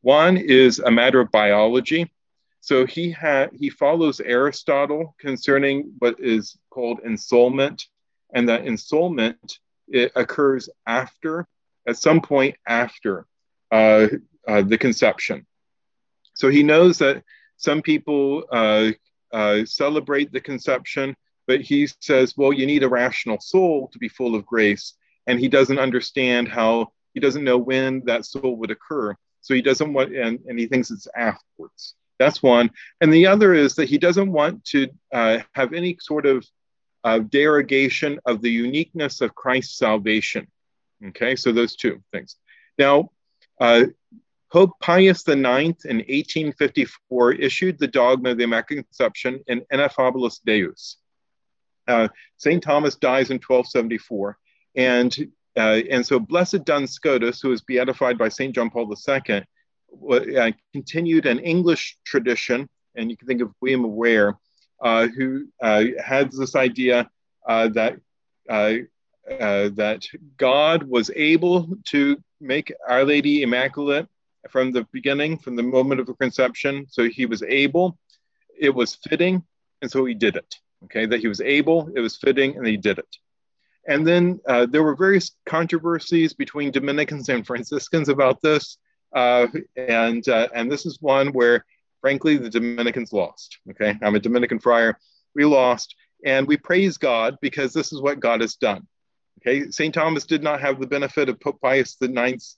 One 0.00 0.38
is 0.38 0.78
a 0.78 0.90
matter 0.90 1.20
of 1.20 1.30
biology. 1.30 2.10
So 2.68 2.84
he 2.84 3.10
had 3.10 3.48
he 3.54 3.70
follows 3.70 4.20
Aristotle 4.20 5.14
concerning 5.18 5.94
what 6.00 6.16
is 6.20 6.58
called 6.68 7.00
ensoulment, 7.02 7.86
and 8.34 8.46
that 8.50 8.64
ensoulment 8.66 9.58
it 9.88 10.12
occurs 10.14 10.68
after, 10.86 11.48
at 11.86 11.96
some 11.96 12.20
point 12.20 12.56
after 12.66 13.24
uh, 13.72 14.08
uh, 14.46 14.60
the 14.60 14.76
conception. 14.76 15.46
So 16.34 16.50
he 16.50 16.62
knows 16.62 16.98
that 16.98 17.24
some 17.56 17.80
people 17.80 18.44
uh, 18.52 18.90
uh, 19.32 19.64
celebrate 19.64 20.30
the 20.30 20.42
conception, 20.42 21.16
but 21.46 21.62
he 21.62 21.88
says, 22.00 22.36
well, 22.36 22.52
you 22.52 22.66
need 22.66 22.82
a 22.82 22.88
rational 23.02 23.40
soul 23.40 23.88
to 23.94 23.98
be 23.98 24.10
full 24.10 24.34
of 24.34 24.44
grace. 24.44 24.92
And 25.26 25.40
he 25.40 25.48
doesn't 25.48 25.78
understand 25.78 26.48
how, 26.48 26.92
he 27.14 27.20
doesn't 27.20 27.44
know 27.44 27.56
when 27.56 28.02
that 28.04 28.26
soul 28.26 28.56
would 28.56 28.70
occur. 28.70 29.16
So 29.40 29.54
he 29.54 29.62
doesn't 29.62 29.94
want, 29.94 30.14
and, 30.14 30.38
and 30.46 30.58
he 30.58 30.66
thinks 30.66 30.90
it's 30.90 31.08
afterwards. 31.16 31.94
That's 32.18 32.42
one. 32.42 32.70
And 33.00 33.12
the 33.12 33.26
other 33.26 33.54
is 33.54 33.74
that 33.76 33.88
he 33.88 33.98
doesn't 33.98 34.30
want 34.30 34.64
to 34.66 34.88
uh, 35.12 35.38
have 35.54 35.72
any 35.72 35.96
sort 36.00 36.26
of 36.26 36.46
uh, 37.04 37.20
derogation 37.20 38.18
of 38.26 38.42
the 38.42 38.50
uniqueness 38.50 39.20
of 39.20 39.34
Christ's 39.34 39.78
salvation. 39.78 40.48
Okay, 41.08 41.36
so 41.36 41.52
those 41.52 41.76
two 41.76 42.02
things. 42.12 42.36
Now, 42.76 43.10
uh, 43.60 43.86
Pope 44.52 44.72
Pius 44.80 45.26
IX 45.28 45.38
in 45.84 45.98
1854 45.98 47.32
issued 47.34 47.78
the 47.78 47.86
dogma 47.86 48.30
of 48.30 48.38
the 48.38 48.44
Immaculate 48.44 48.86
Conception 48.86 49.40
in 49.46 49.60
Ineffabilis 49.72 50.40
Deus. 50.44 50.96
Uh, 51.86 52.08
St. 52.36 52.62
Thomas 52.62 52.96
dies 52.96 53.30
in 53.30 53.36
1274. 53.36 54.38
And, 54.74 55.32
uh, 55.56 55.80
and 55.90 56.06
so 56.06 56.18
Blessed 56.18 56.64
Duns 56.64 56.92
Scotus, 56.92 57.40
who 57.40 57.50
was 57.50 57.62
beatified 57.62 58.16
by 58.16 58.28
St. 58.28 58.54
John 58.54 58.70
Paul 58.70 58.92
II, 58.92 59.42
uh, 60.10 60.50
continued 60.72 61.26
an 61.26 61.38
English 61.38 61.98
tradition, 62.04 62.68
and 62.94 63.10
you 63.10 63.16
can 63.16 63.26
think 63.26 63.42
of 63.42 63.52
William 63.60 63.94
Ware, 63.94 64.36
uh, 64.82 65.08
who 65.08 65.46
uh, 65.60 65.84
had 66.04 66.30
this 66.32 66.54
idea 66.54 67.08
uh, 67.46 67.68
that 67.68 67.96
that 68.48 70.06
God 70.38 70.82
was 70.84 71.10
able 71.14 71.68
to 71.84 72.16
make 72.40 72.72
Our 72.88 73.04
Lady 73.04 73.42
Immaculate 73.42 74.08
from 74.48 74.72
the 74.72 74.86
beginning, 74.92 75.38
from 75.38 75.56
the 75.56 75.62
moment 75.62 76.00
of 76.00 76.06
the 76.06 76.14
conception. 76.14 76.86
So 76.88 77.08
he 77.08 77.26
was 77.26 77.42
able, 77.42 77.98
it 78.58 78.74
was 78.74 78.94
fitting, 78.94 79.42
and 79.82 79.90
so 79.90 80.04
he 80.04 80.14
did 80.14 80.36
it. 80.36 80.54
Okay, 80.84 81.06
that 81.06 81.20
he 81.20 81.28
was 81.28 81.40
able, 81.40 81.90
it 81.94 82.00
was 82.00 82.16
fitting, 82.16 82.56
and 82.56 82.66
he 82.66 82.76
did 82.76 82.98
it. 82.98 83.16
And 83.88 84.06
then 84.06 84.40
uh, 84.46 84.66
there 84.66 84.84
were 84.84 84.94
various 84.94 85.32
controversies 85.46 86.34
between 86.34 86.70
Dominicans 86.70 87.28
and 87.28 87.46
Franciscans 87.46 88.08
about 88.08 88.40
this. 88.42 88.78
Uh, 89.12 89.46
and, 89.76 90.28
uh, 90.28 90.48
and 90.54 90.70
this 90.70 90.86
is 90.86 91.00
one 91.00 91.28
where, 91.28 91.64
frankly, 92.00 92.36
the 92.36 92.50
Dominicans 92.50 93.12
lost. 93.12 93.58
Okay, 93.70 93.96
I'm 94.02 94.14
a 94.14 94.20
Dominican 94.20 94.58
friar. 94.58 94.98
We 95.34 95.44
lost, 95.44 95.94
and 96.24 96.46
we 96.46 96.56
praise 96.56 96.98
God 96.98 97.38
because 97.40 97.72
this 97.72 97.92
is 97.92 98.00
what 98.00 98.20
God 98.20 98.40
has 98.40 98.56
done. 98.56 98.86
Okay, 99.40 99.70
St. 99.70 99.94
Thomas 99.94 100.26
did 100.26 100.42
not 100.42 100.60
have 100.60 100.80
the 100.80 100.86
benefit 100.86 101.28
of 101.28 101.40
Pope 101.40 101.60
Pius 101.60 101.96
IX's 102.00 102.56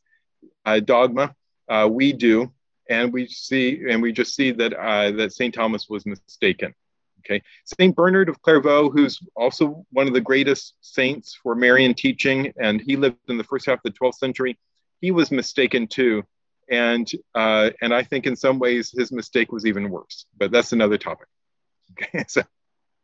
uh, 0.64 0.80
dogma, 0.80 1.34
uh, 1.68 1.88
we 1.90 2.12
do, 2.12 2.52
and 2.88 3.12
we 3.12 3.26
see, 3.26 3.82
and 3.88 4.02
we 4.02 4.12
just 4.12 4.34
see 4.34 4.50
that 4.50 4.74
uh, 4.74 5.12
that 5.12 5.32
Saint 5.32 5.54
Thomas 5.54 5.88
was 5.88 6.04
mistaken. 6.06 6.74
Okay, 7.20 7.42
Saint 7.64 7.94
Bernard 7.94 8.28
of 8.28 8.40
Clairvaux, 8.42 8.90
who's 8.90 9.20
also 9.36 9.84
one 9.90 10.08
of 10.08 10.14
the 10.14 10.20
greatest 10.20 10.74
saints 10.80 11.38
for 11.40 11.54
Marian 11.54 11.94
teaching, 11.94 12.52
and 12.60 12.80
he 12.80 12.96
lived 12.96 13.18
in 13.28 13.36
the 13.36 13.44
first 13.44 13.66
half 13.66 13.78
of 13.84 13.92
the 13.92 13.98
12th 13.98 14.14
century. 14.14 14.58
He 15.00 15.10
was 15.10 15.30
mistaken 15.30 15.86
too, 15.86 16.24
and 16.70 17.10
uh, 17.34 17.70
and 17.82 17.92
I 17.92 18.02
think 18.02 18.26
in 18.26 18.36
some 18.36 18.58
ways 18.58 18.94
his 18.96 19.12
mistake 19.12 19.52
was 19.52 19.66
even 19.66 19.90
worse. 19.90 20.26
But 20.38 20.52
that's 20.52 20.72
another 20.72 20.98
topic. 20.98 21.26
Okay, 21.92 22.24
so 22.28 22.42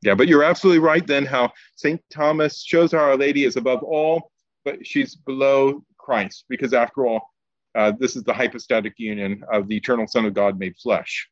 yeah, 0.03 0.15
but 0.15 0.29
you're 0.29 0.45
absolutely 0.45 0.79
right. 0.79 1.07
Then 1.07 1.27
how 1.27 1.53
Saint 1.75 2.03
Thomas 2.11 2.63
shows 2.63 2.93
how 2.93 2.99
Our 2.99 3.17
Lady 3.17 3.45
is 3.45 3.57
above 3.57 3.83
all, 3.83 4.31
but 4.65 4.87
she's 4.87 5.15
below 5.15 5.83
Christ, 5.99 6.45
because 6.49 6.73
after 6.73 7.07
all, 7.07 7.31
uh, 7.75 7.93
this 7.99 8.17
is 8.17 8.23
the 8.23 8.33
hypostatic 8.33 8.95
union 8.99 9.43
of 9.53 9.69
the 9.69 9.77
eternal 9.77 10.07
Son 10.07 10.25
of 10.25 10.35
God 10.35 10.59
made 10.59 10.77
flesh. 10.77 11.29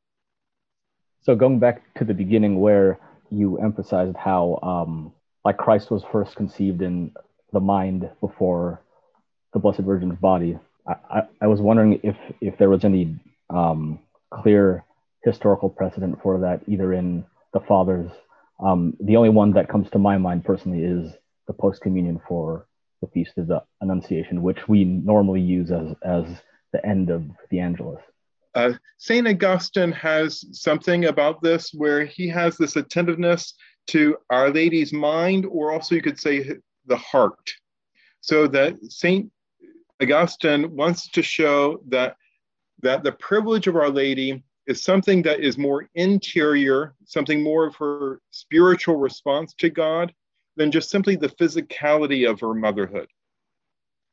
So 1.22 1.34
going 1.34 1.58
back 1.58 1.82
to 1.94 2.04
the 2.04 2.12
beginning 2.12 2.60
where 2.60 2.98
you 3.30 3.58
emphasized 3.58 4.16
how 4.16 4.58
um, 4.62 5.12
like 5.44 5.56
Christ 5.56 5.90
was 5.90 6.02
first 6.10 6.36
conceived 6.36 6.82
in 6.82 7.12
the 7.52 7.60
mind 7.60 8.10
before 8.20 8.82
the 9.52 9.58
Blessed 9.58 9.80
Virgin's 9.80 10.18
body. 10.18 10.58
I, 10.86 11.22
I, 11.40 11.46
was 11.46 11.60
wondering 11.60 12.00
if 12.02 12.16
if 12.40 12.58
there 12.58 12.68
was 12.68 12.84
any 12.84 13.16
um, 13.48 14.00
clear 14.30 14.84
historical 15.22 15.70
precedent 15.70 16.20
for 16.22 16.38
that, 16.40 16.60
either 16.66 16.92
in 16.92 17.24
the 17.52 17.60
fathers. 17.60 18.10
Um, 18.62 18.94
the 19.00 19.16
only 19.16 19.30
one 19.30 19.52
that 19.52 19.68
comes 19.68 19.88
to 19.90 19.98
my 19.98 20.18
mind 20.18 20.44
personally 20.44 20.84
is 20.84 21.12
the 21.46 21.52
post 21.52 21.80
communion 21.80 22.20
for 22.28 22.66
the 23.00 23.08
feast 23.08 23.38
of 23.38 23.46
the 23.46 23.62
Annunciation, 23.80 24.42
which 24.42 24.68
we 24.68 24.84
normally 24.84 25.40
use 25.40 25.70
as 25.70 25.94
as 26.02 26.24
the 26.72 26.84
end 26.86 27.10
of 27.10 27.24
the 27.50 27.60
Angelus. 27.60 28.02
Uh, 28.54 28.72
Saint 28.98 29.26
Augustine 29.26 29.92
has 29.92 30.44
something 30.52 31.06
about 31.06 31.42
this 31.42 31.72
where 31.72 32.04
he 32.04 32.28
has 32.28 32.56
this 32.56 32.76
attentiveness 32.76 33.54
to 33.88 34.16
Our 34.30 34.50
Lady's 34.50 34.92
mind, 34.92 35.46
or 35.46 35.72
also 35.72 35.94
you 35.94 36.02
could 36.02 36.20
say 36.20 36.58
the 36.86 36.96
heart. 36.96 37.52
So 38.20 38.46
that 38.48 38.76
Saint 38.90 39.30
Augustine 40.02 40.74
wants 40.74 41.08
to 41.10 41.22
show 41.22 41.80
that 41.88 42.16
that 42.82 43.02
the 43.02 43.12
privilege 43.12 43.66
of 43.66 43.76
Our 43.76 43.88
Lady 43.88 44.42
is 44.66 44.82
something 44.82 45.22
that 45.22 45.40
is 45.40 45.56
more 45.56 45.88
interior, 45.94 46.94
something 47.04 47.42
more 47.42 47.66
of 47.66 47.76
her 47.76 48.20
spiritual 48.30 48.96
response 48.96 49.54
to 49.58 49.70
God 49.70 50.12
than 50.56 50.70
just 50.70 50.90
simply 50.90 51.16
the 51.16 51.28
physicality 51.28 52.28
of 52.28 52.40
her 52.40 52.54
motherhood. 52.54 53.08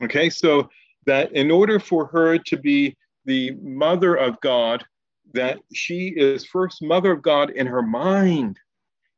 Okay, 0.04 0.30
so 0.30 0.70
that 1.06 1.32
in 1.34 1.52
order 1.52 1.80
for 1.80 2.06
her 2.08 2.38
to 2.38 2.58
be 2.58 2.96
the 3.26 3.52
mother 3.62 4.16
of 4.16 4.40
God, 4.42 4.84
that 5.34 5.60
she 5.74 6.14
is 6.16 6.46
first 6.46 6.82
mother 6.82 7.12
of 7.12 7.22
God 7.22 7.52
in 7.52 7.68
her 7.68 7.82
mind. 7.82 8.58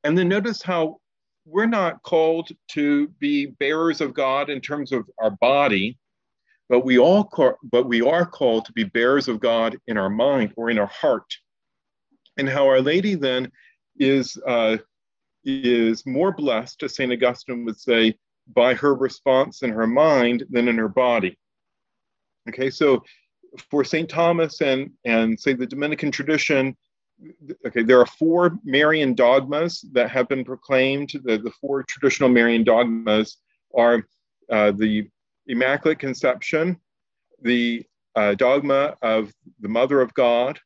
And 0.04 0.18
then 0.18 0.28
notice 0.28 0.62
how 0.62 1.00
we're 1.46 1.66
not 1.66 2.02
called 2.04 2.50
to 2.70 3.08
be 3.20 3.48
bearers 3.48 4.02
of 4.02 4.14
God 4.14 4.50
in 4.50 4.62
terms 4.62 4.92
of 4.92 5.10
our 5.20 5.32
body, 5.32 5.98
but 6.70 6.86
we 6.86 6.98
all 6.98 7.24
call, 7.24 7.56
but 7.64 7.88
we 7.88 8.02
are 8.02 8.26
called 8.26 8.66
to 8.66 8.74
be 8.74 8.84
bearers 8.84 9.28
of 9.28 9.40
God 9.40 9.78
in 9.88 9.98
our 9.98 10.10
mind 10.10 10.54
or 10.56 10.70
in 10.70 10.80
our 10.80 10.88
heart. 10.88 11.26
And 12.38 12.50
how 12.50 12.68
Our 12.68 12.82
Lady 12.82 13.16
then 13.16 13.52
is 13.98 14.38
uh, 14.48 14.78
is 15.46 16.06
more 16.06 16.32
blessed, 16.32 16.84
as 16.84 16.96
Saint 16.96 17.12
Augustine 17.12 17.66
would 17.66 17.80
say, 17.80 18.16
by 18.56 18.74
her 18.74 18.96
response 18.96 19.62
in 19.62 19.70
her 19.70 19.88
mind 19.88 20.46
than 20.50 20.68
in 20.68 20.78
her 20.78 20.90
body. 20.90 21.38
Okay, 22.50 22.70
so 22.70 23.04
for 23.70 23.84
St. 23.84 24.10
Thomas 24.10 24.62
and, 24.62 24.92
and 25.06 25.40
say 25.40 25.54
the 25.54 25.66
Dominican 25.66 26.12
tradition, 26.12 26.76
okay, 27.66 27.84
there 27.84 28.00
are 28.00 28.06
four 28.06 28.58
Marian 28.64 29.14
dogmas 29.14 29.86
that 29.94 30.10
have 30.10 30.28
been 30.28 30.44
proclaimed. 30.44 31.12
The, 31.24 31.38
the 31.38 31.52
four 31.62 31.84
traditional 31.84 32.30
Marian 32.30 32.64
dogmas 32.64 33.38
are 33.76 34.04
uh, 34.52 34.72
the 34.72 35.08
Immaculate 35.48 36.00
Conception, 36.00 36.80
the 37.42 37.84
uh, 38.16 38.36
dogma 38.36 38.96
of 39.02 39.34
the 39.60 39.68
Mother 39.68 40.02
of 40.02 40.14
God, 40.14 40.60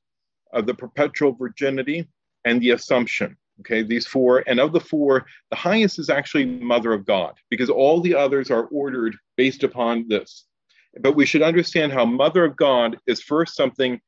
of 0.54 0.66
the 0.66 0.74
perpetual 0.74 1.34
virginity, 1.34 2.08
and 2.46 2.62
the 2.62 2.72
Assumption. 2.72 3.36
Okay, 3.62 3.82
these 3.82 4.06
four, 4.06 4.44
and 4.46 4.60
of 4.60 4.72
the 4.72 4.80
four, 4.80 5.26
the 5.50 5.56
highest 5.56 5.98
is 5.98 6.12
actually 6.12 6.46
Mother 6.46 6.94
of 6.94 7.06
God, 7.06 7.34
because 7.50 7.72
all 7.72 8.02
the 8.02 8.14
others 8.14 8.52
are 8.52 8.66
ordered 8.66 9.16
based 9.36 9.64
upon 9.64 10.08
this. 10.08 10.46
But 11.00 11.16
we 11.16 11.26
should 11.26 11.42
understand 11.42 11.92
how 11.92 12.06
Mother 12.06 12.46
of 12.46 12.56
God 12.56 12.98
is 13.08 13.22
first 13.22 13.56
something 13.56 14.00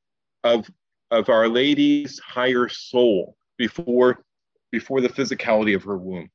of, 0.43 0.69
of 1.09 1.29
Our 1.29 1.47
Lady's 1.47 2.19
higher 2.19 2.69
soul 2.69 3.35
before, 3.57 4.23
before 4.71 5.01
the 5.01 5.09
physicality 5.09 5.75
of 5.75 5.83
her 5.83 5.97
womb. 5.97 6.29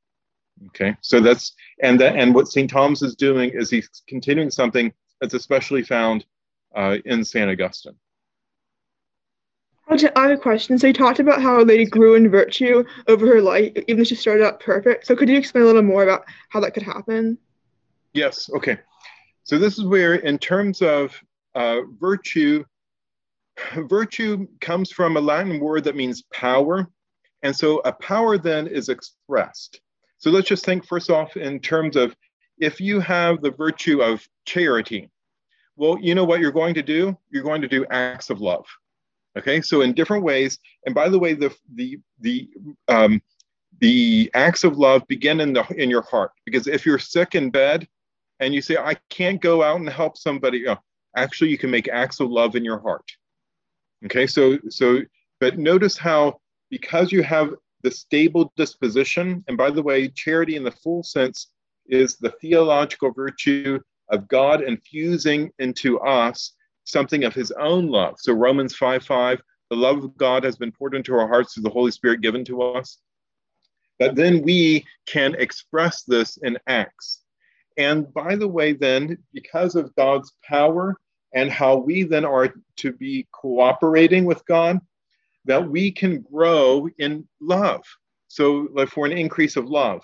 Okay, 0.68 0.96
so 1.00 1.20
that's 1.20 1.54
and 1.82 2.00
that 2.00 2.16
and 2.16 2.34
what 2.34 2.48
St. 2.48 2.70
Thomas 2.70 3.02
is 3.02 3.14
doing 3.14 3.50
is 3.50 3.70
he's 3.70 3.88
continuing 4.06 4.50
something 4.50 4.92
that's 5.20 5.34
especially 5.34 5.82
found 5.82 6.24
uh, 6.74 6.98
in 7.04 7.24
St. 7.24 7.50
Augustine. 7.50 7.96
I 9.86 9.98
have 9.98 10.30
a 10.30 10.36
question. 10.36 10.78
So 10.78 10.86
you 10.86 10.92
talked 10.92 11.20
about 11.20 11.42
how 11.42 11.60
a 11.60 11.62
lady 11.62 11.84
grew 11.84 12.14
in 12.14 12.30
virtue 12.30 12.84
over 13.06 13.26
her 13.26 13.42
life, 13.42 13.72
even 13.76 13.98
though 13.98 14.04
she 14.04 14.14
started 14.14 14.44
out 14.44 14.60
perfect. 14.60 15.06
So 15.06 15.14
could 15.14 15.28
you 15.28 15.36
explain 15.36 15.64
a 15.64 15.66
little 15.66 15.82
more 15.82 16.02
about 16.02 16.24
how 16.48 16.60
that 16.60 16.72
could 16.72 16.82
happen? 16.82 17.36
Yes. 18.14 18.48
Okay. 18.56 18.78
So 19.42 19.58
this 19.58 19.76
is 19.76 19.84
where, 19.84 20.14
in 20.14 20.38
terms 20.38 20.80
of 20.80 21.14
uh, 21.54 21.82
virtue, 22.00 22.64
virtue 23.76 24.46
comes 24.60 24.90
from 24.90 25.16
a 25.16 25.20
Latin 25.20 25.60
word 25.60 25.84
that 25.84 25.96
means 25.96 26.22
power. 26.32 26.88
And 27.42 27.54
so 27.54 27.78
a 27.80 27.92
power 27.92 28.38
then 28.38 28.66
is 28.66 28.88
expressed. 28.88 29.80
So 30.24 30.30
let's 30.30 30.48
just 30.48 30.64
think 30.64 30.86
first 30.86 31.10
off 31.10 31.36
in 31.36 31.60
terms 31.60 31.96
of 31.96 32.16
if 32.56 32.80
you 32.80 32.98
have 33.00 33.42
the 33.42 33.50
virtue 33.50 34.00
of 34.00 34.26
charity, 34.46 35.10
well, 35.76 35.98
you 36.00 36.14
know 36.14 36.24
what 36.24 36.40
you're 36.40 36.50
going 36.50 36.72
to 36.76 36.82
do? 36.82 37.14
You're 37.28 37.42
going 37.42 37.60
to 37.60 37.68
do 37.68 37.84
acts 37.90 38.30
of 38.30 38.40
love. 38.40 38.64
Okay, 39.36 39.60
so 39.60 39.82
in 39.82 39.92
different 39.92 40.24
ways. 40.24 40.58
And 40.86 40.94
by 40.94 41.10
the 41.10 41.18
way, 41.18 41.34
the 41.34 41.54
the 41.74 42.00
the 42.20 42.48
um, 42.88 43.20
the 43.80 44.30
acts 44.32 44.64
of 44.64 44.78
love 44.78 45.06
begin 45.08 45.42
in 45.42 45.52
the 45.52 45.66
in 45.76 45.90
your 45.90 46.00
heart 46.00 46.30
because 46.46 46.68
if 46.68 46.86
you're 46.86 46.98
sick 46.98 47.34
in 47.34 47.50
bed, 47.50 47.86
and 48.40 48.54
you 48.54 48.62
say, 48.62 48.78
I 48.78 48.94
can't 49.10 49.42
go 49.42 49.62
out 49.62 49.78
and 49.78 49.90
help 49.90 50.16
somebody, 50.16 50.64
actually, 51.14 51.50
you 51.50 51.58
can 51.58 51.70
make 51.70 51.88
acts 51.88 52.20
of 52.20 52.30
love 52.30 52.56
in 52.56 52.64
your 52.64 52.78
heart. 52.78 53.04
Okay, 54.06 54.26
so, 54.26 54.58
so, 54.70 55.00
but 55.38 55.58
notice 55.58 55.98
how 55.98 56.40
because 56.70 57.12
you 57.12 57.22
have 57.22 57.52
the 57.84 57.90
stable 57.90 58.50
disposition, 58.56 59.44
and 59.46 59.58
by 59.58 59.70
the 59.70 59.82
way, 59.82 60.08
charity 60.08 60.56
in 60.56 60.64
the 60.64 60.70
full 60.70 61.02
sense 61.02 61.50
is 61.86 62.16
the 62.16 62.32
theological 62.40 63.12
virtue 63.12 63.78
of 64.08 64.26
God 64.26 64.62
infusing 64.62 65.50
into 65.58 66.00
us 66.00 66.54
something 66.84 67.24
of 67.24 67.34
his 67.34 67.52
own 67.52 67.88
love. 67.88 68.14
So 68.18 68.32
Romans 68.32 68.74
5 68.74 69.04
5, 69.04 69.42
the 69.68 69.76
love 69.76 70.02
of 70.02 70.16
God 70.16 70.44
has 70.44 70.56
been 70.56 70.72
poured 70.72 70.94
into 70.94 71.14
our 71.14 71.28
hearts 71.28 71.52
through 71.52 71.64
the 71.64 71.70
Holy 71.70 71.90
Spirit 71.90 72.22
given 72.22 72.42
to 72.46 72.62
us. 72.62 72.98
But 73.98 74.16
then 74.16 74.42
we 74.42 74.86
can 75.06 75.34
express 75.34 76.04
this 76.04 76.38
in 76.38 76.58
acts. 76.66 77.20
And 77.76 78.12
by 78.14 78.34
the 78.34 78.48
way, 78.48 78.72
then, 78.72 79.18
because 79.34 79.74
of 79.74 79.94
God's 79.94 80.32
power 80.42 80.96
and 81.34 81.50
how 81.50 81.76
we 81.76 82.02
then 82.02 82.24
are 82.24 82.54
to 82.76 82.92
be 82.92 83.26
cooperating 83.32 84.24
with 84.24 84.44
God, 84.46 84.80
that 85.44 85.68
we 85.68 85.90
can 85.90 86.22
grow 86.22 86.88
in 86.98 87.26
love. 87.40 87.82
So, 88.28 88.68
like 88.72 88.88
for 88.88 89.06
an 89.06 89.12
increase 89.12 89.56
of 89.56 89.66
love. 89.66 90.02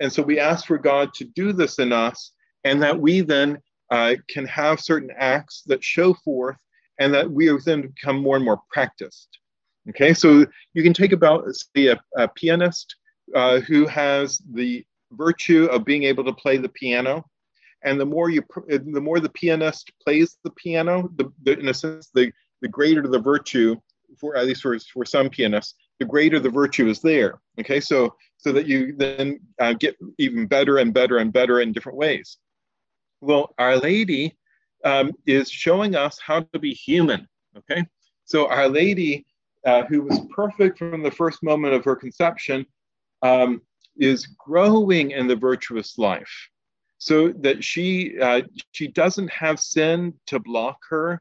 And 0.00 0.12
so 0.12 0.22
we 0.22 0.38
ask 0.38 0.66
for 0.66 0.78
God 0.78 1.14
to 1.14 1.24
do 1.24 1.52
this 1.52 1.78
in 1.78 1.92
us, 1.92 2.32
and 2.64 2.82
that 2.82 2.98
we 2.98 3.22
then 3.22 3.58
uh, 3.90 4.14
can 4.28 4.46
have 4.46 4.80
certain 4.80 5.10
acts 5.16 5.62
that 5.66 5.82
show 5.82 6.14
forth, 6.14 6.56
and 7.00 7.12
that 7.14 7.30
we 7.30 7.50
then 7.64 7.82
become 7.82 8.18
more 8.18 8.36
and 8.36 8.44
more 8.44 8.60
practiced. 8.70 9.38
Okay, 9.90 10.12
so 10.12 10.44
you 10.74 10.82
can 10.82 10.92
take 10.92 11.12
about, 11.12 11.44
say, 11.54 11.86
a, 11.88 12.00
a 12.16 12.28
pianist 12.28 12.96
uh, 13.34 13.60
who 13.60 13.86
has 13.86 14.40
the 14.52 14.84
virtue 15.12 15.66
of 15.66 15.84
being 15.84 16.02
able 16.02 16.24
to 16.24 16.32
play 16.32 16.56
the 16.56 16.68
piano. 16.68 17.24
And 17.84 18.00
the 18.00 18.06
more 18.06 18.30
you, 18.30 18.42
the 18.68 19.00
more 19.00 19.20
the 19.20 19.28
pianist 19.28 19.92
plays 20.02 20.38
the 20.42 20.50
piano, 20.50 21.08
the, 21.16 21.32
the, 21.44 21.58
in 21.58 21.68
a 21.68 21.74
sense, 21.74 22.10
the, 22.12 22.32
the 22.62 22.68
greater 22.68 23.06
the 23.06 23.18
virtue 23.18 23.76
for 24.18 24.36
at 24.36 24.46
least 24.46 24.62
for, 24.62 24.78
for 24.78 25.04
some 25.04 25.28
pianists, 25.28 25.74
the 25.98 26.04
greater 26.04 26.38
the 26.38 26.50
virtue 26.50 26.88
is 26.88 27.00
there. 27.00 27.40
Okay, 27.60 27.80
so 27.80 28.14
so 28.36 28.52
that 28.52 28.66
you 28.66 28.94
then 28.96 29.40
uh, 29.60 29.72
get 29.72 29.96
even 30.18 30.46
better 30.46 30.78
and 30.78 30.92
better 30.92 31.18
and 31.18 31.32
better 31.32 31.60
in 31.60 31.72
different 31.72 31.98
ways. 31.98 32.38
Well, 33.20 33.54
Our 33.58 33.78
Lady 33.78 34.36
um, 34.84 35.12
is 35.26 35.50
showing 35.50 35.96
us 35.96 36.18
how 36.24 36.40
to 36.52 36.58
be 36.58 36.72
human. 36.72 37.26
Okay, 37.56 37.84
so 38.24 38.48
Our 38.48 38.68
Lady, 38.68 39.24
uh, 39.64 39.84
who 39.84 40.02
was 40.02 40.20
perfect 40.34 40.78
from 40.78 41.02
the 41.02 41.10
first 41.10 41.42
moment 41.42 41.74
of 41.74 41.84
her 41.84 41.96
conception, 41.96 42.66
um, 43.22 43.62
is 43.98 44.26
growing 44.26 45.12
in 45.12 45.26
the 45.26 45.36
virtuous 45.36 45.96
life 45.96 46.50
so 46.98 47.28
that 47.28 47.62
she 47.62 48.18
uh, 48.20 48.42
she 48.72 48.88
doesn't 48.88 49.30
have 49.30 49.60
sin 49.60 50.14
to 50.26 50.38
block 50.38 50.78
her 50.88 51.20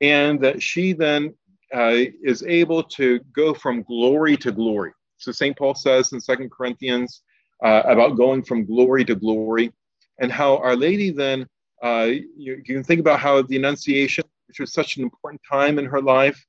and 0.00 0.40
that 0.40 0.62
she 0.62 0.92
then 0.92 1.34
uh, 1.74 1.94
is 2.22 2.42
able 2.44 2.82
to 2.82 3.20
go 3.34 3.54
from 3.54 3.82
glory 3.82 4.36
to 4.36 4.52
glory 4.52 4.92
so 5.18 5.32
st 5.32 5.56
paul 5.56 5.74
says 5.74 6.12
in 6.12 6.20
second 6.20 6.50
corinthians 6.50 7.22
uh, 7.64 7.82
about 7.86 8.16
going 8.16 8.42
from 8.42 8.64
glory 8.64 9.04
to 9.04 9.14
glory 9.14 9.72
and 10.20 10.30
how 10.30 10.56
our 10.58 10.76
lady 10.76 11.10
then 11.10 11.46
uh, 11.82 12.06
you, 12.36 12.62
you, 12.64 12.74
can 12.74 12.84
think 12.84 13.00
about 13.00 13.18
how 13.18 13.42
the 13.42 13.56
annunciation 13.56 14.24
which 14.46 14.60
was 14.60 14.72
such 14.72 14.96
an 14.96 15.02
important 15.02 15.40
time 15.50 15.78
in 15.78 15.84
her 15.84 16.00
life 16.00 16.44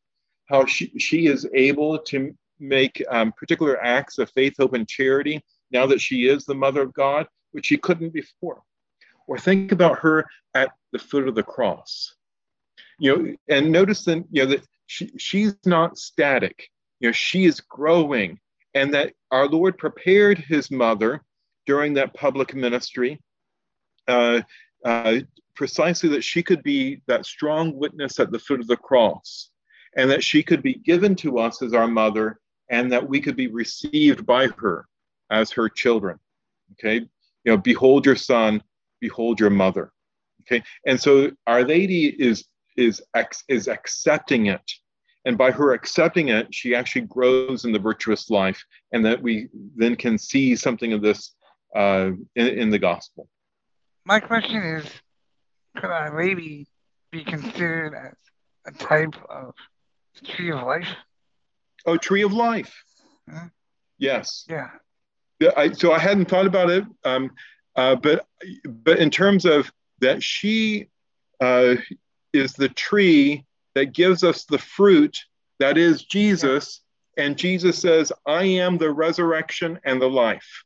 how 0.49 0.65
she, 0.65 0.91
she 0.99 1.27
is 1.27 1.47
able 1.53 1.97
to 1.97 2.35
make 2.59 3.03
um, 3.09 3.31
particular 3.33 3.81
acts 3.83 4.17
of 4.17 4.29
faith, 4.31 4.55
hope, 4.57 4.73
and 4.73 4.87
charity 4.87 5.43
now 5.71 5.85
that 5.85 6.01
she 6.01 6.27
is 6.27 6.45
the 6.45 6.55
mother 6.55 6.81
of 6.81 6.93
God, 6.93 7.27
which 7.51 7.67
she 7.67 7.77
couldn't 7.77 8.13
before. 8.13 8.61
Or 9.27 9.37
think 9.37 9.71
about 9.71 9.99
her 9.99 10.25
at 10.53 10.71
the 10.91 10.99
foot 10.99 11.27
of 11.27 11.35
the 11.35 11.43
cross. 11.43 12.15
you 12.99 13.15
know, 13.15 13.35
and 13.49 13.71
notice 13.71 14.05
then, 14.05 14.25
you 14.31 14.43
know, 14.43 14.51
that 14.51 14.67
she, 14.93 15.11
she's 15.17 15.55
not 15.65 15.97
static. 15.97 16.69
You 16.99 17.09
know, 17.09 17.13
she 17.13 17.45
is 17.45 17.59
growing, 17.59 18.39
and 18.75 18.93
that 18.93 19.13
our 19.31 19.47
Lord 19.47 19.77
prepared 19.79 20.37
his 20.37 20.69
mother 20.69 21.23
during 21.65 21.95
that 21.95 22.13
public 22.13 22.53
ministry, 22.53 23.19
uh, 24.07 24.41
uh, 24.85 25.19
precisely 25.55 26.09
that 26.09 26.23
she 26.23 26.43
could 26.43 26.61
be 26.61 27.01
that 27.07 27.25
strong 27.25 27.75
witness 27.75 28.19
at 28.19 28.31
the 28.31 28.37
foot 28.37 28.59
of 28.59 28.67
the 28.67 28.77
cross, 28.77 29.49
and 29.97 30.11
that 30.11 30.23
she 30.23 30.43
could 30.43 30.61
be 30.61 30.75
given 30.75 31.15
to 31.15 31.39
us 31.39 31.63
as 31.63 31.73
our 31.73 31.87
mother, 31.87 32.39
and 32.69 32.91
that 32.91 33.09
we 33.09 33.19
could 33.19 33.35
be 33.35 33.47
received 33.47 34.27
by 34.27 34.47
her 34.59 34.85
as 35.31 35.51
her 35.51 35.69
children. 35.69 36.19
Okay, 36.73 36.97
you 36.97 37.51
know, 37.51 37.57
behold 37.57 38.05
your 38.05 38.15
son, 38.15 38.61
behold 38.99 39.39
your 39.39 39.49
mother. 39.49 39.91
Okay, 40.41 40.63
and 40.85 41.01
so 41.01 41.31
Our 41.47 41.63
Lady 41.63 42.09
is 42.09 42.45
is 42.77 43.01
is 43.47 43.67
accepting 43.67 44.47
it 44.47 44.71
and 45.25 45.37
by 45.37 45.51
her 45.51 45.73
accepting 45.73 46.29
it 46.29 46.53
she 46.53 46.75
actually 46.75 47.01
grows 47.01 47.65
in 47.65 47.71
the 47.71 47.79
virtuous 47.79 48.29
life 48.29 48.63
and 48.91 49.05
that 49.05 49.21
we 49.21 49.49
then 49.75 49.95
can 49.95 50.17
see 50.17 50.55
something 50.55 50.93
of 50.93 51.01
this 51.01 51.35
uh, 51.75 52.11
in, 52.35 52.47
in, 52.47 52.69
the 52.69 52.77
gospel. 52.77 53.27
My 54.05 54.19
question 54.19 54.61
is 54.61 54.85
could 55.75 55.89
our 55.89 56.15
lady 56.15 56.67
be 57.11 57.23
considered 57.23 57.95
as 57.95 58.15
a 58.67 58.77
type 58.77 59.15
of 59.27 59.55
tree 60.23 60.51
of 60.51 60.61
life? 60.61 60.87
Oh 61.87 61.97
tree 61.97 62.21
of 62.21 62.31
life. 62.31 62.83
Huh? 63.27 63.47
yes. 63.97 64.45
Yeah 64.47 64.69
I, 65.55 65.71
so 65.71 65.91
i 65.91 65.99
hadn't 65.99 66.25
thought 66.25 66.45
about 66.45 66.69
it 66.69 66.85
um, 67.03 67.31
uh, 67.75 67.95
but 67.95 68.27
but 68.65 68.99
in 68.99 69.09
terms 69.09 69.45
of 69.45 69.71
that 69.99 70.21
she 70.21 70.87
uh, 71.41 71.75
is 72.33 72.53
the 72.53 72.69
tree 72.69 73.45
that 73.75 73.93
gives 73.93 74.23
us 74.23 74.45
the 74.45 74.57
fruit 74.57 75.17
that 75.59 75.77
is 75.77 76.03
Jesus. 76.03 76.81
And 77.17 77.37
Jesus 77.37 77.77
says, 77.79 78.11
I 78.25 78.43
am 78.43 78.77
the 78.77 78.91
resurrection 78.91 79.79
and 79.85 80.01
the 80.01 80.09
life. 80.09 80.63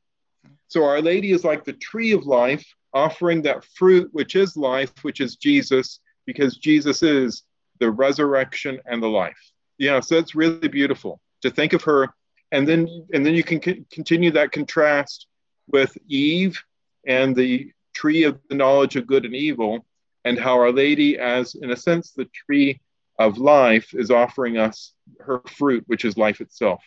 So 0.70 0.84
Our 0.84 1.01
Lady 1.01 1.32
is 1.32 1.43
like 1.43 1.64
the 1.64 1.74
tree 1.74 2.12
of 2.14 2.26
life, 2.26 2.66
offering 2.93 3.41
that 3.43 3.66
fruit, 3.76 4.10
which 4.14 4.36
is 4.36 4.58
life, 4.58 4.91
which 5.01 5.22
is 5.22 5.36
Jesus, 5.36 5.99
because 6.26 6.58
Jesus 6.58 7.03
is 7.03 7.43
the 7.80 7.91
resurrection 7.91 8.80
and 8.86 9.01
the 9.01 9.08
life. 9.08 9.38
Yeah, 9.78 9.99
so 9.99 10.18
it's 10.18 10.36
really 10.36 10.68
beautiful 10.68 11.22
to 11.41 11.51
think 11.51 11.74
of 11.74 11.84
her. 11.84 12.10
And 12.51 12.68
then, 12.68 13.05
and 13.14 13.26
then 13.26 13.36
you 13.36 13.43
can 13.43 13.62
c- 13.62 13.86
continue 13.91 14.32
that 14.32 14.51
contrast 14.51 15.28
with 15.68 15.97
Eve 16.08 16.62
and 17.05 17.36
the 17.36 17.72
tree 17.93 18.24
of 18.24 18.39
the 18.49 18.55
knowledge 18.55 18.95
of 18.95 19.08
good 19.08 19.26
and 19.26 19.36
evil, 19.36 19.86
and 20.26 20.39
how 20.39 20.55
Our 20.55 20.72
Lady, 20.72 21.18
as 21.18 21.55
in 21.55 21.72
a 21.72 21.76
sense, 21.76 22.12
the 22.12 22.26
tree 22.26 22.80
of 23.20 23.38
life, 23.38 23.93
is 23.93 24.11
offering 24.11 24.57
us 24.57 24.93
her 25.22 25.41
fruit, 25.47 25.84
which 25.88 26.05
is 26.05 26.18
life 26.18 26.41
itself. 26.41 26.84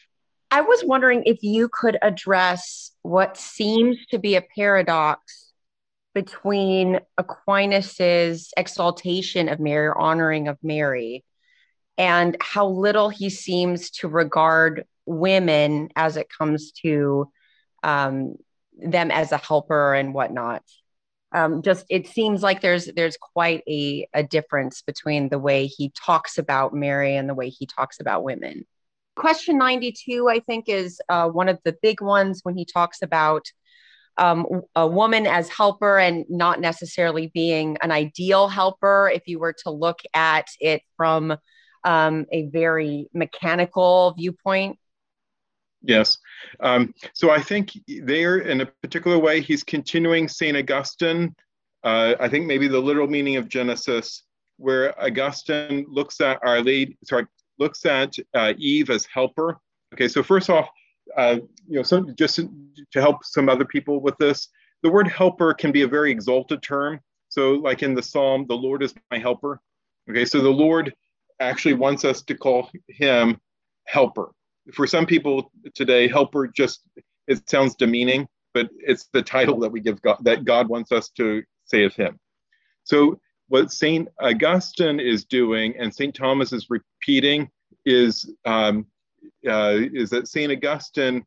I 0.51 0.63
was 0.63 0.83
wondering 0.85 1.25
if 1.27 1.43
you 1.43 1.69
could 1.73 1.99
address 2.03 2.93
what 3.03 3.37
seems 3.37 3.99
to 4.11 4.19
be 4.19 4.35
a 4.35 4.43
paradox 4.43 5.53
between 6.15 6.99
Aquinas's 7.19 8.53
exaltation 8.57 9.49
of 9.49 9.61
Mary 9.61 9.87
or 9.87 9.99
honoring 9.99 10.49
of 10.49 10.59
Mary 10.63 11.25
and 11.97 12.37
how 12.41 12.67
little 12.67 13.11
he 13.11 13.31
seems 13.31 13.91
to 13.91 14.09
regard 14.09 14.85
women 15.07 15.91
as 15.95 16.17
it 16.17 16.29
comes 16.37 16.73
to 16.83 17.31
um, 17.83 18.35
them 18.77 19.11
as 19.11 19.33
a 19.33 19.37
helper 19.37 19.95
and 19.95 20.15
whatnot 20.15 20.63
um, 21.33 21.63
just 21.63 21.85
it 21.89 22.07
seems 22.07 22.43
like 22.43 22.61
there's 22.61 22.87
there's 22.87 23.17
quite 23.17 23.63
a, 23.69 24.09
a 24.15 24.23
difference 24.23 24.83
between 24.83 25.29
the 25.29 25.39
way 25.39 25.67
he 25.67 25.91
talks 25.91 26.39
about 26.39 26.75
Mary 26.75 27.17
and 27.17 27.29
the 27.29 27.35
way 27.35 27.49
he 27.49 27.67
talks 27.67 28.01
about 28.01 28.25
women. 28.25 28.67
Question 29.17 29.59
92, 29.59 30.29
I 30.29 30.41
think, 30.41 30.69
is 30.69 31.01
uh, 31.09 31.29
one 31.29 31.49
of 31.49 31.59
the 31.65 31.77
big 31.83 32.01
ones 32.01 32.41
when 32.43 32.57
he 32.57 32.65
talks 32.65 33.03
about 33.03 33.45
um, 34.17 34.47
a 34.75 34.87
woman 34.87 35.27
as 35.27 35.49
helper 35.49 35.99
and 35.99 36.25
not 36.29 36.61
necessarily 36.61 37.31
being 37.33 37.77
an 37.83 37.91
ideal 37.91 38.49
helper 38.49 39.11
if 39.13 39.23
you 39.27 39.39
were 39.39 39.55
to 39.65 39.71
look 39.71 40.01
at 40.15 40.47
it 40.61 40.83
from 40.97 41.37
um, 41.85 42.27
a 42.33 42.47
very 42.47 43.09
mechanical 43.15 44.15
viewpoint. 44.17 44.79
Yes. 45.83 46.19
Um, 46.61 46.95
so 47.15 47.31
I 47.31 47.41
think 47.41 47.71
there, 47.87 48.39
in 48.39 48.61
a 48.61 48.67
particular 48.67 49.19
way, 49.19 49.41
he's 49.41 49.63
continuing 49.63 50.29
St. 50.29 50.57
Augustine. 50.57 51.35
Uh, 51.83 52.15
I 52.21 52.29
think 52.29 52.47
maybe 52.47 52.69
the 52.69 52.79
literal 52.79 53.07
meaning 53.07 53.37
of 53.37 53.49
Genesis, 53.49 54.25
where 54.59 54.99
Augustine 55.01 55.87
looks 55.89 56.21
at 56.21 56.39
Our 56.45 56.61
Lady, 56.61 56.99
sorry, 57.05 57.27
looks 57.59 57.87
at 57.87 58.15
uh, 58.35 58.53
Eve 58.59 58.91
as 58.91 59.07
helper. 59.07 59.59
Okay, 59.95 60.09
so 60.09 60.23
first 60.23 60.51
off, 60.51 60.69
uh, 61.17 61.37
you 61.67 61.83
know, 61.83 62.13
just 62.15 62.37
to 62.37 63.01
help 63.01 63.25
some 63.25 63.49
other 63.49 63.65
people 63.65 64.01
with 64.01 64.17
this, 64.19 64.49
the 64.83 64.91
word 64.91 65.09
helper 65.09 65.55
can 65.55 65.73
be 65.73 65.83
a 65.83 65.89
very 65.89 66.11
exalted 66.11 66.63
term. 66.63 67.01
So, 67.29 67.53
like 67.53 67.83
in 67.83 67.95
the 67.95 68.03
Psalm, 68.03 68.47
the 68.49 68.57
Lord 68.57 68.83
is 68.83 68.95
my 69.11 69.19
helper. 69.19 69.61
Okay, 70.09 70.25
so 70.25 70.41
the 70.41 70.51
Lord 70.51 70.93
actually 71.41 71.75
wants 71.75 72.05
us 72.05 72.23
to 72.23 72.35
call 72.35 72.71
him 72.89 73.41
helper 73.87 74.31
for 74.75 74.87
some 74.87 75.07
people 75.07 75.51
today, 75.75 76.09
helper 76.09 76.47
just 76.49 76.83
it 77.27 77.49
sounds 77.49 77.75
demeaning, 77.77 78.27
but 78.55 78.69
it's 78.79 79.09
the 79.13 79.23
title 79.23 79.59
that 79.61 79.71
we 79.71 79.81
give 79.81 80.01
God 80.03 80.19
that 80.23 80.45
God 80.45 80.69
wants 80.69 80.93
us 80.93 81.09
to 81.11 81.43
say 81.65 81.85
of 81.85 81.95
Him. 81.95 82.19
So 82.85 83.21
what 83.49 83.73
Saint 83.73 84.09
Augustine 84.21 85.01
is 85.01 85.25
doing 85.25 85.75
and 85.79 85.95
Saint 85.95 86.15
Thomas 86.15 86.53
is 86.53 86.69
repeating 86.71 87.49
is 87.85 88.33
um, 88.45 88.87
uh, 89.49 89.77
is 89.93 90.11
that 90.11 90.29
Saint 90.29 90.53
Augustine 90.53 91.25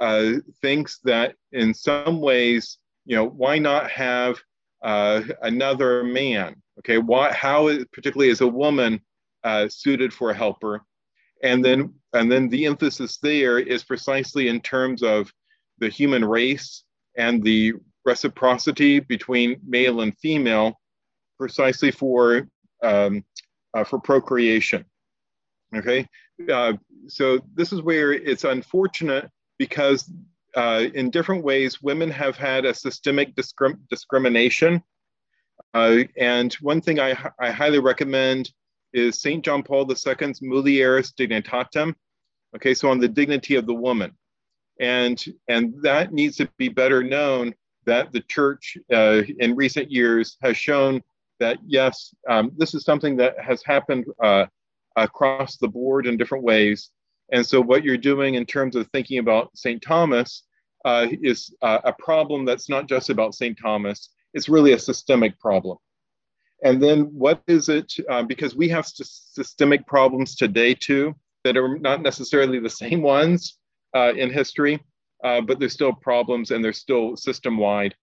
uh, 0.00 0.32
thinks 0.60 0.98
that 1.04 1.34
in 1.52 1.72
some 1.72 2.20
ways, 2.20 2.78
you 3.04 3.16
know, 3.16 3.26
why 3.26 3.58
not 3.58 3.90
have 3.90 4.38
uh, 4.82 5.22
another 5.42 6.04
man? 6.04 6.56
Okay, 6.80 6.98
why? 6.98 7.32
How, 7.32 7.68
particularly 7.92 8.30
as 8.30 8.42
a 8.42 8.46
woman, 8.46 9.00
uh, 9.44 9.68
suited 9.68 10.12
for 10.12 10.30
a 10.30 10.34
helper? 10.34 10.82
and 11.42 11.64
then 11.64 11.92
and 12.16 12.30
then 12.30 12.48
the 12.48 12.66
emphasis 12.66 13.18
there 13.18 13.58
is 13.58 13.84
precisely 13.84 14.48
in 14.48 14.60
terms 14.60 15.02
of 15.02 15.32
the 15.78 15.88
human 15.88 16.24
race 16.24 16.84
and 17.16 17.42
the 17.42 17.74
reciprocity 18.04 19.00
between 19.00 19.60
male 19.66 20.00
and 20.00 20.16
female 20.18 20.78
precisely 21.38 21.90
for 21.90 22.48
um, 22.82 23.24
uh, 23.74 23.84
for 23.84 23.98
procreation 23.98 24.84
okay 25.74 26.06
uh, 26.50 26.72
so 27.08 27.38
this 27.54 27.72
is 27.72 27.82
where 27.82 28.12
it's 28.12 28.44
unfortunate 28.44 29.28
because 29.58 30.10
uh, 30.56 30.84
in 30.94 31.10
different 31.10 31.44
ways 31.44 31.82
women 31.82 32.10
have 32.10 32.36
had 32.36 32.64
a 32.64 32.74
systemic 32.74 33.34
discrim- 33.34 33.78
discrimination 33.90 34.82
uh, 35.74 36.04
and 36.16 36.54
one 36.54 36.80
thing 36.80 37.00
I, 37.00 37.16
I 37.38 37.50
highly 37.50 37.78
recommend 37.78 38.50
is 38.92 39.20
St. 39.20 39.44
John 39.44 39.62
Paul 39.62 39.86
II's 39.90 40.40
Mulieris 40.40 41.12
Dignitatem. 41.14 41.94
Okay, 42.56 42.72
so 42.72 42.90
on 42.90 42.98
the 42.98 43.08
dignity 43.08 43.54
of 43.56 43.66
the 43.66 43.74
woman. 43.74 44.12
And, 44.80 45.22
and 45.48 45.74
that 45.82 46.12
needs 46.12 46.36
to 46.36 46.48
be 46.56 46.70
better 46.70 47.02
known 47.02 47.54
that 47.84 48.12
the 48.12 48.22
church 48.22 48.78
uh, 48.92 49.22
in 49.38 49.54
recent 49.54 49.90
years 49.90 50.38
has 50.42 50.56
shown 50.56 51.02
that, 51.38 51.58
yes, 51.66 52.14
um, 52.28 52.50
this 52.56 52.74
is 52.74 52.84
something 52.84 53.16
that 53.16 53.38
has 53.38 53.62
happened 53.62 54.06
uh, 54.22 54.46
across 54.96 55.58
the 55.58 55.68
board 55.68 56.06
in 56.06 56.16
different 56.16 56.44
ways. 56.44 56.90
And 57.30 57.44
so, 57.44 57.60
what 57.60 57.84
you're 57.84 57.98
doing 57.98 58.34
in 58.34 58.46
terms 58.46 58.74
of 58.74 58.88
thinking 58.88 59.18
about 59.18 59.56
St. 59.56 59.82
Thomas 59.82 60.44
uh, 60.84 61.08
is 61.22 61.54
uh, 61.60 61.80
a 61.84 61.92
problem 61.92 62.44
that's 62.44 62.68
not 62.68 62.88
just 62.88 63.10
about 63.10 63.34
St. 63.34 63.58
Thomas, 63.60 64.10
it's 64.32 64.48
really 64.48 64.72
a 64.72 64.78
systemic 64.78 65.38
problem. 65.40 65.76
And 66.62 66.82
then 66.82 67.02
what 67.12 67.42
is 67.48 67.68
it? 67.68 67.92
Uh, 68.08 68.22
because 68.22 68.56
we 68.56 68.68
have 68.70 68.86
systemic 68.86 69.86
problems 69.86 70.36
today 70.36 70.74
too 70.74 71.14
that 71.46 71.56
are 71.56 71.78
not 71.78 72.02
necessarily 72.02 72.58
the 72.58 72.68
same 72.68 73.02
ones 73.02 73.58
uh, 73.94 74.12
in 74.16 74.32
history, 74.32 74.82
uh, 75.22 75.40
but 75.40 75.60
there's 75.60 75.72
still 75.72 75.92
problems 75.92 76.50
and 76.50 76.62
they're 76.62 76.72
still 76.72 77.16
system 77.16 77.56
wide. 77.56 77.94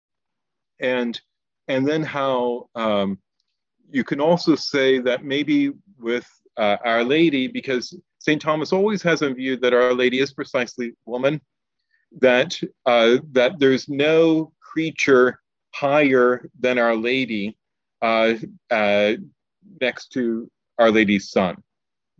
And 0.79 1.19
and 1.67 1.85
then 1.85 2.03
how 2.03 2.69
um, 2.75 3.19
you 3.89 4.05
can 4.05 4.21
also 4.21 4.55
say 4.55 4.99
that 4.99 5.25
maybe 5.25 5.71
with 5.99 6.27
uh, 6.57 6.77
Our 6.85 7.03
Lady, 7.03 7.47
because 7.47 7.97
St. 8.19 8.41
Thomas 8.41 8.71
always 8.71 9.01
has 9.03 9.21
in 9.21 9.35
view 9.35 9.57
that 9.57 9.73
Our 9.73 9.93
Lady 9.93 10.19
is 10.19 10.33
precisely 10.33 10.93
woman, 11.05 11.41
that 12.21 12.59
uh, 12.85 13.17
that 13.31 13.59
there's 13.59 13.89
no 13.89 14.53
creature 14.61 15.39
higher 15.75 16.49
than 16.59 16.77
Our 16.77 16.95
Lady 16.95 17.57
uh, 18.01 18.35
uh, 18.71 19.13
next 19.81 20.13
to 20.13 20.49
Our 20.79 20.91
Lady's 20.91 21.29
Son. 21.29 21.61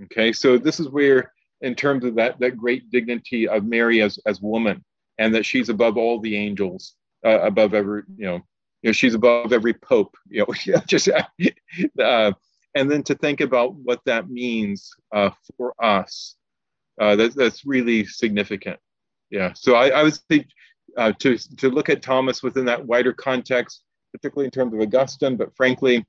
Okay, 0.05 0.33
so 0.33 0.57
this 0.57 0.79
is 0.79 0.89
where, 0.89 1.31
in 1.61 1.75
terms 1.75 2.03
of 2.03 2.15
that, 2.15 2.39
that 2.39 2.57
great 2.57 2.89
dignity 2.91 3.47
of 3.47 3.65
Mary 3.65 4.01
as, 4.01 4.19
as 4.25 4.41
woman, 4.41 4.83
and 5.17 5.33
that 5.35 5.45
she's 5.45 5.69
above 5.69 5.97
all 5.97 6.19
the 6.19 6.35
angels, 6.35 6.95
uh, 7.25 7.39
above 7.41 7.73
every, 7.73 8.03
you 8.17 8.25
know, 8.25 8.41
you 8.81 8.89
know, 8.89 8.91
she's 8.91 9.13
above 9.13 9.53
every 9.53 9.73
pope, 9.73 10.15
you 10.29 10.45
know, 10.45 10.81
just, 10.87 11.09
uh, 11.99 12.31
and 12.75 12.91
then 12.91 13.03
to 13.03 13.15
think 13.15 13.41
about 13.41 13.75
what 13.75 14.01
that 14.05 14.29
means 14.29 14.89
uh, 15.13 15.29
for 15.57 15.73
us. 15.83 16.35
Uh, 16.99 17.15
that, 17.15 17.35
that's 17.35 17.65
really 17.65 18.05
significant. 18.05 18.79
Yeah. 19.29 19.53
So 19.53 19.75
I, 19.75 19.89
I 19.89 20.03
would 20.03 20.13
say 20.13 20.45
uh, 20.97 21.11
to 21.19 21.37
to 21.57 21.69
look 21.69 21.89
at 21.89 22.03
Thomas 22.03 22.43
within 22.43 22.65
that 22.65 22.85
wider 22.85 23.13
context, 23.13 23.83
particularly 24.11 24.45
in 24.45 24.51
terms 24.51 24.73
of 24.73 24.79
Augustine, 24.79 25.37
but 25.37 25.55
frankly, 25.55 26.05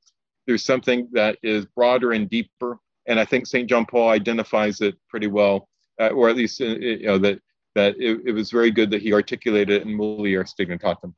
there's 0.47 0.65
something 0.65 1.09
that 1.13 1.39
is 1.43 1.65
broader 1.65 2.13
and 2.13 2.29
deeper, 2.29 2.79
and 3.07 3.21
I 3.21 3.25
think 3.25 3.47
Saint 3.47 3.69
John 3.69 3.87
Paul 3.87 4.11
identifies 4.11 4.81
it 4.81 4.97
pretty 5.09 5.27
well, 5.27 5.69
uh, 6.01 6.09
or 6.09 6.29
at 6.29 6.37
least 6.37 6.61
uh, 6.61 6.65
you 6.65 7.07
know 7.07 7.19
that 7.19 7.41
that 7.75 7.97
it, 7.99 8.21
it, 8.27 8.33
was 8.33 8.51
very 8.51 8.71
good 8.71 8.91
that 8.91 9.03
he 9.03 9.13
articulated 9.13 9.83
it 9.83 9.87
in 9.87 9.97
Mulieris 9.97 10.53
Dignitatem. 10.59 11.13